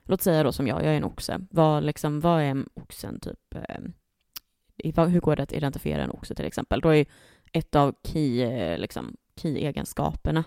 [0.04, 3.56] låt säga då som jag, jag är en oxe, vad, liksom, vad är oxen typ,
[3.56, 6.82] eh, hur går det att identifiera en oxe till exempel?
[6.82, 7.06] Då är ju
[7.52, 10.44] ett av key, eh, liksom, key-egenskaperna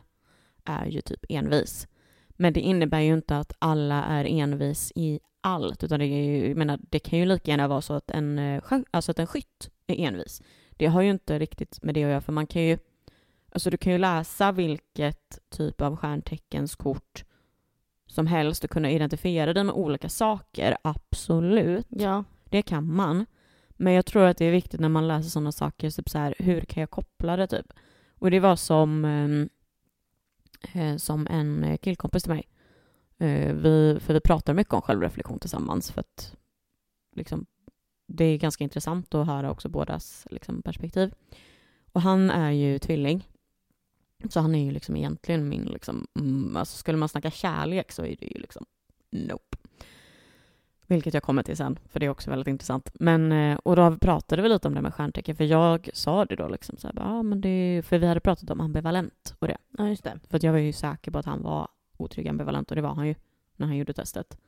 [0.64, 1.88] är ju typ envis.
[2.28, 6.48] Men det innebär ju inte att alla är envis i allt, utan det, är ju,
[6.48, 9.26] jag menar, det kan ju lika gärna vara så att en, eh, alltså att en
[9.26, 10.42] skytt är envis.
[10.70, 12.78] Det har ju inte riktigt med det att göra, för man kan ju,
[13.52, 17.24] alltså du kan ju läsa vilket typ av stjärnteckенskort
[18.06, 21.86] som helst och kunna identifiera dig med olika saker, absolut.
[21.88, 22.24] Ja.
[22.44, 23.26] Det kan man.
[23.68, 26.34] Men jag tror att det är viktigt när man läser sådana saker, typ så här,
[26.38, 27.72] hur kan jag koppla det typ?
[28.18, 29.48] Och det var som, ehm,
[30.74, 32.48] eh, som en killkompis till mig.
[33.18, 36.36] Eh, vi, för vi pratar mycket om självreflektion tillsammans för att
[37.16, 37.46] liksom,
[38.06, 41.14] det är ganska intressant att höra också bådas liksom, perspektiv.
[41.92, 43.28] Och han är ju tvilling.
[44.28, 48.02] Så han är ju liksom egentligen min, liksom, mm, alltså skulle man snacka kärlek så
[48.02, 48.66] är det ju liksom
[49.10, 49.56] nope.
[50.86, 52.90] Vilket jag kommer till sen, för det är också väldigt intressant.
[52.94, 56.36] Men, eh, och då pratade vi lite om det med stjärntecken, för jag sa det
[56.36, 59.58] då liksom så här, ja men det, för vi hade pratat om ambivalent och det.
[59.78, 60.20] Ja, just det.
[60.30, 62.94] För att jag var ju säker på att han var otrygg ambivalent och det var
[62.94, 63.14] han ju
[63.56, 64.38] när han gjorde testet.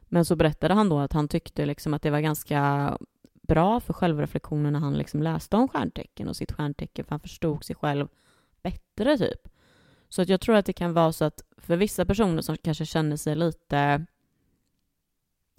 [0.00, 2.98] Men så berättade han då att han tyckte liksom att det var ganska
[3.42, 7.64] bra för självreflektionen när han liksom läste om stjärntecken och sitt stjärntecken, för han förstod
[7.64, 8.08] sig själv
[8.62, 9.48] bättre typ.
[10.08, 12.86] Så att jag tror att det kan vara så att för vissa personer som kanske
[12.86, 14.06] känner sig lite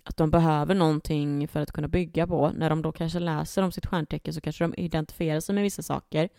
[0.04, 3.72] att de behöver någonting för att kunna bygga på, när de då kanske läser om
[3.72, 6.30] sitt stjärntecken så kanske de identifierar sig med vissa saker,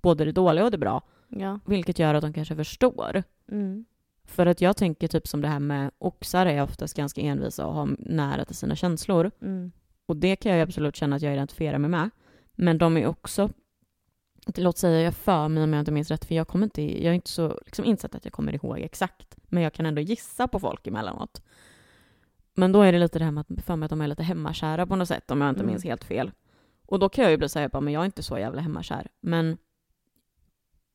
[0.00, 1.60] både det dåliga och det bra, Ja.
[1.66, 3.22] vilket gör att de kanske förstår.
[3.50, 3.84] Mm.
[4.24, 7.74] För att jag tänker typ som det här med oxar är oftast ganska envisa och
[7.74, 9.30] har nära till sina känslor.
[9.42, 9.72] Mm.
[10.06, 12.10] Och det kan jag absolut känna att jag identifierar mig med.
[12.52, 13.50] Men de är också,
[14.46, 17.10] låt säga jag för mig om jag inte minns rätt, för jag kommer inte, jag
[17.10, 19.36] är inte så liksom insatt att jag kommer ihåg exakt.
[19.42, 21.42] Men jag kan ändå gissa på folk emellanåt.
[22.54, 24.22] Men då är det lite det här med att för mig att de är lite
[24.22, 25.72] hemmakära på något sätt, om jag inte Mm.
[25.72, 26.30] minns helt fel.
[26.86, 29.08] Och då kan jag ju bli såhär, men jag är inte så jävla hemmakär.
[29.20, 29.58] Men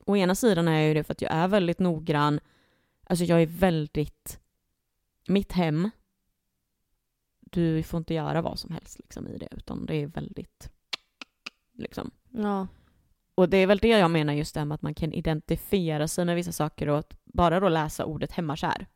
[0.06, 2.40] å ena sidan är jag ju det för att jag är väldigt noggrann.
[3.04, 4.40] Alltså jag är väldigt,
[5.28, 5.90] mitt hem,
[7.40, 10.70] du får inte göra vad som helst liksom i det, utan det är väldigt,
[11.74, 12.12] liksom.
[12.30, 12.68] Ja.
[13.38, 16.08] Och det är väl det jag menar just det här med att man kan identifiera
[16.08, 18.88] sig med vissa saker och att bara då läsa ordet hemmakär.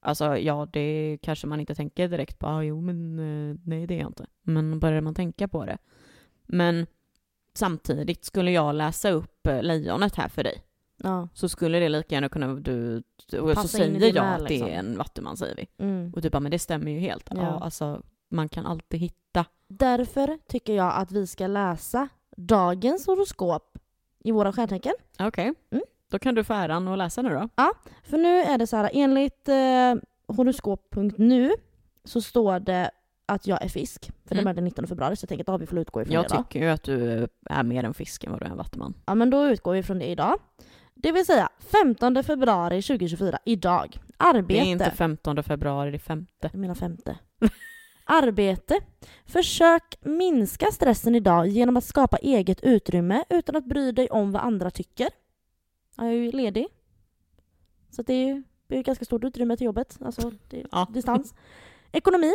[0.00, 3.94] Alltså ja, det kanske man inte tänker direkt på, ah, jo men eh, nej det
[3.94, 4.26] är jag inte.
[4.42, 5.78] Men börjar man tänka på det.
[6.42, 6.86] Men
[7.54, 10.62] samtidigt, skulle jag läsa upp eh, lejonet här för dig,
[10.96, 11.28] Ja.
[11.34, 14.48] så skulle det lika gärna kunna, du, och så Passa i säger jag värld, att
[14.48, 14.68] det liksom.
[14.68, 15.84] är en vattuman säger vi.
[15.84, 16.12] Mm.
[16.14, 17.28] Och du bara, men det stämmer ju helt.
[17.30, 17.36] Ja.
[17.42, 17.60] Ja.
[17.60, 19.44] alltså man kan alltid hitta.
[19.68, 23.78] Därför tycker jag att vi ska läsa dagens horoskop
[24.24, 24.92] i våra stjärntecken.
[25.18, 25.84] Okej, Mm.
[26.10, 27.48] då kan du få äran att läsa nu då.
[28.02, 29.94] För nu är det så här, enligt eh,
[30.36, 31.50] horoskop.nu
[32.04, 32.90] så står det
[33.26, 34.10] att jag är fisk.
[34.24, 34.44] För Mm.
[34.44, 36.24] det är den 19 februari så jag tänker att ja, vi får utgå ifrån Jag
[36.24, 36.42] det då.
[36.42, 38.94] tycker ju att du är mer en fisk än vad du är en vattuman.
[39.06, 40.38] Ja men då utgår vi från det idag.
[40.94, 43.98] Det vill säga 15 februari 2024, idag.
[44.16, 44.52] Arbete.
[44.54, 46.48] Det är inte 15 februari, det är femte.
[46.52, 47.16] Jag menar femte.
[48.08, 48.80] Arbete.
[49.26, 54.42] Försök minska stressen idag genom att skapa eget utrymme utan att bry dig om vad
[54.42, 55.08] andra tycker.
[55.96, 56.66] Jag är ju ledig.
[57.90, 59.98] Så det är ju ganska stort utrymme till jobbet.
[60.00, 60.86] Alltså, det är Ja.
[60.90, 61.34] distans.
[61.92, 62.32] Ekonomi.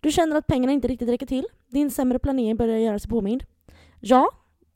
[0.00, 1.46] Du känner att pengarna inte riktigt räcker till.
[1.68, 3.44] Din sämre planering börjar göra sig påmind.
[4.00, 4.28] Ja,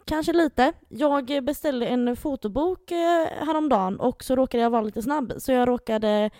[0.05, 0.73] kanske lite.
[0.89, 5.33] Jag beställde en fotobok eh, häromdagen och så råkade jag vara lite snabb.
[5.39, 6.31] Så jag råkade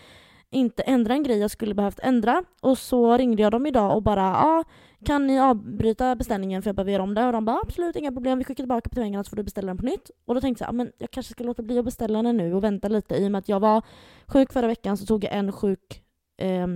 [0.51, 2.45] inte ändra en grej jag skulle behövt ändra.
[2.61, 4.65] Och så ringde jag dem idag och bara ja,
[5.05, 7.27] kan ni avbryta beställningen för jag behöver göra om det?
[7.27, 9.77] Och de bara absolut inga problem, vi skickar tillbaka pengarna så får du beställa den
[9.77, 10.11] på nytt.
[10.27, 12.55] Och då tänkte jag, ja, men jag kanske ska låta bli att beställa den nu
[12.55, 13.15] och vänta lite.
[13.15, 13.83] I och med att jag var
[14.27, 16.03] sjuk förra veckan så tog jag en sjuk
[16.39, 16.67] eh,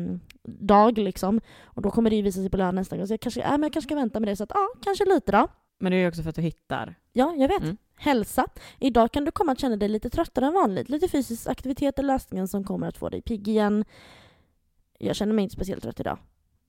[0.43, 1.41] dag liksom.
[1.65, 3.07] Och då kommer det ju visa sig på lön nästa gång.
[3.07, 4.37] Så jag kanske, äh, men jag kanske ska vänta med det.
[4.37, 5.49] Så att ja, kanske lite då.
[5.83, 6.95] Men det är ju också för att du hittar.
[7.13, 7.63] Ja, jag vet.
[7.63, 7.77] Mm.
[7.97, 8.47] Hälsa.
[8.79, 10.89] Idag kan du komma att känna dig lite tröttare än vanligt.
[10.89, 13.85] Lite fysisk aktivitet är lösningen som kommer att få dig pigg igen.
[14.99, 16.19] Jag känner mig inte speciellt trött idag.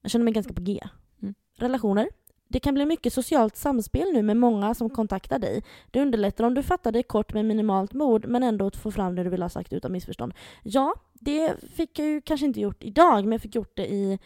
[0.01, 0.80] Jag känner mig ganska på G.
[1.22, 1.36] Mm.
[1.55, 2.09] Relationer.
[2.47, 5.64] Det kan bli mycket socialt samspel nu med många som kontaktar dig.
[5.91, 9.16] Det underlättar om du fattar dig kort med minimalt mod men ändå att få fram
[9.16, 10.34] det du vill ha sagt utan missförstånd.
[10.64, 14.20] Ja, det fick jag ju kanske inte gjort idag men jag fick gjort det i...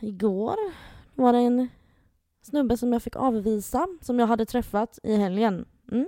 [0.00, 0.56] Igår
[1.14, 1.68] var det en
[2.46, 5.64] snubbe som jag fick avvisa som jag hade träffat i helgen.
[5.92, 6.06] Mm.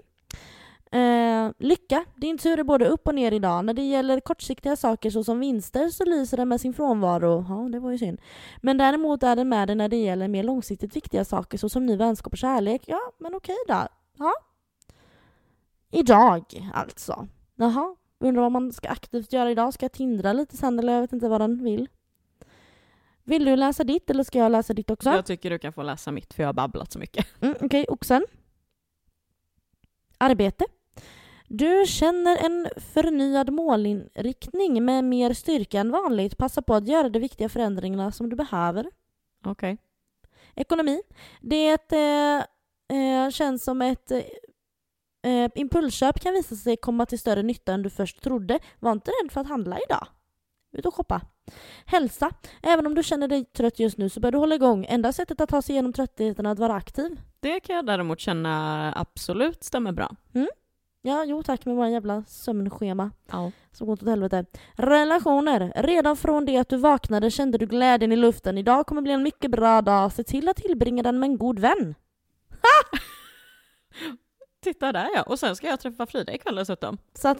[0.93, 2.05] Eh, lycka.
[2.17, 3.65] Din tur är både upp och ner idag.
[3.65, 7.45] När det gäller kortsiktiga saker såsom vinster så lyser den med sin frånvaro.
[7.49, 8.21] Ja, det var ju synd.
[8.63, 11.97] Men däremot är den med dig när det gäller mer långsiktigt viktiga saker såsom ny
[11.97, 12.83] vänskap och kärlek.
[12.87, 13.87] Ja, men okej då.
[14.19, 14.33] Ja.
[15.91, 17.29] Idag, alltså.
[17.57, 17.97] Jaha.
[18.21, 19.75] Undrar vad man ska aktivt göra idag.
[19.75, 21.89] Ska jag tindra lite sen eller jag vet inte vad den vill.
[23.29, 25.11] Vill du läsa ditt eller ska jag läsa ditt också?
[25.11, 27.27] Jag tycker du kan få läsa mitt för jag har babblat så mycket.
[27.43, 28.27] Mm, Okej, oxen.
[30.19, 30.65] Arbete.
[31.49, 36.39] Du känner en förnyad målinriktning med mer styrka än vanligt.
[36.39, 38.91] Passa på att göra de viktiga förändringarna som du behöver.
[39.45, 39.79] Okej.
[40.55, 41.03] Ekonomi.
[41.41, 42.45] Det eh,
[42.99, 47.91] eh, känns som ett eh, impulsköp kan visa sig komma till större nytta än du
[47.91, 48.59] först trodde.
[48.79, 50.07] Var inte rädd för att handla idag.
[50.79, 51.21] Ut och shoppa.
[51.87, 52.31] Hälsa.
[52.63, 54.87] Även om du känner dig trött just nu så bör du hålla igång.
[54.89, 57.21] Enda sättet att ta sig igenom tröttheten är att vara aktiv.
[57.41, 60.11] Det kan jag däremot känna absolut stämmer bra.
[61.03, 63.51] Ja, jo tack med våra jävla sömnschema Ja.
[63.73, 64.45] som går åt helvete.
[64.73, 65.73] Relationer.
[65.77, 68.59] Redan från det att du vaknade kände du glädjen i luften.
[68.59, 70.13] Idag kommer bli en mycket bra dag.
[70.13, 71.95] Se till att tillbringa den med en god vän.
[74.63, 75.23] Titta där ja.
[75.23, 76.99] Och sen ska jag träffa Frida ikväll dessutom.
[77.15, 77.39] Så att,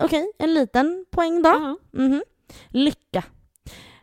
[0.00, 1.48] okej, en liten poäng då.
[1.48, 1.76] Ja.
[2.02, 2.22] Mhm.
[2.68, 3.24] Lycka.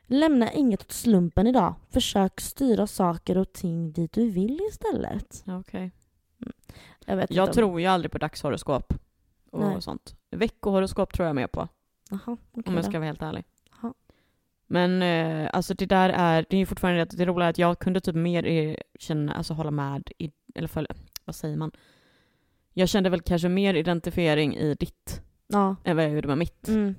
[0.06, 1.74] Lämna inget åt slumpen idag.
[1.90, 5.44] Försök styra saker och ting dit du vill istället.
[5.48, 5.92] Okej.
[7.06, 7.54] Jag vet Jag inte.
[7.54, 8.94] tror ju aldrig på dagshoroskop
[9.52, 9.82] och Nej.
[9.82, 10.16] sånt.
[10.32, 11.68] Veckohoroskop tror jag mer på,
[12.10, 12.20] Jaha,
[12.52, 13.44] okej om jag ska vara helt ärlig.
[13.82, 13.94] Jaha.
[14.68, 17.80] Men eh, alltså det där är, det är ju fortfarande det, det roliga att jag
[17.80, 20.88] kunde typ mer känna, alltså hålla med, i, eller för,
[21.26, 21.72] vad säger man?
[22.74, 25.76] Jag kände väl kanske mer identifiering i ditt Ja.
[25.84, 26.68] än vad jag gjorde med mitt.
[26.68, 26.96] Mm.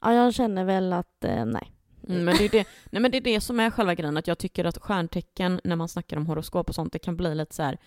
[0.00, 1.72] Ja, jag känner väl att eh, nej.
[2.08, 4.26] Mm, men, det är det, nej, men det är det som är själva grejen, att
[4.26, 7.54] jag tycker att stjärntecken, när man snackar om horoskop och sånt, det kan bli lite
[7.54, 7.78] så här.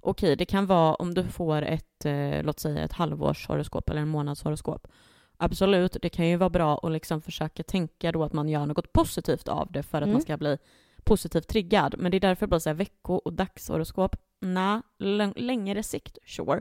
[0.00, 4.08] okej, det kan vara om du får ett, eh, låt säga ett halvårshoroskop eller en
[4.08, 4.86] månadshoroskop.
[5.36, 8.92] Absolut, det kan ju vara bra att liksom försöka tänka då att man gör något
[8.92, 10.12] positivt av det för att Mm.
[10.12, 10.58] man ska bli
[11.04, 11.94] positivt triggad.
[11.98, 14.80] Men det är därför bara så här, vecko och dagshoroskop, nej,
[15.36, 16.60] längre sikt, sure.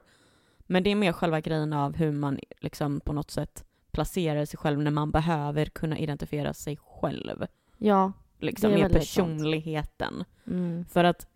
[0.60, 3.64] Men det är mer själva grejen av hur man liksom på något sätt
[3.98, 7.46] placerar sig själv när man behöver kunna identifiera sig själv.
[7.78, 8.12] Ja.
[8.40, 10.24] Liksom med personligheten.
[10.48, 10.86] Mm.
[10.86, 11.28] För att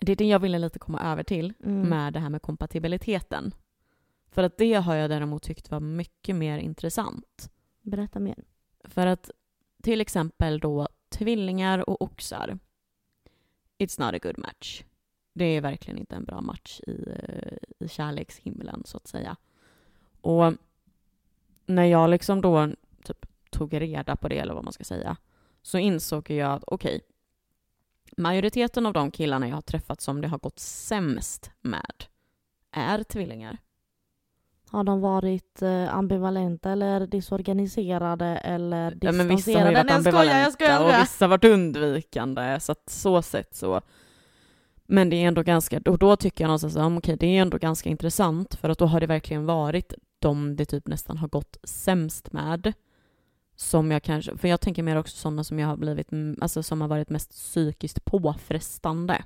[0.00, 1.88] det är det jag ville lite komma över till Mm.
[1.88, 3.54] med det här med kompatibiliteten.
[4.30, 7.50] För att det har jag däremot tyckt var mycket mer intressant.
[7.82, 8.44] Berätta mer.
[8.84, 9.30] För att
[9.82, 12.58] till exempel då tvillingar och oxar.
[13.78, 14.84] It's not a good match.
[15.32, 19.36] Det är verkligen inte en bra match i, eh, i kärlekshimlen så att säga.
[20.20, 20.52] Och
[21.74, 22.68] när jag liksom då
[23.04, 25.16] typ tog reda på det eller vad man ska säga
[25.62, 27.00] så insåg jag att okej,
[28.16, 32.04] majoriteten av de killarna jag har träffat som det har gått sämst med
[32.72, 33.58] är tvillingar.
[34.70, 39.16] Har de varit eh, ambivalenta eller disorganiserade eller Ja, distanserade?
[39.18, 41.44] men vissa har ju varit Nej, jag skojar, jag skojar ambivalenta och vissa har varit
[41.44, 43.80] undvikande, så att så sett så.
[44.86, 47.58] Men det är ändå ganska, och då tycker jag någonstans att okej, det är ändå
[47.58, 51.56] ganska intressant för att då har det verkligen varit de det typ nästan har gått
[51.64, 52.72] sämst med.
[53.56, 56.62] Som jag kanske, för jag tänker mer också sådana som jag har blivit, mm, alltså
[56.62, 59.24] som har varit mest psykiskt påfrestande.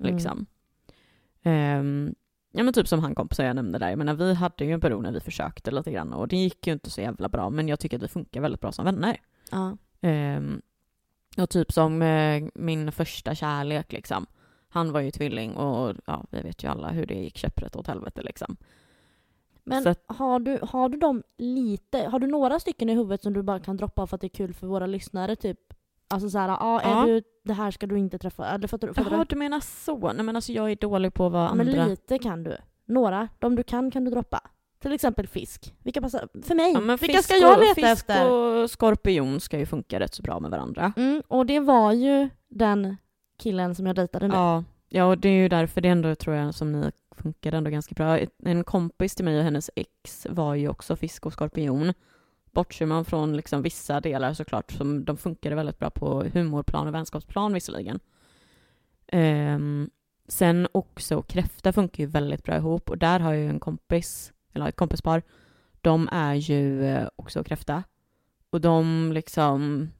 [0.00, 0.14] Mm.
[0.14, 0.46] Liksom.
[1.42, 2.14] Ehm,
[2.52, 4.80] ja men typ som han kompisen jag nämnde där, jag menar vi hade ju en
[4.80, 7.68] period när vi försökte lite grann och det gick ju inte så jävla bra men
[7.68, 9.20] jag tycker att vi funkar väldigt bra som vänner.
[9.50, 9.76] Ja.
[10.00, 10.62] Ehm,
[11.36, 14.26] och typ som eh, min första kärlek liksom.
[14.68, 17.86] Han var ju tvilling och ja, vi vet ju alla hur det gick käpprätt åt
[17.86, 18.56] helvete liksom.
[19.66, 23.32] Men att- har, du, har du dem lite, har du några stycken i huvudet som
[23.32, 25.58] du bara kan droppa för att det är kul för våra lyssnare typ?
[26.08, 27.06] Alltså såhär, ja, är Ja.
[27.06, 29.24] du, det här ska du inte träffa, eller fattar, fattar Jaha, du?
[29.34, 30.12] du menar så?
[30.12, 31.86] Nej men alltså jag är dålig på vad Men andra...
[31.86, 32.56] lite kan du.
[32.86, 34.40] Några, de du kan kan du droppa.
[34.78, 35.74] Till exempel fisk.
[35.82, 38.30] Vilka passar, för mig, Ja, men vilka fisk ska jag leta fisk efter?
[38.32, 40.92] och skorpion ska ju funka rätt så bra med varandra.
[40.96, 42.96] Mm, och det var ju den
[43.38, 44.34] killen som jag dejtade nu.
[44.34, 47.70] Ja, ja, och det är ju därför det ändå tror jag som ni funkade ändå
[47.70, 48.18] ganska bra.
[48.44, 51.92] En kompis till mig och hennes ex var ju också fisk och skorpion.
[52.52, 56.94] Bortser man från liksom vissa delar såklart, som de funkade väldigt bra på humorplan och
[56.94, 58.00] vänskapsplan visserligen.
[59.12, 59.90] Um,
[60.28, 64.32] sen också kräfta funkar ju väldigt bra ihop och där har jag ju en kompis,
[64.52, 65.22] eller ett kompispar,
[65.80, 67.82] de är ju eh, också kräfta.
[68.50, 69.90] Och de liksom,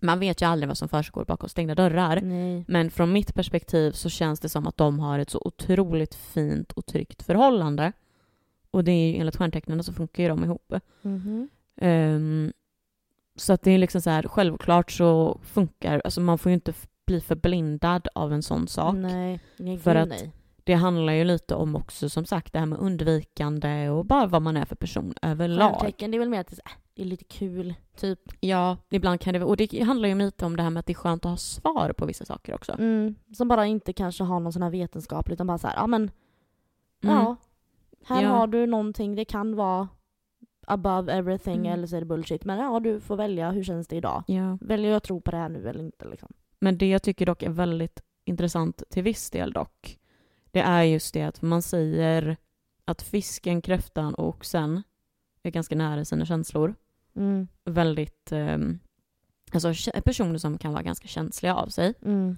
[0.00, 2.20] man vet ju aldrig vad som försiggår bakom stängda dörrar.
[2.20, 2.64] Nej.
[2.68, 6.72] Men från mitt perspektiv så känns det som att de har ett så otroligt fint
[6.72, 7.92] och tryggt förhållande.
[8.70, 10.72] Och det är ju enligt stjärntecknen så funkar ju de ihop.
[11.02, 11.48] Mhm.
[11.76, 12.52] Ehm,
[13.36, 16.72] så att det är liksom så här, självklart så funkar, alltså man får ju inte
[17.06, 18.94] bli förblindad av en sån sak.
[18.94, 19.40] Nej,
[19.82, 20.32] För att- nej.
[20.66, 24.42] Det handlar ju lite om också som sagt det här med undvikande och bara vad
[24.42, 25.74] man är för person överlag.
[25.74, 28.20] Stjärntecken, det är väl mer att det är, så, äh, det är lite kul, typ.
[28.40, 30.86] Ja, ibland kan det vara, och det handlar ju lite om det här med att
[30.86, 32.72] det är skönt att ha svar på vissa saker också.
[32.72, 35.86] Mm, som bara inte kanske har någon sån här vetenskap utan bara så här, ja
[35.86, 36.10] men,
[37.02, 37.16] Mm.
[37.16, 37.36] ja.
[38.06, 38.28] Här Ja.
[38.28, 39.88] har du någonting, det kan vara
[40.66, 41.72] above everything Mm.
[41.72, 42.44] eller så är det bullshit.
[42.44, 44.22] Men ja, du får välja, hur känns det idag?
[44.26, 44.58] Ja.
[44.60, 46.32] Väljer jag att tro på det här nu eller inte liksom?
[46.60, 49.98] Men det jag tycker dock är väldigt intressant till viss del dock,
[50.50, 52.36] det är just det att man säger
[52.84, 54.82] att fisken, kräftan och oxen
[55.42, 56.74] är ganska nära sina känslor.
[57.16, 57.48] Mm.
[57.64, 58.78] Väldigt, ehm,
[59.52, 59.72] alltså
[60.04, 61.94] personer som kan vara ganska känsliga av sig.
[62.02, 62.36] Mm.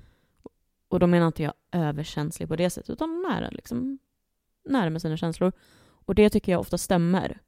[0.89, 3.99] Och då menar inte jag överkänslig på det sättet, utan nära, liksom,
[4.64, 5.53] nära med sina känslor.
[5.87, 7.41] Och det tycker jag ofta stämmer.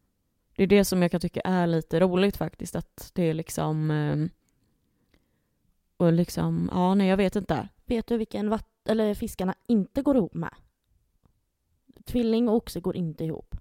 [0.57, 3.91] Det är det som jag kan tycka är lite roligt faktiskt, att det är liksom...
[3.91, 4.31] ehm,
[5.97, 7.69] och liksom, ja nej jag vet inte.
[7.87, 10.55] Vet du vilken vatt- eller fiskarna inte går ihop med?
[12.05, 13.57] tvilling och oxe går inte ihop.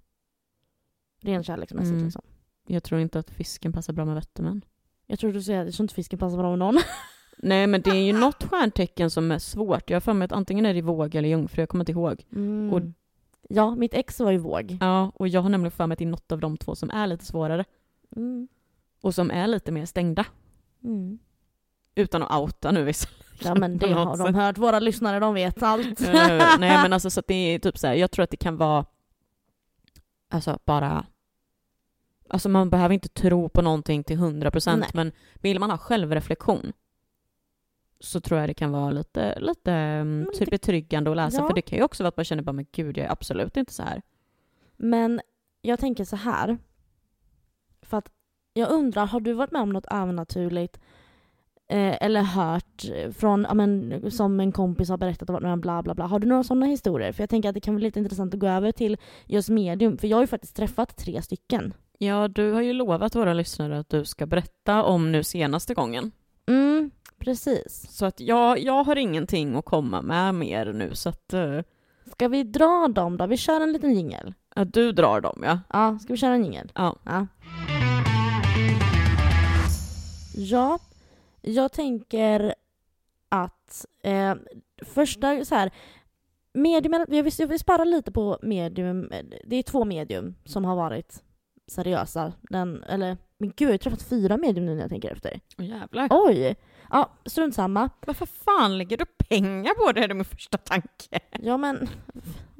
[1.20, 2.04] Rent kärleksmässigt Mm.
[2.04, 2.22] liksom.
[2.68, 4.64] Jag tror inte att fisken passar bra med vättermän.
[5.06, 6.78] Jag tror du säger att jag tror inte fisken passar bra med någon.
[7.38, 9.90] Nej men det är ju något stjärntecken som är svårt.
[9.90, 12.24] Jag har för mig att antingen är det våg eller jungfru, jag kommer inte ihåg.
[12.32, 12.72] Mm.
[12.72, 12.82] Och-
[13.50, 14.76] Ja, mitt ex var ju våg.
[14.80, 16.90] Ja, och jag har nämligen för mig att det är något av de två som
[16.90, 17.64] är lite svårare.
[18.16, 18.48] Mm.
[19.00, 20.24] Och som är lite mer stängda.
[20.84, 21.18] Mm.
[21.94, 23.08] Utan att outa nu vissa.
[23.44, 26.00] Ja men det har de hört, våra lyssnare de vet allt.
[26.58, 28.56] Nej men alltså så att det är typ så här, jag tror att det kan
[28.56, 28.84] vara
[30.30, 31.06] Alltså bara
[32.30, 34.88] Alltså man behöver inte tro på någonting till 100% Nej.
[34.94, 36.72] men vill man ha självreflektion
[38.00, 41.46] så tror jag det kan vara lite, lite mm, Men typ betryggande att läsa Ja.
[41.46, 43.56] för det kan ju också vara att man känner bara men gud jag är absolut
[43.56, 44.02] inte så här.
[44.76, 45.20] Men
[45.62, 46.58] jag tänker så här.
[47.82, 48.10] För att
[48.52, 50.80] jag undrar, har du varit med om något övernaturligt
[51.68, 52.84] eh, eller hört
[53.16, 56.06] från, ja, men, som en kompis har berättat om bla bla bla.
[56.06, 57.12] Har du några sådana historier?
[57.12, 59.98] För jag tänker att det kan vara lite intressant att gå över till just medium.
[59.98, 61.74] För jag har ju faktiskt träffat tre stycken.
[61.98, 66.12] Ja du har ju lovat våra lyssnare att du ska berätta om nu senaste gången.
[66.46, 67.86] Mm, precis.
[67.90, 71.60] Så att jag, jag har ingenting att komma med mer nu så att eh,
[72.12, 73.26] Ska vi dra dem då?
[73.26, 74.34] Vi kör en liten jingel.
[74.54, 75.60] ja, du drar dem ja.
[75.72, 76.72] Ja, ska vi köra en jingel?
[76.74, 76.96] Ja.
[77.04, 77.26] Ja.
[80.34, 80.78] Ja,
[81.42, 82.54] jag tänker
[83.28, 84.34] att eh,
[84.82, 85.70] första så här
[86.52, 89.12] medium, jag vill, jag vill spara lite på medium.
[89.44, 91.22] Det är två medium som har varit
[91.68, 92.32] seriösa.
[92.40, 95.40] Den, eller, men gud, jag har träffat fyra medium nu när jag tänker efter.
[95.58, 96.08] Åh jävlar.
[96.10, 96.56] Oj!
[96.90, 97.90] Ja, strunt samma.
[98.06, 100.04] Varför fan lägger du pengar på det?
[100.04, 101.20] är min första tanke.
[101.40, 101.88] Ja men,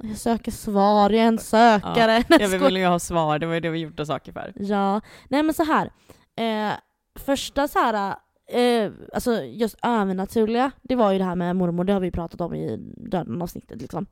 [0.03, 2.23] jag söker svar, jag är en sökare.
[2.29, 4.53] Nej, Jag vill ju ha svar, det var ju det vi gjorde saker för.
[4.55, 5.91] Ja, nej men så här.
[6.35, 6.73] Eh,
[7.19, 8.15] första så här,
[8.51, 12.41] eh, alltså just övernaturliga, det var ju det här med mormor, det har vi pratat
[12.41, 14.05] om i döden-avsnittet liksom.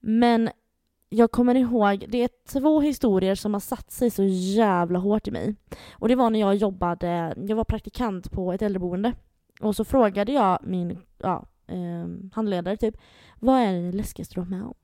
[0.00, 0.50] Men
[1.14, 5.30] jag kommer ihåg, det är två historier som har satt sig så jävla hårt i
[5.30, 5.56] mig.
[5.92, 9.12] Och det var när jag jobbade, jag var praktikant på ett äldreboende.
[9.60, 12.96] Och så frågade jag min ja, eh, handledare typ,
[13.38, 14.74] vad är det läskigaste du har med om?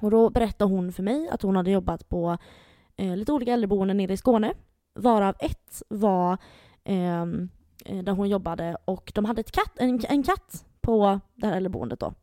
[0.00, 2.38] Och då berättade hon för mig att hon hade jobbat på
[2.96, 4.54] eh, lite olika äldreboenden nere i Skåne.
[4.94, 6.38] Varav ett var
[6.84, 7.48] ehm,
[7.84, 11.56] eh, där hon jobbade och de hade ett katt, en, en katt på det här
[11.56, 12.14] äldreboendet då.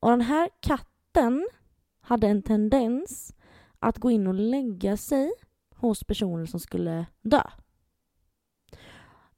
[0.00, 1.48] Och den här katten
[2.04, 3.34] hade en tendens
[3.78, 5.32] att gå in och lägga sig
[5.74, 7.42] hos personer som skulle dö.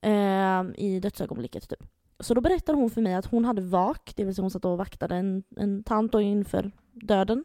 [0.00, 1.82] Ehm, I dödsögonblicket typ.
[2.20, 4.64] Så då berättade hon för mig att hon hade vak, det vill säga hon satt
[4.64, 7.44] och vaktade en, en tant då inför döden.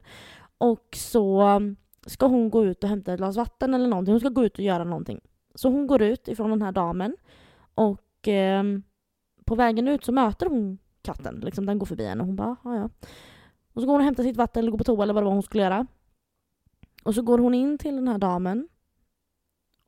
[0.58, 4.14] Och så ehm, ska hon gå ut och hämta ett glas vatten eller någonting.
[4.14, 5.22] Hon ska gå ut och göra någonting.
[5.56, 7.16] Så hon går ut ifrån den här damen
[7.76, 8.64] och eh,
[9.46, 11.40] på vägen ut så möter hon katten.
[11.40, 12.90] Liksom, den går förbi henne och hon bara, ja ja.
[13.74, 15.26] Och så går hon och hämtar sitt vatten eller går på toa eller vad det
[15.26, 15.88] var hon skulle göra.
[17.04, 18.68] Och så går hon in till den här damen.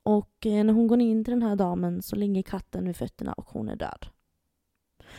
[0.02, 3.32] Och eh, när hon går in till den här damen så ligger katten vid fötterna
[3.32, 4.06] och hon är död.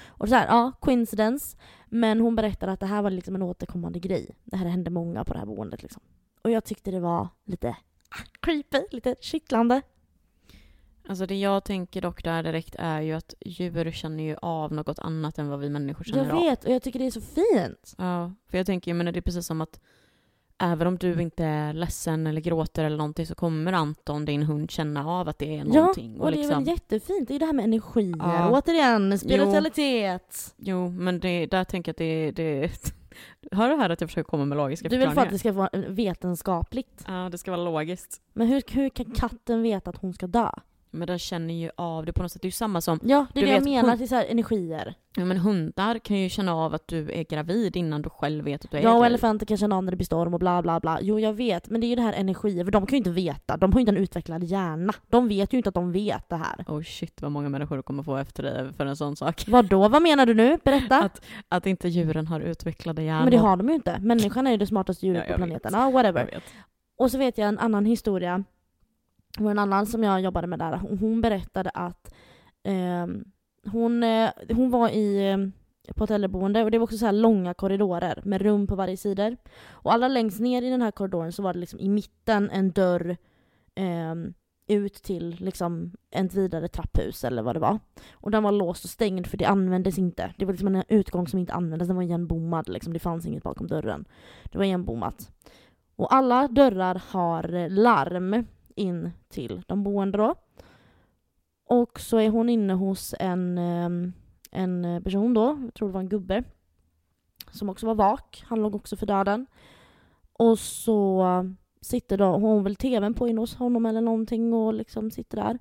[0.06, 1.58] Och så här, ja, coincidence.
[1.88, 4.38] Men hon berättar att det här var liksom en återkommande grej.
[4.44, 6.02] Det här hände många på det här boendet liksom.
[6.42, 7.70] Och jag tyckte det var lite
[8.10, 9.82] ah, creepy, lite kittlande.
[11.08, 15.00] Alltså det jag tänker dock där direkt är ju att djur känner ju av något
[15.00, 16.42] annat än vad vi människor känner Jag av.
[16.44, 17.96] vet, och jag tycker det är så fint.
[17.98, 19.80] Ja, för jag tänker, jag menar det är precis som att
[20.58, 24.72] även om du inte är ledsen eller gråter eller någonting så kommer Anton, din hund,
[24.72, 26.16] känna av att det är någonting.
[26.18, 27.28] Ja, och det är liksom, väl jättefint.
[27.28, 28.18] Det är ju det här med energier.
[28.20, 28.50] Ja.
[28.50, 30.54] Återigen, spiritualitet.
[30.58, 32.72] Jo, men det, där tänker jag att det, det
[33.52, 35.32] Hör du här att jag försöker komma med logiska Du vill för att förklaringar?
[35.32, 37.04] det ska vara vetenskapligt.
[37.08, 38.22] Ja, det ska vara logiskt.
[38.34, 40.50] Men hur, hur kan katten veta att hon ska dö?
[40.96, 42.42] Men den känner ju av det på något sätt.
[42.42, 43.90] Det är ju samma som, Ja, det är det jag vet, menar.
[43.90, 44.94] hon- Det är så här energier.
[45.18, 48.66] ja men hundar kan ju känna av att du är gravid innan du själv vet
[48.66, 49.08] att du är Ja, och gravid.
[49.12, 51.00] elefanter kan känna av när det blir storm och bla bla bla.
[51.02, 51.70] Jo, jag vet.
[51.70, 52.64] Men det är ju det här energier.
[52.64, 53.58] För de kan ju inte veta.
[53.58, 54.94] De har ju inte en utvecklad hjärna.
[55.08, 56.66] De vet ju inte att de vet det här.
[56.68, 59.44] Oh shit vad många människor kommer få efter dig för en sån sak.
[59.48, 59.88] Vad då?
[59.88, 60.58] Vad menar du nu?
[60.64, 61.00] Berätta.
[61.04, 63.24] Att, att inte djuren har utvecklade hjärnor.
[63.24, 64.00] Men det har de ju inte.
[64.00, 65.72] Människan är ju det smartaste djuret Ja, jag på planeten.
[65.74, 66.44] Ja, Jag whatever.
[66.98, 68.44] Och så vet jag en annan historia.
[69.38, 70.78] Det var en annan som jag jobbade med där.
[70.78, 72.14] Hon, hon berättade att
[72.64, 73.08] eh,
[73.72, 77.14] hon, eh, hon var i, eh, på ett äldreboende och det var också så här
[77.14, 79.36] långa korridorer med rum på varje sida.
[79.70, 82.72] Och allra längst ner i den här korridoren så var det liksom i mitten en
[82.72, 83.18] dörr
[83.76, 84.16] eh,
[84.68, 87.80] ut till liksom ett vidare trapphus eller vad det var.
[88.14, 90.34] Och den var låst och stängd för det användes inte.
[90.38, 92.94] Det var liksom en utgång som inte användes, den var igenbommad liksom.
[92.94, 94.06] Det fanns inget bakom dörren.
[94.52, 95.32] Det var igenbommat.
[95.96, 98.46] Och alla dörrar har eh, larm
[98.76, 100.36] in till de boende då.
[101.66, 104.14] Och så är hon inne hos en, ehm,
[104.52, 106.44] en person då, jag tror det var en gubbe,
[107.52, 108.44] som också var vak.
[108.48, 109.46] Han låg också för döden.
[110.34, 111.26] Och så
[111.82, 115.38] sitter då, hon har väl tvn på inne hos honom eller någonting och liksom sitter
[115.38, 115.60] där.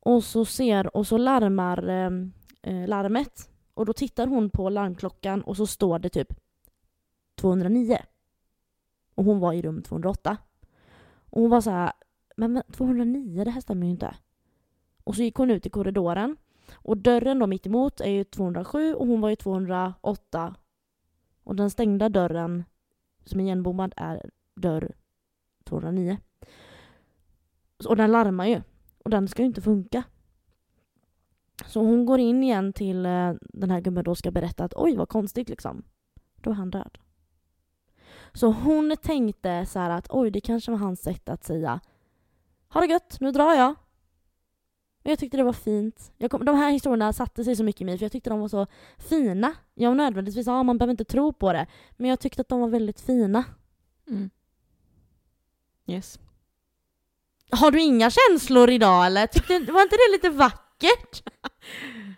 [0.00, 3.50] Och så ser, och så larmar ehm, eh larmet.
[3.74, 6.32] Och då tittar hon på larmklockan och så står det typ
[7.40, 7.98] 209.
[9.14, 10.36] Och hon var i rum 208.
[11.30, 11.92] Och hon var så här,
[12.40, 14.16] men 209, det här stämmer ju inte.
[15.04, 16.36] Och så gick hon ut i korridoren.
[16.74, 20.54] Och dörren då mitt emot är ju 207 och hon var ju 208.
[21.44, 22.64] Och den stängda dörren
[23.24, 24.92] som är igenbommad är dörr
[25.64, 26.18] 209.
[27.88, 28.62] Och den larmar ju.
[29.04, 30.02] Och den ska ju inte funka.
[31.66, 34.96] Så hon går in igen till eh, den här gubben och ska berätta att oj
[34.96, 35.82] vad konstigt liksom.
[36.36, 36.98] Då är han död.
[38.32, 41.80] Så hon tänkte så att oj det kanske var hans sätt att säga
[42.72, 43.74] ha det gött, nu drar jag.
[45.02, 46.12] Men jag tyckte det var fint.
[46.30, 48.48] Kom, de här historierna satte sig så mycket i mig för jag tyckte de var
[48.48, 48.66] så
[48.98, 49.54] fina.
[49.74, 51.66] Jag nödvändigtvis, ja man behöver inte tro på det.
[51.96, 53.44] Men jag tyckte att de var väldigt fina.
[54.08, 54.30] Mm.
[55.86, 56.18] Yes.
[57.50, 59.26] Har du inga känslor idag eller?
[59.26, 61.22] Tyckte, var inte det lite vackert?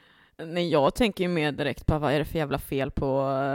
[0.47, 3.07] Nej, jag tänker ju mer direkt på vad är det för jävla fel på...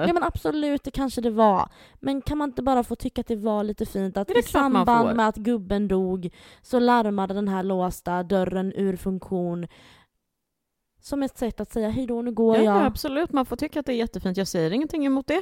[0.07, 1.69] Ja men absolut, det kanske det var.
[1.99, 5.15] Men kan man inte bara få tycka att det var lite fint att i samband
[5.15, 6.29] med att gubben dog
[6.61, 9.67] så larmade den här låsta dörren ur funktion
[11.01, 12.75] som ett sätt att säga hej då, nu går ja, jag.
[12.75, 13.31] Ja, absolut.
[13.31, 14.37] Man får tycka att det är jättefint.
[14.37, 15.41] Jag säger ingenting emot det.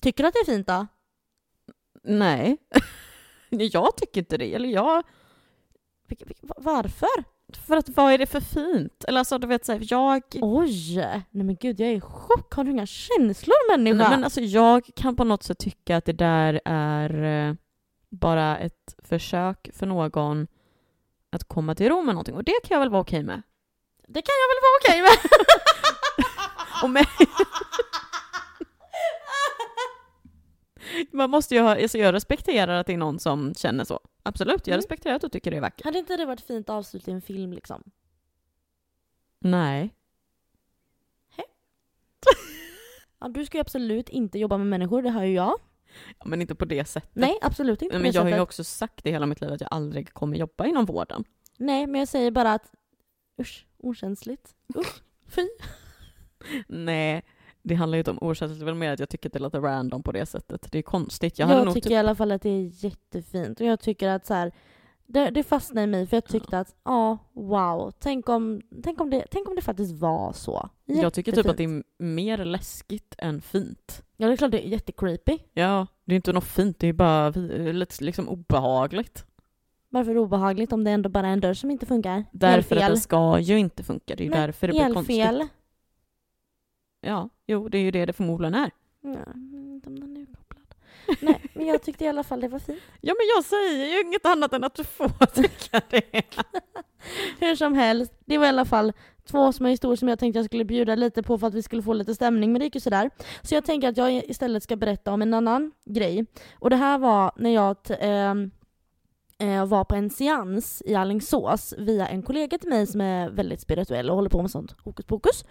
[0.00, 0.86] Tycker du att det är fint då?
[2.02, 2.56] Nej.
[3.50, 4.54] jag tycker inte det.
[4.54, 5.02] Eller jag...
[6.40, 7.35] Varför?
[7.66, 9.04] För att vad är det för fint?
[9.08, 10.22] Eller alltså du vet såhär, jag...
[10.40, 10.96] Oj!
[11.30, 12.54] Nej men gud jag är i chock.
[12.54, 13.96] Har du inga känslor människa?
[13.96, 17.54] Nej, men alltså jag kan på något sätt tycka att det där är eh,
[18.10, 20.46] bara ett försök för någon
[21.32, 22.34] att komma till ro med någonting.
[22.34, 23.42] Och det kan jag väl vara okej med?
[24.08, 25.30] Det kan jag väl vara okej med?
[26.82, 27.06] och.
[31.10, 34.00] Man måste ju ha, alltså jag respekterar att det är någon som känner så.
[34.22, 34.78] Absolut, jag mm.
[34.78, 35.84] respekterar att du tycker det är vackert.
[35.84, 37.82] Hade inte det varit fint avslut i en film liksom?
[39.40, 39.94] Nej.
[41.36, 41.42] He?
[43.20, 45.54] ja, du ska ju absolut inte jobba med människor, det har ju jag.
[46.18, 47.10] Ja, men inte på det sättet.
[47.12, 49.68] Nej, absolut inte men jag har ju också sagt i hela mitt liv att jag
[49.70, 51.24] aldrig kommer jobba inom vården.
[51.58, 52.72] Nej, men jag säger bara att
[53.40, 54.54] usch, okänsligt.
[54.76, 55.48] Usch, fy.
[56.68, 57.24] Nej,
[57.68, 60.02] det handlar ju inte om är väl mer att jag tycker att det låter random
[60.02, 60.68] på det sättet.
[60.70, 61.38] Det är konstigt.
[61.38, 61.92] Jag, jag tycker typ...
[61.92, 63.60] i alla fall att det är jättefint.
[63.60, 64.52] Och jag tycker att så här,
[65.06, 67.92] det, det fastnade i mig för jag tyckte att, ja, wow.
[67.98, 70.52] Tänk om, tänk, om det, tänk om det faktiskt var så.
[70.84, 71.02] Jättefint.
[71.02, 74.02] Jag tycker typ att det är mer läskigt än fint.
[74.16, 75.38] Ja, det är klart det är jättecreepy.
[75.52, 77.30] Ja, det är inte något fint, det är bara
[77.72, 79.24] lite liksom obehagligt.
[79.88, 82.24] Varför obehagligt om det ändå bara är en dörr som inte funkar?
[82.32, 82.82] Därför Elfel.
[82.82, 85.50] att det ska ju inte funka, det är ju därför det blir konstigt.
[87.00, 88.70] Ja, jo, det är ju det det förmodligen är.
[89.00, 90.74] Ja, inte om den är kopplad.
[91.20, 92.82] Nej, men jag tyckte i alla fall det var fint.
[93.00, 96.22] Ja, men jag säger ju inget annat än att du får tycka det.
[97.46, 98.92] Hur som helst, det var i alla fall
[99.24, 101.82] två små historier som jag tänkte jag skulle bjuda lite på för att vi skulle
[101.82, 103.10] få lite stämning, men det gick ju sådär.
[103.42, 106.26] Så jag tänker att jag istället ska berätta om en annan grej.
[106.54, 107.76] Och det här var när jag
[109.38, 113.60] äh, var på en seans i Allingsås via en kollega till mig som är väldigt
[113.60, 115.44] spirituell och håller på med sånt hokus pokus.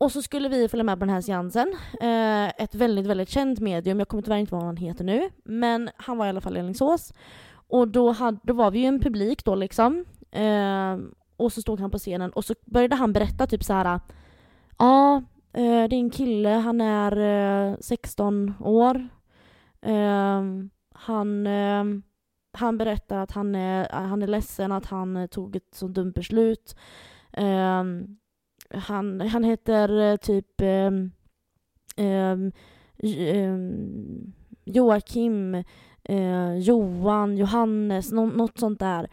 [0.00, 1.76] Och så skulle vi följa med på den här seansen.
[2.00, 5.30] Eh, ett väldigt, väldigt känt medium, jag kommer tyvärr inte ihåg vad han heter nu,
[5.44, 7.12] men han var i alla fall i Alingsås.
[7.52, 10.04] Och då, hade, då var vi ju en publik då liksom.
[10.30, 10.98] Eh,
[11.36, 14.00] och så stod han på scenen och så började han berätta typ så här.
[14.78, 15.16] Ja,
[15.52, 17.16] eh, det är en kille, han är
[17.70, 19.08] eh, 16 år.
[19.82, 20.42] Eh,
[20.94, 21.84] han, eh,
[22.52, 26.12] han berättar att han är, han är ledsen att han eh, tog ett så dumt
[26.12, 26.76] beslut
[27.32, 27.84] eh,
[28.74, 30.90] han, han heter eh, typ eh,
[32.06, 32.36] eh,
[34.64, 35.54] Joakim,
[36.04, 39.10] eh, Johan, Johannes, no, något sånt där.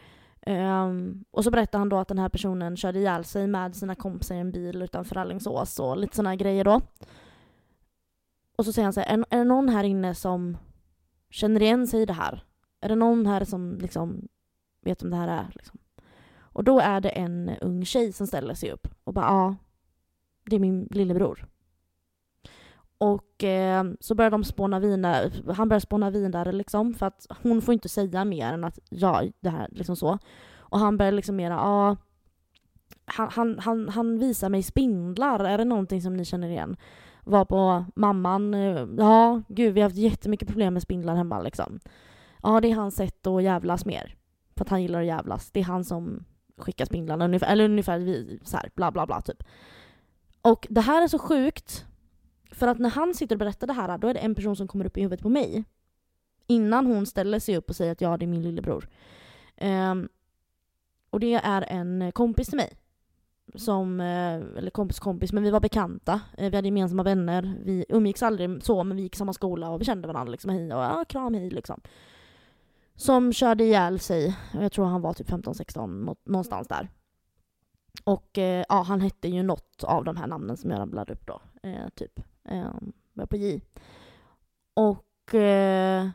[0.47, 3.95] Um, och så berättar han då att den här personen körde ihjäl sig med sina
[3.95, 6.81] kompisar i en bil utanför Alingsås och lite sådana grejer då.
[8.57, 10.57] Och så säger han så här, är, är det någon här inne som
[11.29, 12.43] känner igen sig i det här?
[12.81, 14.27] Är det någon här som liksom
[14.81, 15.51] vet om det här är?
[15.55, 15.79] Liksom?
[16.57, 19.55] Och då är det en ung tjej som ställer sig upp och bara ja,
[20.45, 21.45] det är min lillebror.
[22.97, 27.61] Och eh, så börjar de spåna vidare, han börjar spåna vidare liksom för att hon
[27.61, 30.17] får inte säga mer än att ja, det här liksom så.
[30.57, 31.97] Och han börjar liksom mera, ja,
[33.05, 36.77] han, han, han, han visar mig spindlar, är det någonting som ni känner igen?
[37.23, 41.79] Var på mamman, eh, ja gud vi har haft jättemycket problem med spindlar hemma liksom.
[42.43, 44.15] Ja det är hans sätt att jävlas mer.
[44.55, 45.51] För att han gillar att jävlas.
[45.51, 46.23] Det är han som
[46.57, 47.99] skicka spindlarna, ungefär, eller ungefär
[48.43, 49.43] så här, bla bla bla typ.
[50.41, 51.85] Och det här är så sjukt,
[52.51, 54.67] för att när han sitter och berättar det här, då är det en person som
[54.67, 55.65] kommer upp i huvudet på mig.
[56.47, 58.89] Innan hon ställer sig upp och säger att ja, det är min lillebror.
[59.61, 60.09] Um,
[61.09, 62.73] och det är en kompis till mig.
[63.55, 66.21] Som, eh, eller kompis kompis, men vi var bekanta.
[66.37, 67.55] Eh, vi hade gemensamma vänner.
[67.63, 70.51] Vi umgicks aldrig så, men vi gick i samma skola och vi kände varandra liksom.
[70.51, 71.81] Hej och ja, kram hej liksom.
[72.97, 74.37] Som körde ihjäl sig.
[74.53, 76.89] Jag tror han var typ 15-16, någonstans där.
[78.03, 81.27] Och eh, ja, han hette ju något av de här namnen som jag rabblade upp
[81.27, 81.41] då.
[81.63, 82.19] Eh, typ.
[82.43, 83.61] Eh, på J.
[84.73, 86.09] Och eh,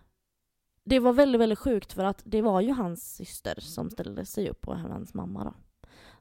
[0.85, 4.51] det var väldigt, väldigt sjukt för att det var ju hans syster som ställde sig
[4.51, 5.55] upp och hans mamma då.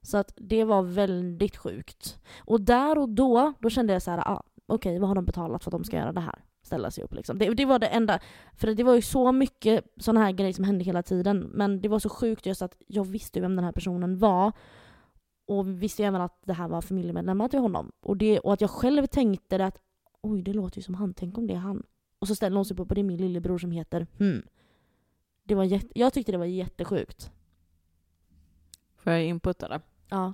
[0.01, 2.19] Så att det var väldigt sjukt.
[2.39, 5.25] Och där och då, då kände jag så här, ah, okej okay, vad har de
[5.25, 6.43] betalat för att de ska göra det här?
[6.71, 7.37] Ställa sig upp liksom.
[7.37, 8.19] Det, det var det enda,
[8.53, 11.39] för det var ju så mycket sådana här grejer som hände hela tiden.
[11.39, 14.51] Men det var så sjukt just att jag visste vem den här personen var.
[15.45, 17.91] Och visste även att det här var familjemedlemmar till honom.
[18.01, 19.77] Och, det, och att jag själv tänkte att
[20.21, 21.83] oj, det låter ju som han, tänk om det är han.
[22.19, 24.41] Och så ställer hon sig upp och det är min lillebror som heter hmm.
[25.43, 27.31] Det var jätte, jag tyckte det var jättesjukt.
[28.95, 29.81] Får jag inputta det?
[30.09, 30.33] Ja.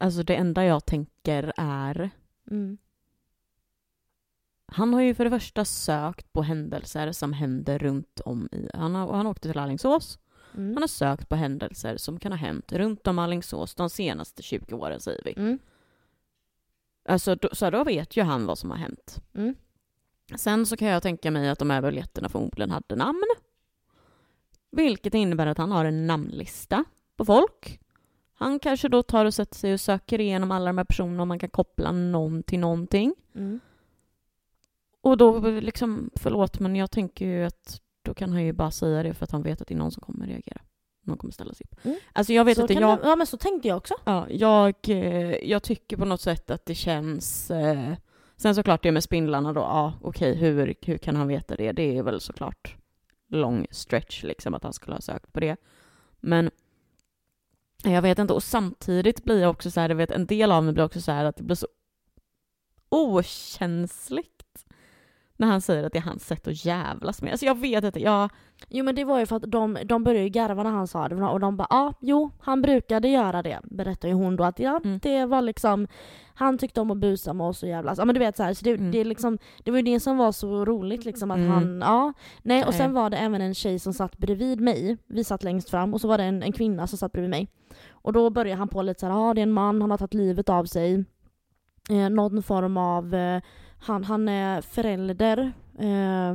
[0.00, 2.10] Alltså det enda jag tänker är
[2.50, 2.78] mm.
[4.66, 8.68] Han har ju för det första sökt på händelser som händer runt om i...
[8.74, 10.18] Han, har, han åkte till Alingsås.
[10.54, 10.74] Mm.
[10.74, 14.74] Han har sökt på händelser som kan ha hänt runt om Alingsås de senaste 20
[14.74, 15.34] åren, säger vi.
[15.36, 15.58] Mm.
[17.04, 19.22] Alltså, då, så då vet ju han vad som har hänt.
[19.34, 19.54] Mm.
[20.36, 23.26] Sen så kan jag tänka mig att de här biljetterna förmodligen hade namn.
[24.70, 26.84] Vilket innebär att han har en namnlista
[27.16, 27.80] på folk.
[28.40, 31.26] Han kanske då tar och sätter sig och söker igenom alla de här personerna och
[31.26, 33.14] man kan koppla någon till någonting.
[33.34, 33.60] Mm.
[35.00, 39.02] Och då liksom, förlåt men jag tänker ju att då kan han ju bara säga
[39.02, 40.60] det för att han vet att det är någon som kommer reagera.
[41.02, 41.84] Någon kommer ställa sig upp.
[41.84, 41.98] Mm.
[42.12, 42.98] Alltså jag vet så att jag...
[43.02, 43.94] ja men så tänkte jag också.
[44.04, 47.50] Ja, jag, eh, jag tycker på något sätt att det känns...
[47.50, 47.92] Eh...
[48.36, 51.72] Sen såklart det med spindlarna då, ja okej okay, hur, hur kan han veta det?
[51.72, 52.76] Det är väl såklart
[53.28, 55.56] lång stretch liksom att han skulle ha sökt på det.
[56.20, 56.50] Men
[57.82, 60.64] jag vet inte, och samtidigt blir jag också så här, jag vet en del av
[60.64, 61.66] mig blir också så här att det blir så
[62.88, 64.39] okänsligt
[65.40, 67.30] när han säger att det är hans sätt att jävlas med.
[67.30, 68.30] Alltså jag vet inte, jag...
[68.68, 71.08] Jo men det var ju för att de, de började ju garva när han sa
[71.08, 74.44] det och de bara ja, ah, jo, han brukade göra det, berättar ju hon då
[74.44, 74.98] att ja, mm.
[75.02, 75.86] det var liksom
[76.34, 77.98] han tyckte om att busa med oss och jävlas.
[77.98, 78.90] Ja men du vet så, här, så det, mm.
[78.90, 81.50] det, liksom, det var ju det som var så roligt liksom att mm.
[81.50, 82.12] han, ja.
[82.42, 85.70] Nej och sen var det även en tjej som satt bredvid mig, vi satt längst
[85.70, 87.48] fram och så var det en, en kvinna som satt bredvid mig.
[87.90, 89.98] Och då började han på lite så ja ah, det är en man, han har
[89.98, 91.04] tagit livet av sig.
[91.90, 93.42] Eh, någon form av eh,
[93.80, 95.52] han, han är förälder.
[95.78, 96.30] Eh,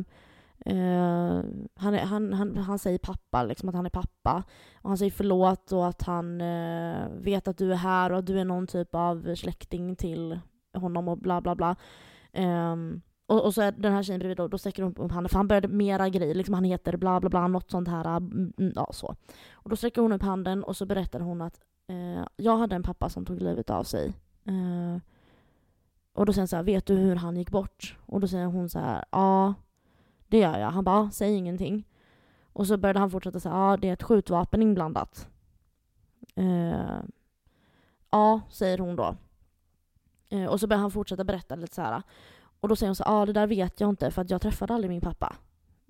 [0.65, 1.43] eh,
[1.75, 4.43] han, är, han, han, han säger pappa, liksom att han är pappa.
[4.81, 8.25] Och han säger förlåt och att han eh, vet att du är här och att
[8.25, 10.39] du är någon typ av släkting till
[10.77, 11.75] honom och bla bla bla.
[12.37, 15.29] Um, och, och, så är den här tjejen bredvid, då, då sträcker hon upp handen
[15.29, 18.53] för han började mera grejer, liksom han heter bla bla bla, något sånt här, mm,
[18.57, 19.15] mm, ja så.
[19.53, 22.83] Och då sträcker hon upp handen och så berättar hon att eh, jag hade en
[22.83, 24.13] pappa som tog livet av sig.
[24.45, 25.01] Eh,
[26.15, 27.97] och då säger han så här, vet du hur han gick bort?
[28.05, 29.53] Och då säger hon så här, ja,
[30.27, 30.71] det gör jag.
[30.71, 31.87] Han bara, säg ingenting.
[32.53, 35.29] Och så började han fortsätta säga, ja, det är ett skjutvapen inblandat.
[36.39, 36.99] Uh,
[38.09, 39.15] ja, säger hon då.
[40.33, 42.01] Uh, och så börjar han fortsätta berätta lite så här.
[42.59, 44.73] Och då säger hon så ja, det där vet jag inte för att jag träffade
[44.73, 45.35] aldrig min pappa.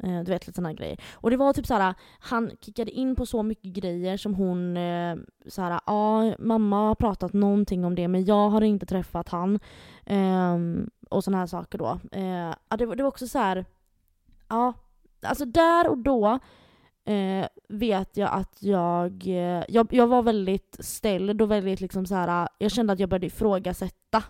[0.03, 0.99] Eh, du vet lite sådana grejer.
[1.13, 5.15] Och det var typ såhär, han kickade in på så mycket grejer som hon eh,
[5.47, 9.59] såhär, ja mamma har pratat någonting om det men jag har inte träffat han.
[10.05, 10.57] Eh,
[11.09, 11.99] och sådana här saker då.
[12.11, 13.65] Eh, ja, det, det var också så här,
[14.49, 14.73] ja,
[15.21, 16.39] alltså där och då
[17.05, 22.15] eh, vet jag att jag, eh, jag, jag var väldigt ställd och väldigt liksom så
[22.15, 24.23] här, jag kände att jag började ifrågasätta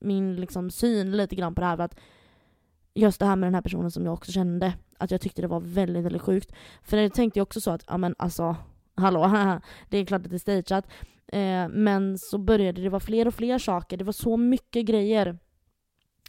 [0.00, 1.76] min liksom syn lite grann på det här.
[1.76, 2.00] För att
[2.96, 5.48] just det här med den här personen som jag också kände, att jag tyckte det
[5.48, 6.52] var väldigt, väldigt sjukt.
[6.82, 8.56] För jag tänkte också så att, ja men alltså,
[8.96, 9.30] hallå,
[9.88, 10.86] det är klart att det är stageat.
[11.28, 15.38] Eh, men så började det vara fler och fler saker, det var så mycket grejer.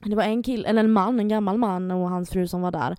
[0.04, 2.72] Det var en kille, eller en man, en gammal man och hans fru som var
[2.72, 2.96] där.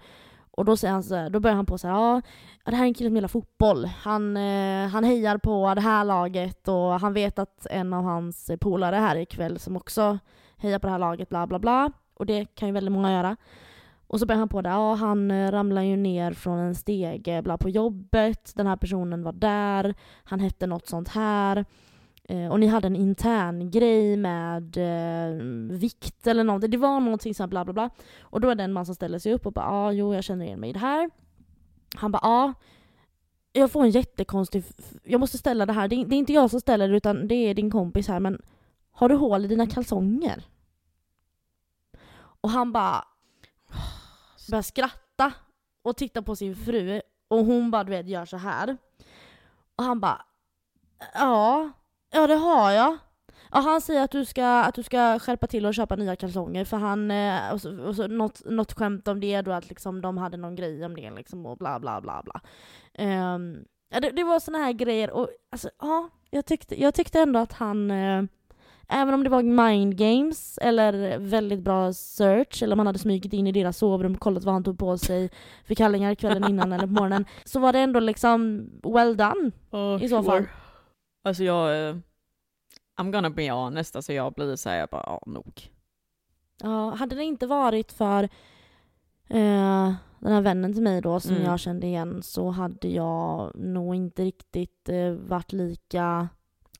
[0.50, 2.22] Och då, säger han så, då börjar han på så här, ja
[2.64, 3.84] det här är en kille som gillar fotboll.
[3.84, 8.50] Han, eh, han hejar på det här laget och han vet att en av hans
[8.60, 10.18] polare här ikväll som också
[10.56, 11.92] hejar på det här laget, bla bla bla.
[12.18, 13.36] Och det kan ju väldigt många göra.
[14.06, 17.42] Och så börjar han på det, ja han eh, ramlar ju ner från en stege
[17.42, 21.64] bla på jobbet, den här personen var där, han hette något sånt här.
[22.24, 25.42] Eh, och ni hade en intern grej med eh,
[25.78, 26.70] vikt eller någonting.
[26.70, 27.90] Det var någonting sånt bla bla bla.
[28.20, 30.24] Och då är det en man som ställer sig upp och bara ja, jo jag
[30.24, 31.10] känner igen mig i det här.
[31.94, 32.52] Han bara ja,
[33.52, 34.64] jag får en jättekonstig...
[35.04, 35.88] Jag måste ställa det här.
[35.88, 38.20] Det är, det är inte jag som ställer det utan det är din kompis här
[38.20, 38.42] men
[38.90, 40.44] har du hål i dina kalsonger?
[42.40, 43.04] Och han bara
[44.50, 45.32] börjar skratta
[45.82, 48.76] och titta på sin fru och hon bara du vet gör så här.
[49.76, 50.24] Och han bara
[51.14, 51.70] ja,
[52.10, 52.98] ja det har jag.
[53.50, 56.64] Ja, han säger att du, ska, att du ska skärpa till och köpa nya kalsonger
[56.64, 60.00] för han, eh, och så, och så något, något skämt om det då att liksom
[60.00, 62.40] de hade någon grej om det liksom och bla bla bla bla.
[63.34, 67.20] Um, ja, det, det var såna här grejer och alltså ja, jag tyckte, jag tyckte
[67.20, 68.22] ändå att han eh,
[68.90, 73.32] Även om det var mind games eller väldigt bra search eller om han hade smugit
[73.32, 75.30] in i deras sovrum och kollat vad han tog på sig
[75.64, 80.04] för kallingar kvällen innan eller på morgonen så var det ändå liksom well done Oh,
[80.04, 80.44] i så fall.
[81.24, 81.88] Alltså jag...
[81.88, 81.96] eh,
[83.00, 85.70] I'm gonna be honest, alltså jag blir såhär, jag bara, ja nog.
[86.62, 88.22] Ja, hade det inte varit för
[89.28, 91.44] eh, den här vännen till mig då som Mm.
[91.44, 96.28] jag kände igen så hade jag nog inte riktigt eh, varit lika...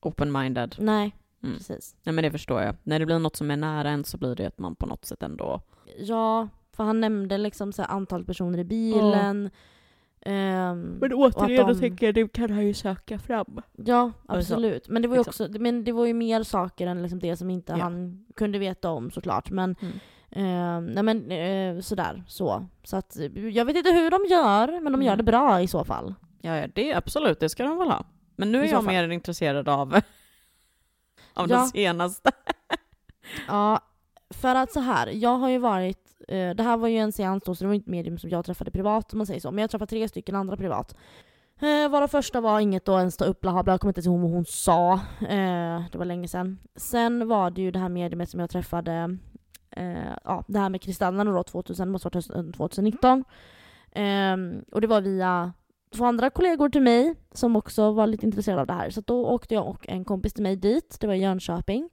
[0.01, 0.75] Open-minded.
[0.79, 1.57] Nej, Mm.
[1.57, 1.95] precis.
[2.03, 2.75] Nej men det förstår jag.
[2.83, 5.05] När det blir något som är nära en så blir det att man på något
[5.05, 5.61] sätt ändå...
[5.99, 9.49] Ja, för han nämnde liksom så här antal personer i bilen.
[10.21, 13.61] ehm, återigen, då tänker jag, det kan han ju söka fram.
[13.77, 14.89] Ja, absolut.
[14.89, 15.45] Men det var ju liksom.
[15.45, 17.77] också, men det var ju mer saker än liksom det som inte Ja.
[17.83, 19.51] han kunde veta om såklart.
[19.51, 19.95] Men, Mm.
[20.31, 22.65] eh, nej men eh, sådär, så.
[22.83, 23.17] Så att,
[23.51, 25.25] jag vet inte hur de gör, men de gör Mm.
[25.25, 26.13] det bra i så fall.
[26.41, 28.05] Ja, ja, det absolut, det ska de väl ha.
[28.35, 28.85] Men nu är jag fall.
[28.85, 29.99] mer intresserad av,
[31.39, 31.57] av Ja.
[31.57, 32.31] den senaste.
[33.47, 33.79] Ja,
[34.29, 37.43] för att så här, jag har ju varit, eh, det här var ju en seans
[37.45, 39.61] då, så det var inte medium som jag träffade privat om man säger så, men
[39.61, 40.95] jag träffade tre stycken andra privat.
[41.61, 44.19] Eh, varav första var inget att ens ta upp, bla bla, jag kommer inte ihåg
[44.19, 44.93] vad hon sa.
[45.21, 46.59] Eh, det var länge sedan.
[46.75, 49.17] Sen var det ju det här mediumet som jag träffade,
[49.71, 53.23] eh, ja det här med kristallerna då 2000, det måste varit hösten 2019.
[53.91, 55.53] Ehm, och det var via
[55.95, 58.89] två andra kollegor till mig som också var lite intresserade av det här.
[58.89, 61.89] Så då åkte jag och en kompis till mig dit, det var i Jönköping.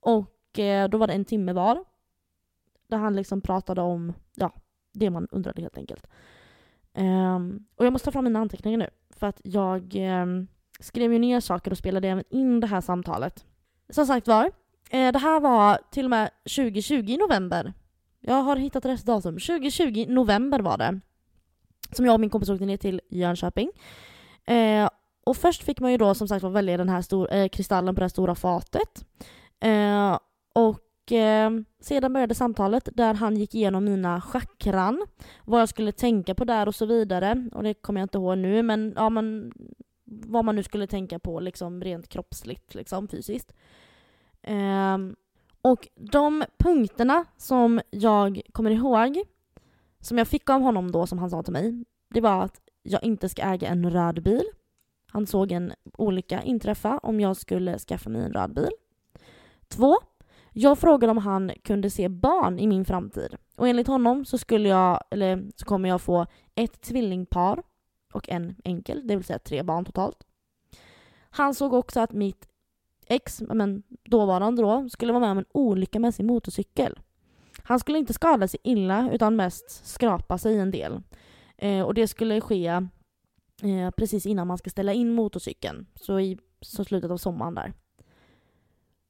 [0.00, 1.84] Och eh, då var det en timme var.
[2.88, 4.52] Där han liksom pratade om ja,
[4.92, 6.06] det man undrade helt enkelt.
[6.96, 8.90] Um, och jag måste ta fram mina anteckningar nu.
[9.10, 10.48] För att jag um,
[10.80, 13.44] skrev ju ner saker och spelade även in det här samtalet.
[13.88, 14.44] Som sagt var,
[14.90, 17.72] eh, det här var till och med 2020 i november.
[18.20, 19.34] Jag har hittat rätt datum.
[19.34, 21.00] 2020 november var det.
[21.96, 23.70] Som jag och min kompis åkte ner till Jönköping.
[24.44, 24.88] Eh,
[25.24, 27.98] och först fick man ju då som sagt välja den här stor, eh, kristallen på
[27.98, 29.06] det här stora fatet.
[29.60, 30.18] Eh,
[30.54, 31.50] och eh,
[31.80, 35.06] sedan började samtalet där han gick igenom mina chakran,
[35.44, 37.48] vad jag skulle tänka på där och så vidare.
[37.52, 39.52] Och det kommer jag inte ihåg nu, men, ja, men
[40.04, 43.54] vad man nu skulle tänka på liksom rent kroppsligt, liksom fysiskt.
[44.42, 44.98] Eh,
[45.62, 49.22] och de punkterna som jag kommer ihåg,
[50.04, 53.04] som jag fick av honom då, som han sa till mig, det var att jag
[53.04, 54.44] inte ska äga en röd bil.
[55.06, 58.70] Han såg en olycka inträffa om jag skulle skaffa mig en röd bil.
[59.68, 59.96] Två,
[60.52, 63.36] jag frågade om han kunde se barn i min framtid.
[63.56, 67.62] Och enligt honom så, skulle jag, eller, så kommer jag få ett tvillingpar
[68.12, 70.26] och en enkel, det vill säga tre barn totalt.
[71.30, 72.48] Han såg också att mitt
[73.06, 76.98] ex, men dåvarande då, skulle vara med om en olycka med sin motorcykel.
[77.62, 81.02] Han skulle inte skada sig illa utan mest skrapa sig en del.
[81.56, 82.66] Eh, och det skulle ske
[83.62, 87.72] eh, precis innan man ska ställa in motorcykeln, så i så slutet av sommaren där.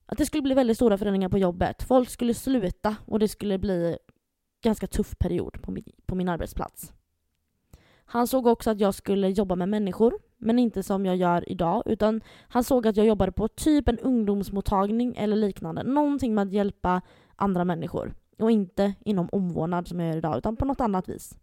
[0.06, 1.82] Att det skulle bli väldigt stora förändringar på jobbet.
[1.82, 3.98] Folk skulle sluta och det skulle bli
[4.62, 6.92] ganska tuff period på min, på min arbetsplats.
[8.04, 11.82] Han såg också att jag skulle jobba med människor, men inte som jag gör idag,
[11.86, 15.82] utan han såg att jag jobbade på typ en ungdomsmottagning eller liknande.
[15.82, 17.02] Någonting med att hjälpa
[17.36, 18.14] andra människor.
[18.38, 21.38] Och inte inom omvårdnad som jag gör idag, utan på något annat vis.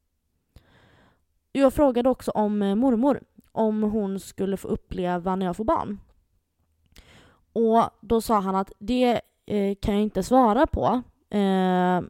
[1.52, 6.00] Jag frågade också om eh, mormor, om hon skulle få uppleva när jag får barn.
[7.54, 11.02] Och då sa han att det eh, kan jag inte svara på.
[11.38, 12.02] Eh,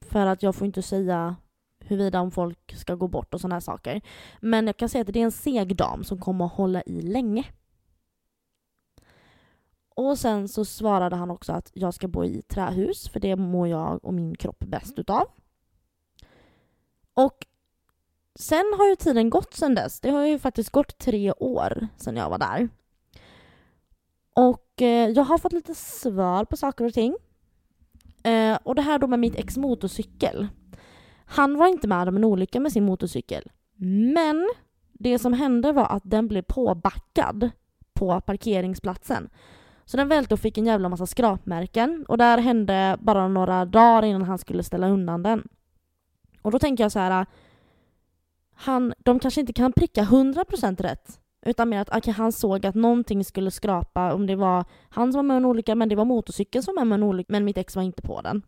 [0.00, 1.36] för att jag får inte säga
[1.78, 4.00] huruvida om folk ska gå bort och sådana här saker.
[4.40, 7.02] Men jag kan säga att det är en seg dam som kommer att hålla i
[7.02, 7.44] länge.
[9.94, 13.68] Och sen så svarade han också att jag ska bo i trähus för det mår
[13.68, 15.26] jag och min kropp bäst utav.
[17.14, 17.46] Och
[18.34, 20.00] sen har ju tiden gått sen dess.
[20.00, 22.68] Det har ju faktiskt gått tre år sen jag var där.
[24.34, 27.16] Och eh, jag har fått lite svar på saker och ting.
[28.24, 30.48] Eh, och det här då med mitt ex motorcykel.
[31.26, 33.50] Han var inte med om en olycka med sin motorcykel.
[34.14, 34.50] Men
[34.92, 37.50] det som hände var att den blev påbackad
[37.92, 39.28] på parkeringsplatsen.
[39.84, 44.04] Så den välte och fick en jävla massa skrapmärken och där hände bara några dagar
[44.04, 45.48] innan han skulle ställa undan den.
[46.42, 47.20] Och då tänker jag så här.
[47.20, 47.26] Äh,
[48.54, 51.20] han, de kanske inte kan pricka 100% rätt.
[51.46, 55.18] Utan mer att okay, han såg att någonting skulle skrapa, om det var han som
[55.18, 57.32] var med om en olycka, men det var motorcykeln som var med om en olycka,
[57.32, 58.42] men mitt ex var inte på den.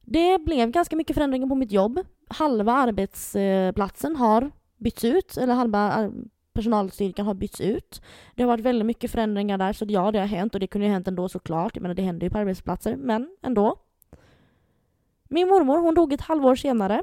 [0.00, 2.00] Det blev ganska mycket förändringar på mitt jobb.
[2.28, 6.10] Halva arbetsplatsen har bytts ut, eller halva
[6.58, 8.02] personalstyrkan har bytts ut.
[8.34, 10.86] Det har varit väldigt mycket förändringar där, så ja, det har hänt och det kunde
[10.86, 11.76] ju ha hänt ändå såklart.
[11.76, 13.76] Jag menar, det händer ju på arbetsplatser, men ändå.
[15.28, 17.02] Min mormor, hon dog ett halvår senare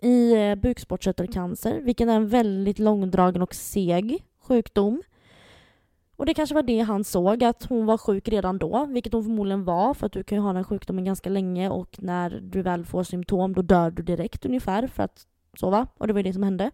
[0.00, 5.02] i eh, bukspottkörtelcancer, vilken är en väldigt långdragen och seg sjukdom.
[6.16, 9.24] Och det kanske var det han såg, att hon var sjuk redan då, vilket hon
[9.24, 12.62] förmodligen var, för att du kan ju ha den sjukdomen ganska länge och när du
[12.62, 15.26] väl får symptom då dör du direkt ungefär för att
[15.56, 15.86] sova.
[15.98, 16.70] Och det var ju det som hände.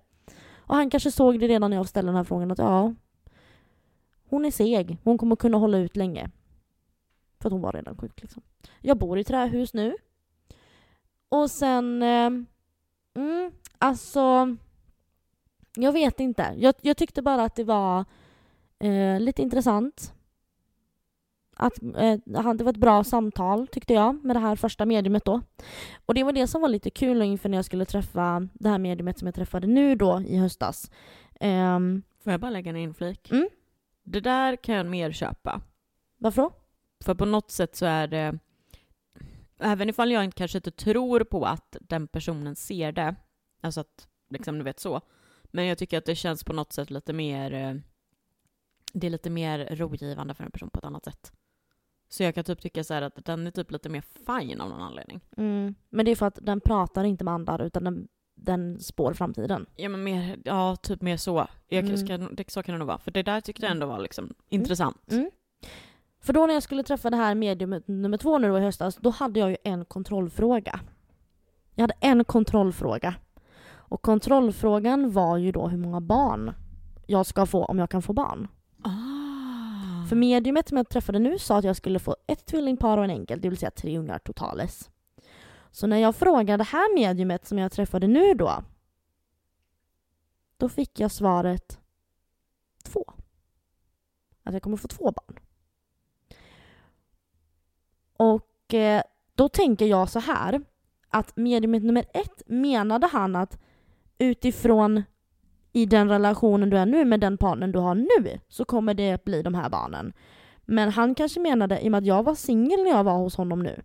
[0.69, 2.95] Och han kanske såg det redan när jag ställde den här frågan att ja,
[4.28, 6.31] hon är seg, hon kommer kunna hålla ut länge.
[7.40, 8.43] För att hon var redan sjuk liksom.
[8.81, 9.97] Jag bor i trähus nu.
[11.28, 12.31] Och sen, eh,
[13.15, 14.57] mm, alltså,
[15.77, 16.55] jag vet inte.
[16.57, 18.05] Jag, jag tyckte bara att det var
[18.78, 20.15] eh, lite intressant.
[21.60, 22.18] Att, eh,
[22.55, 25.40] det var ett bra samtal tyckte jag med det här första mediumet då.
[26.06, 28.78] Och det var det som var lite kul inför när jag skulle träffa det här
[28.78, 30.90] mediumet som jag träffade nu då i höstas.
[31.40, 33.30] Ehm, Får jag bara lägga en inflik?
[33.30, 33.48] Mm.
[34.02, 35.60] Det där kan jag mer köpa.
[36.18, 36.52] varför då?
[37.05, 38.39] För på något sätt så är det,
[39.59, 43.14] även ifall jag kanske inte tror på att den personen ser det,
[43.60, 45.01] alltså att liksom du vet så,
[45.44, 47.74] men jag tycker att det känns på något sätt lite mer, eh,
[48.93, 51.32] det är lite mer rogivande för en person på ett annat sätt.
[52.09, 54.68] Så jag kan typ tycka så här att den är typ lite mer fine av
[54.68, 55.20] någon anledning.
[55.36, 55.74] Mm.
[55.90, 59.66] Men det är för att den pratar inte med andar utan den, den spår framtiden.
[59.76, 61.47] Ja men mer, ja typ mer så.
[61.68, 61.97] Jag, Mm.
[61.97, 62.98] ska, det, så kan det nog vara.
[62.98, 65.12] För det där tyckte jag ändå var liksom intressant.
[65.12, 65.30] Mm.
[66.20, 68.97] För då när jag skulle träffa det här mediumet nummer två nu då i höstas,
[68.97, 70.80] då hade jag ju en kontrollfråga.
[71.74, 73.14] Jag hade en kontrollfråga.
[73.70, 76.52] Och kontrollfrågan var ju då hur många barn
[77.06, 78.48] jag ska få om jag kan få barn.
[80.09, 83.10] För mediumet som jag träffade nu sa att jag skulle få ett tvillingpar och en
[83.10, 84.90] enkel, det vill säga tre ungar totales.
[85.70, 88.64] Så när jag frågade det här mediumet som jag träffade nu då,
[90.56, 91.78] då fick jag svaret
[92.85, 93.05] två.
[94.43, 95.39] Att jag kommer få två barn.
[98.16, 99.02] Och eh,
[99.35, 100.64] då tänker jag så här,
[101.09, 103.59] att mediumet nummer ett menade han att
[104.18, 105.02] utifrån
[105.82, 109.24] i den relationen du är nu med den partnern du har nu så kommer det
[109.24, 110.12] bli de här barnen.
[110.60, 113.36] Men han kanske menade, i och med att jag var singel när jag var hos
[113.36, 113.82] honom nu,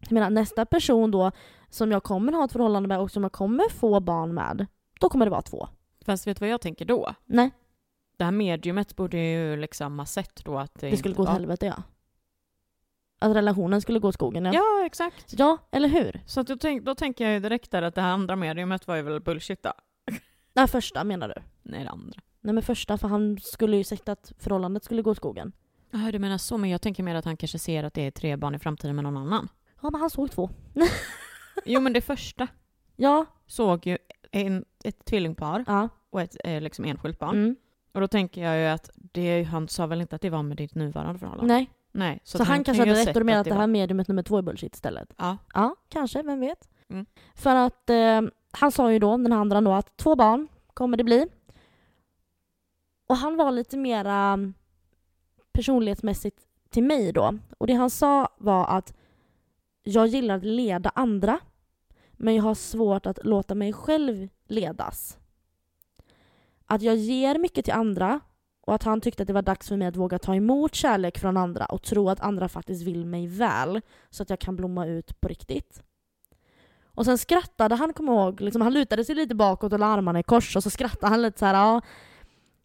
[0.00, 1.32] jag menar nästa person då
[1.68, 4.66] som jag kommer ha ett förhållande med och som jag kommer få barn med,
[5.00, 5.68] då kommer det vara två.
[6.04, 7.14] Fast vet du vad jag tänker då?
[7.24, 7.50] Nej,
[8.16, 11.28] Det här mediumet borde ju liksom ha sett då att det, det skulle gå åt
[11.28, 11.82] var- helvete ja.
[13.18, 14.52] Att relationen skulle gå åt skogen ja.
[14.54, 15.34] Ja, exakt.
[15.38, 16.20] Ja, eller hur?
[16.26, 18.86] Så att då, tänk, då tänker jag ju direkt där att det här andra mediumet
[18.86, 19.72] var ju väl bullshit då.
[20.54, 21.34] Nej, första menar du?
[21.62, 22.20] Nej, det andra.
[22.40, 25.52] Nej men första, för han skulle ju sagt att förhållandet skulle gå åt skogen.
[25.90, 28.10] Ja, du menar så, men jag tänker mer att han kanske ser att det är
[28.10, 29.48] tre barn i framtiden med någon annan.
[29.82, 30.50] Ja men han såg två.
[31.64, 32.48] Jo, men det första
[32.96, 33.98] Ja, såg ju
[34.30, 35.88] en, ett tvillingpar ja.
[36.10, 37.36] och ett eh, liksom enskilt barn.
[37.36, 37.56] Mm.
[37.92, 40.56] Och då tänker jag ju att det, han sa väl inte att det var med
[40.56, 41.54] ditt nuvarande förhållande?
[41.54, 42.20] Nej, Nej.
[42.24, 43.66] så, att han, kan kanske hade rätt sett och du menar att det var- här
[43.66, 45.12] mediumet nummer två är bullshit istället?
[45.16, 45.38] Ja.
[45.54, 46.68] Ja, kanske, vem vet?
[46.88, 47.06] Mm.
[47.34, 48.20] För att eh,
[48.52, 51.26] han sa ju då, den här andra då, att två barn kommer det bli.
[53.06, 54.54] Och han var lite mera mm,
[55.52, 56.38] personlighetsmässigt
[56.70, 57.38] till mig då.
[57.58, 58.94] Och det han sa var att
[59.82, 61.38] jag gillar att leda andra,
[62.12, 65.18] men jag har svårt att låta mig själv ledas.
[66.66, 68.20] Att jag ger mycket till andra
[68.60, 71.18] och att han tyckte att det var dags för mig att våga ta emot kärlek
[71.18, 73.80] från andra och tro att andra faktiskt vill mig väl
[74.10, 75.82] så att jag kan blomma ut på riktigt.
[76.94, 80.20] Och sen skrattade han, kommer ihåg, liksom, han lutade sig lite bakåt och la armarna
[80.20, 81.54] i kors och så skrattade han lite så här.
[81.54, 81.80] Ja,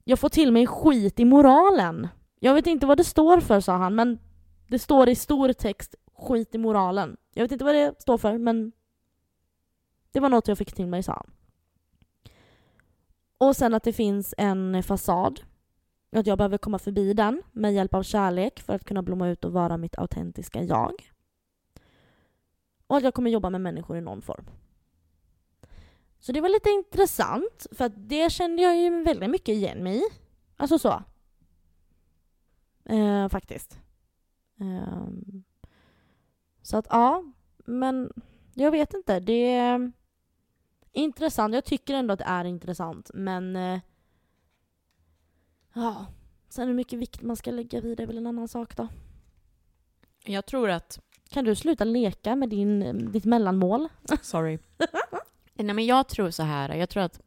[0.04, 2.08] jag får till mig skit i moralen.
[2.40, 4.20] Jag vet inte vad det står för, sa han, men
[4.68, 7.18] det står i stor text skit i moralen.
[7.34, 8.72] Jag vet inte vad det står för, men
[10.12, 11.32] det var något jag fick till mig, sa han.
[13.38, 15.42] Och sen att det finns en fasad.
[16.12, 19.46] Att jag behöver komma förbi den med hjälp av kärlek för att kunna blomma ut
[19.46, 20.94] och vara mitt autentiska jag.
[22.88, 24.46] Och att jag kommer jobba med människor i någon form.
[26.20, 29.98] Så det var lite intressant, för att det kände jag ju väldigt mycket igen mig
[29.98, 30.04] i.
[30.58, 31.04] Alltså så.
[32.86, 33.80] Eh, faktiskt.
[34.60, 35.08] Eh,
[36.62, 37.24] så att ja,
[37.66, 38.14] men
[38.54, 39.20] jag vet inte.
[39.20, 39.92] Det är
[40.92, 41.54] intressant.
[41.54, 43.80] Jag tycker ändå att det är intressant, men eh,
[45.74, 46.06] ja.
[46.50, 48.88] Sen hur mycket vikt man ska lägga vid det är väl en annan sak då.
[50.24, 51.00] Jag tror att...
[51.30, 53.88] Kan du sluta leka med din, ditt mellanmål?
[54.22, 54.60] Sorry.
[55.54, 56.76] Nej, men jag tror så här.
[56.76, 57.22] Jag tror att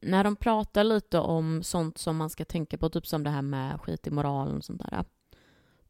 [0.00, 3.42] när de pratar lite om sånt som man ska tänka på, typ som det här
[3.42, 5.04] med skit i moralen och sånt där.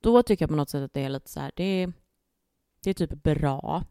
[0.01, 1.93] Då tycker jag på något sätt att det är lite så här, det är,
[2.83, 3.85] det är typ bra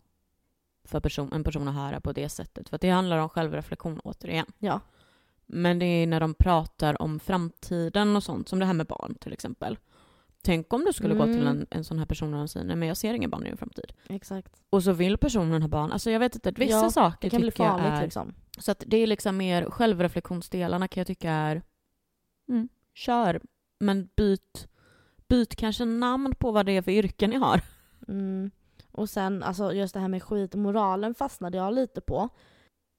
[0.83, 2.69] för person, en person att höra på det sättet.
[2.69, 4.45] För att det handlar om självreflektion återigen.
[4.59, 4.79] Ja.
[5.45, 9.15] Men det är när de pratar om framtiden och sånt, som det här med barn
[9.15, 9.77] till exempel.
[10.43, 11.47] Tänk om du skulle gå till Mm.
[11.47, 13.57] en, en sån här person och säga nej men jag ser inga barn i din
[13.57, 13.93] framtid.
[14.09, 14.61] Exakt.
[14.69, 15.91] Och så vill personen ha barn.
[15.91, 18.01] Alltså jag vet inte, vissa Ja, saker Det kan bli farligt är...
[18.01, 18.33] liksom.
[18.57, 21.61] Så att det är liksom mer självreflektionsdelarna kan jag tycka är...
[22.49, 23.41] Mm, kör,
[23.79, 24.67] men byt,
[25.27, 27.61] byt kanske namn på vad det är för yrken ni har.
[28.07, 28.51] Mm.
[28.91, 32.29] Och sen alltså just det här med skitmoralen fastnade jag lite på.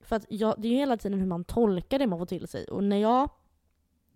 [0.04, 2.48] För att jag, det är ju hela tiden hur man tolkar det man får till
[2.48, 2.64] sig.
[2.64, 3.30] Och när jag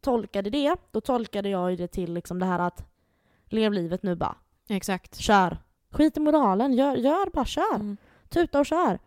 [0.01, 2.91] tolkade det, då tolkade jag det till liksom det här att
[3.52, 4.36] lev livet nu bara.
[4.68, 5.16] Exakt.
[5.16, 5.58] Kör.
[5.90, 7.74] Skit i moralen, gör, gör bara kör.
[7.74, 7.96] Mm.
[8.28, 8.98] Tuta och kör.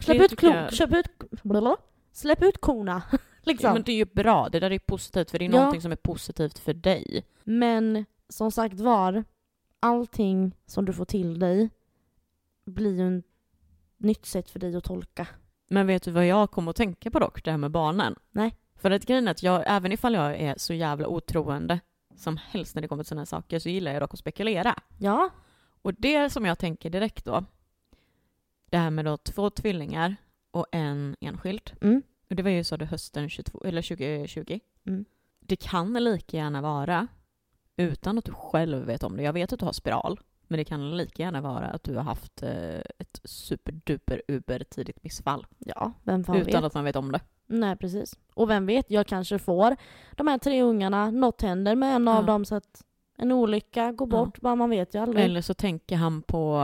[0.00, 1.06] Släpp ut, klo- släpp ut,
[1.42, 1.76] blablabla.
[2.12, 3.02] släpp ut korna.
[3.42, 3.68] liksom.
[3.68, 5.56] Ja, men det är ju bra, det där är positivt för det är Ja.
[5.58, 7.24] någonting som är positivt för dig.
[7.44, 9.24] Men som sagt var,
[9.80, 11.70] allting som du får till dig
[12.66, 13.24] blir ju ett
[13.96, 15.26] nytt sätt för dig att tolka.
[15.68, 18.14] Men vet du vad jag kom att tänka på dock, det här med barnen?
[18.30, 18.56] Nej.
[18.74, 21.80] För att grejen är att jag, även ifall jag är så jävla otroende
[22.20, 24.74] som helst när det kommer till sådana här saker så gillar jag dock att spekulera.
[24.98, 25.30] Ja,
[25.82, 27.44] Och det som jag tänker direkt då,
[28.70, 30.16] det här med då två tvillingar
[30.50, 31.72] och en enskild.
[31.80, 32.02] mm.
[32.30, 34.60] Och det var ju så det hösten 22, eller 2020.
[34.86, 35.04] Mm.
[35.40, 37.06] Det kan lika gärna vara,
[37.76, 40.64] utan att du själv vet om det, jag vet att du har spiral, men det
[40.64, 45.46] kan lika gärna vara att du har haft eh, ett superduper uber tidigt missfall.
[45.58, 46.64] ja vem fan utan vet.
[46.64, 47.20] att man vet om det.
[47.50, 48.14] Nej precis.
[48.34, 49.76] Och vem vet, jag kanske får
[50.16, 52.26] de här tre ungarna, något händer med en av Ja.
[52.26, 52.82] dem så att
[53.18, 54.18] en olycka går Ja.
[54.18, 55.24] bort, bara man vet ju aldrig.
[55.24, 56.56] Eller så tänker han på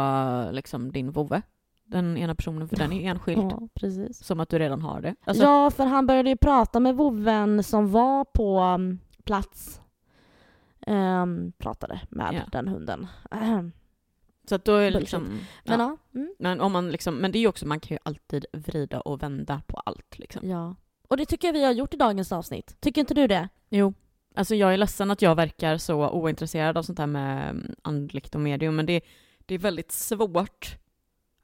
[0.47, 1.43] eh, liksom din vovve,
[1.85, 3.53] den ena personen, för den är enskild.
[3.53, 4.25] Ja, precis.
[4.25, 5.15] Som att du redan har det.
[5.25, 9.81] Alltså, ja, för han började ju prata med vovven som var på um, plats.
[10.87, 12.41] Ehm, pratade med Ja.
[12.53, 13.07] den hunden.
[14.49, 15.41] Så att då är det liksom...
[15.65, 15.97] Men ja.
[16.13, 16.21] ja.
[16.21, 16.35] Mm.
[16.39, 19.23] Men, om man liksom, men det är ju också, man kan ju alltid vrida och
[19.23, 20.49] vända på allt liksom.
[20.49, 20.77] ja.
[21.09, 22.77] Och det tycker jag vi har gjort i dagens avsnitt.
[22.81, 23.49] Tycker inte du det?
[23.69, 23.95] Jo.
[24.35, 28.35] Alltså jag är ledsen att jag verkar så ointresserad av sånt här med mm, andligt
[28.35, 29.01] och medium, men det,
[29.47, 30.79] det är väldigt svårt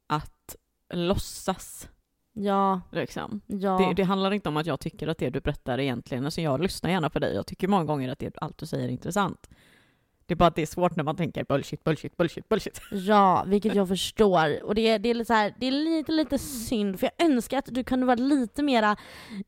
[0.07, 0.57] att
[0.95, 1.89] låtsas
[2.33, 3.41] Ja, liksom.
[3.47, 3.79] ja.
[3.79, 6.61] Det, det handlar inte om att jag tycker att det du berättar egentligen, alltså jag
[6.61, 9.51] lyssnar gärna på dig, jag tycker många gånger att det, allt du säger är intressant.
[10.33, 12.81] Det är bara att det är svårt när man tänker bullshit, bullshit, bullshit, bullshit.
[12.93, 14.63] Ja, vilket jag förstår.
[14.65, 17.27] Och det är, det är, lite, så här, det är lite, lite synd, för jag
[17.27, 18.97] önskar att du kunde vara lite mera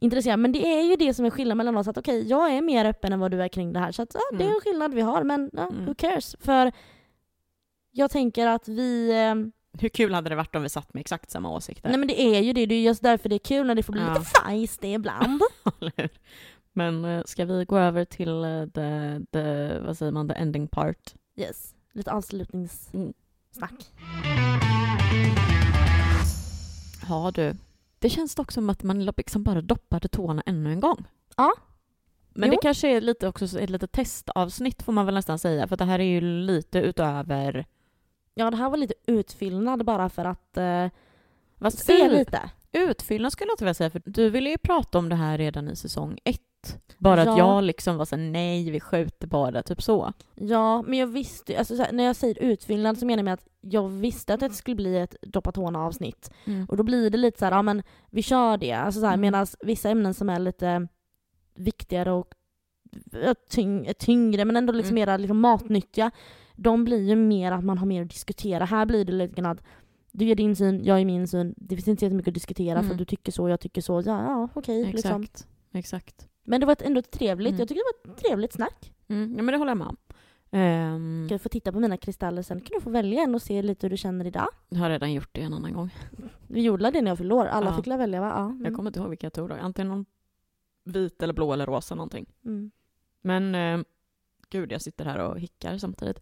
[0.01, 0.39] intresserad.
[0.39, 2.85] Men det är ju det som är skillnaden mellan oss, att okej, jag är mer
[2.85, 3.93] öppen än vad du är kring det här.
[3.93, 4.55] Så att, ja, det är Mm.
[4.55, 5.85] en skillnad vi har, men ja, Mm.
[5.87, 6.37] who cares?
[6.41, 6.73] För
[7.91, 9.11] jag tänker att vi...
[9.11, 11.89] Eh, Hur kul hade det varit om vi satt med exakt samma åsikter?
[11.89, 13.83] nej men det är ju det, det är just därför det är kul när det
[13.83, 14.09] får bli Ja.
[14.19, 15.43] lite feisty ibland.
[16.77, 20.69] Men eh, ska vi gå över till eh, the, the, vad säger man, the ending
[20.69, 21.15] part?
[21.37, 23.93] yes, lite avslutningssnack.
[27.09, 27.55] Ja du,
[27.99, 31.05] det känns dock som att man liksom bara doppade tårna ännu en gång.
[31.37, 31.53] Ja.
[32.29, 32.51] Men Jo.
[32.55, 35.85] det kanske är lite också ett litet testavsnitt får man väl nästan säga, för det
[35.85, 37.67] här är ju lite utöver...
[38.35, 40.89] Ja, det här var lite utfyllnad bara för att eh,
[41.71, 42.51] se ut- lite.
[42.73, 45.69] Utfyllnad skulle jag inte vilja säga, för du ville ju prata om det här redan
[45.69, 46.41] i säsong ett.
[46.99, 47.33] Bara Ja.
[47.33, 50.13] att jag liksom var så här, nej, vi skjuter det, typ så.
[50.35, 53.35] Ja, men jag visste alltså, så här, när jag säger utfyllnad så menar jag med
[53.35, 56.31] att jag visste att det skulle bli ett doppa tårna avsnitt.
[56.69, 58.73] Och då blir det lite så här, ja men vi kör det.
[58.73, 59.21] Alltså så här, Mm.
[59.21, 60.89] medan vissa ämnen som är lite
[61.55, 62.35] viktigare och
[63.51, 65.01] tyng, tyngre men ändå liksom Mm.
[65.07, 66.11] mera liksom matnyttiga,
[66.57, 68.65] de blir ju mer att man har mer att diskutera.
[68.65, 69.63] Här blir det lite grann att
[70.13, 71.55] du ger din syn, jag ger min syn.
[71.57, 72.97] Det finns inte så jättemycket att diskutera för Mm.
[72.97, 73.93] du tycker så, jag tycker så.
[74.07, 74.85] Ja, ja okej.
[74.85, 75.23] liksom.
[75.23, 76.29] Exakt, exakt.
[76.45, 77.59] Men det var ändå trevligt, Mm.
[77.59, 78.93] jag tycker det var ett trevligt snack.
[79.09, 79.97] Mm, ja, men det håller jag med om.
[80.51, 83.63] Ehm, Ska få titta på mina kristaller sen kan du få välja en och se
[83.63, 84.49] lite hur du känner idag.
[84.69, 85.91] jag har redan gjort det en annan gång.
[86.49, 87.47] Vi gjorde det när jag fyllde år.
[87.47, 87.77] Alla Ja.
[87.77, 88.33] fick välja va?
[88.37, 88.45] Ja.
[88.45, 88.65] Mm.
[88.65, 89.55] Jag kommer inte ihåg vilka jag tog då.
[89.55, 90.07] Antingen någon
[90.85, 92.27] vit eller blå eller rosa någonting.
[92.45, 92.71] Mm.
[93.23, 93.85] Men eh,
[94.51, 96.21] gud, jag sitter här och hickar samtidigt.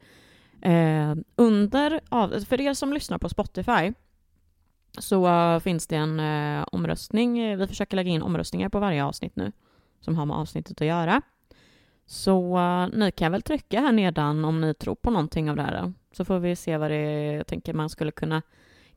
[0.62, 3.92] Eh, under, av, för er som lyssnar på Spotify
[4.98, 7.56] så eh, finns det en eh, omröstning.
[7.58, 9.52] Vi försöker lägga in omröstningar på varje avsnitt nu
[10.02, 11.22] som har med avsnittet att göra.
[12.06, 15.62] Så eh, ni kan väl trycka här nedan om ni tror på någonting av det
[15.62, 15.92] här.
[16.12, 17.36] Så får vi se vad det är.
[17.36, 18.42] Jag tänker man skulle kunna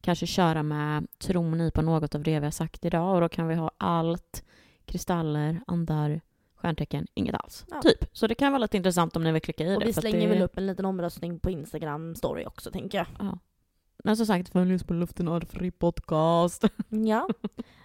[0.01, 3.29] kanske köra med tror ni på något av det vi har sagt idag och då
[3.29, 4.43] kan vi ha allt
[4.85, 6.21] kristaller, andar,
[6.55, 7.65] stjärntecken, inget alls.
[7.71, 7.81] Ja.
[7.81, 8.05] Typ.
[8.13, 9.85] Så det kan vara lite intressant om ni vill klicka i Och det.
[9.85, 10.33] vi för att slänger det...
[10.33, 13.07] väl upp en liten omröstning på Instagram story också tänker jag.
[13.19, 13.37] Ja.
[14.05, 16.63] Men som sagt, följ oss på Luften och Fri Podcast.
[16.89, 17.27] Ja,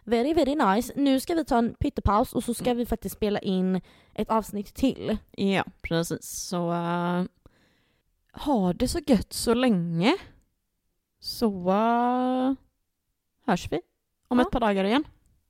[0.05, 0.93] very very nice.
[0.97, 3.81] Nu ska vi ta en pyttepaus och så ska vi faktiskt spela in
[4.15, 5.17] ett avsnitt till.
[5.31, 6.23] ja, precis.
[6.49, 7.25] Så uh,
[8.33, 10.17] ha det så gött så länge.
[11.21, 12.55] så uh,
[13.47, 13.81] hörs vi
[14.29, 14.45] om Ja.
[14.45, 15.05] ett par dagar igen.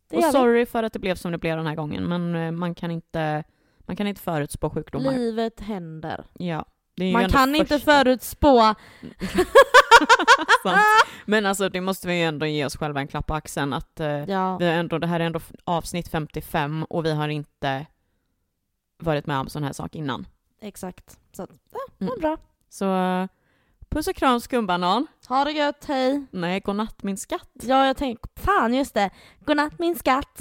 [0.08, 0.32] Det och vi.
[0.32, 2.90] sorry för att det blev som det blev den här gången, men eh, man kan
[2.90, 3.44] inte,
[3.78, 5.12] man kan inte förutspå sjukdomar.
[5.12, 6.24] Livet händer.
[6.38, 6.64] Ja,
[7.12, 8.74] Man kan inte första- förutspå.
[10.62, 10.78] Sant.
[11.24, 14.00] Men alltså det måste vi ju ändå ge oss själva en klapp på axeln att
[14.00, 17.86] eh, Ja, vi ändå, det här är ändå avsnitt 55 och vi har inte
[19.02, 20.26] varit med om sån här sak innan.
[20.60, 21.18] exakt.
[21.32, 22.20] Så att, ja, Mm.
[22.20, 22.36] bra.
[22.68, 22.86] Så
[23.88, 25.06] puss och kram skumbanan.
[25.28, 26.26] Ha det gött, hej.
[26.30, 27.50] Nej, godnatt min skatt.
[27.62, 29.10] Ja, jag tänkte, fan just det.
[29.44, 30.40] Godnatt min skatt.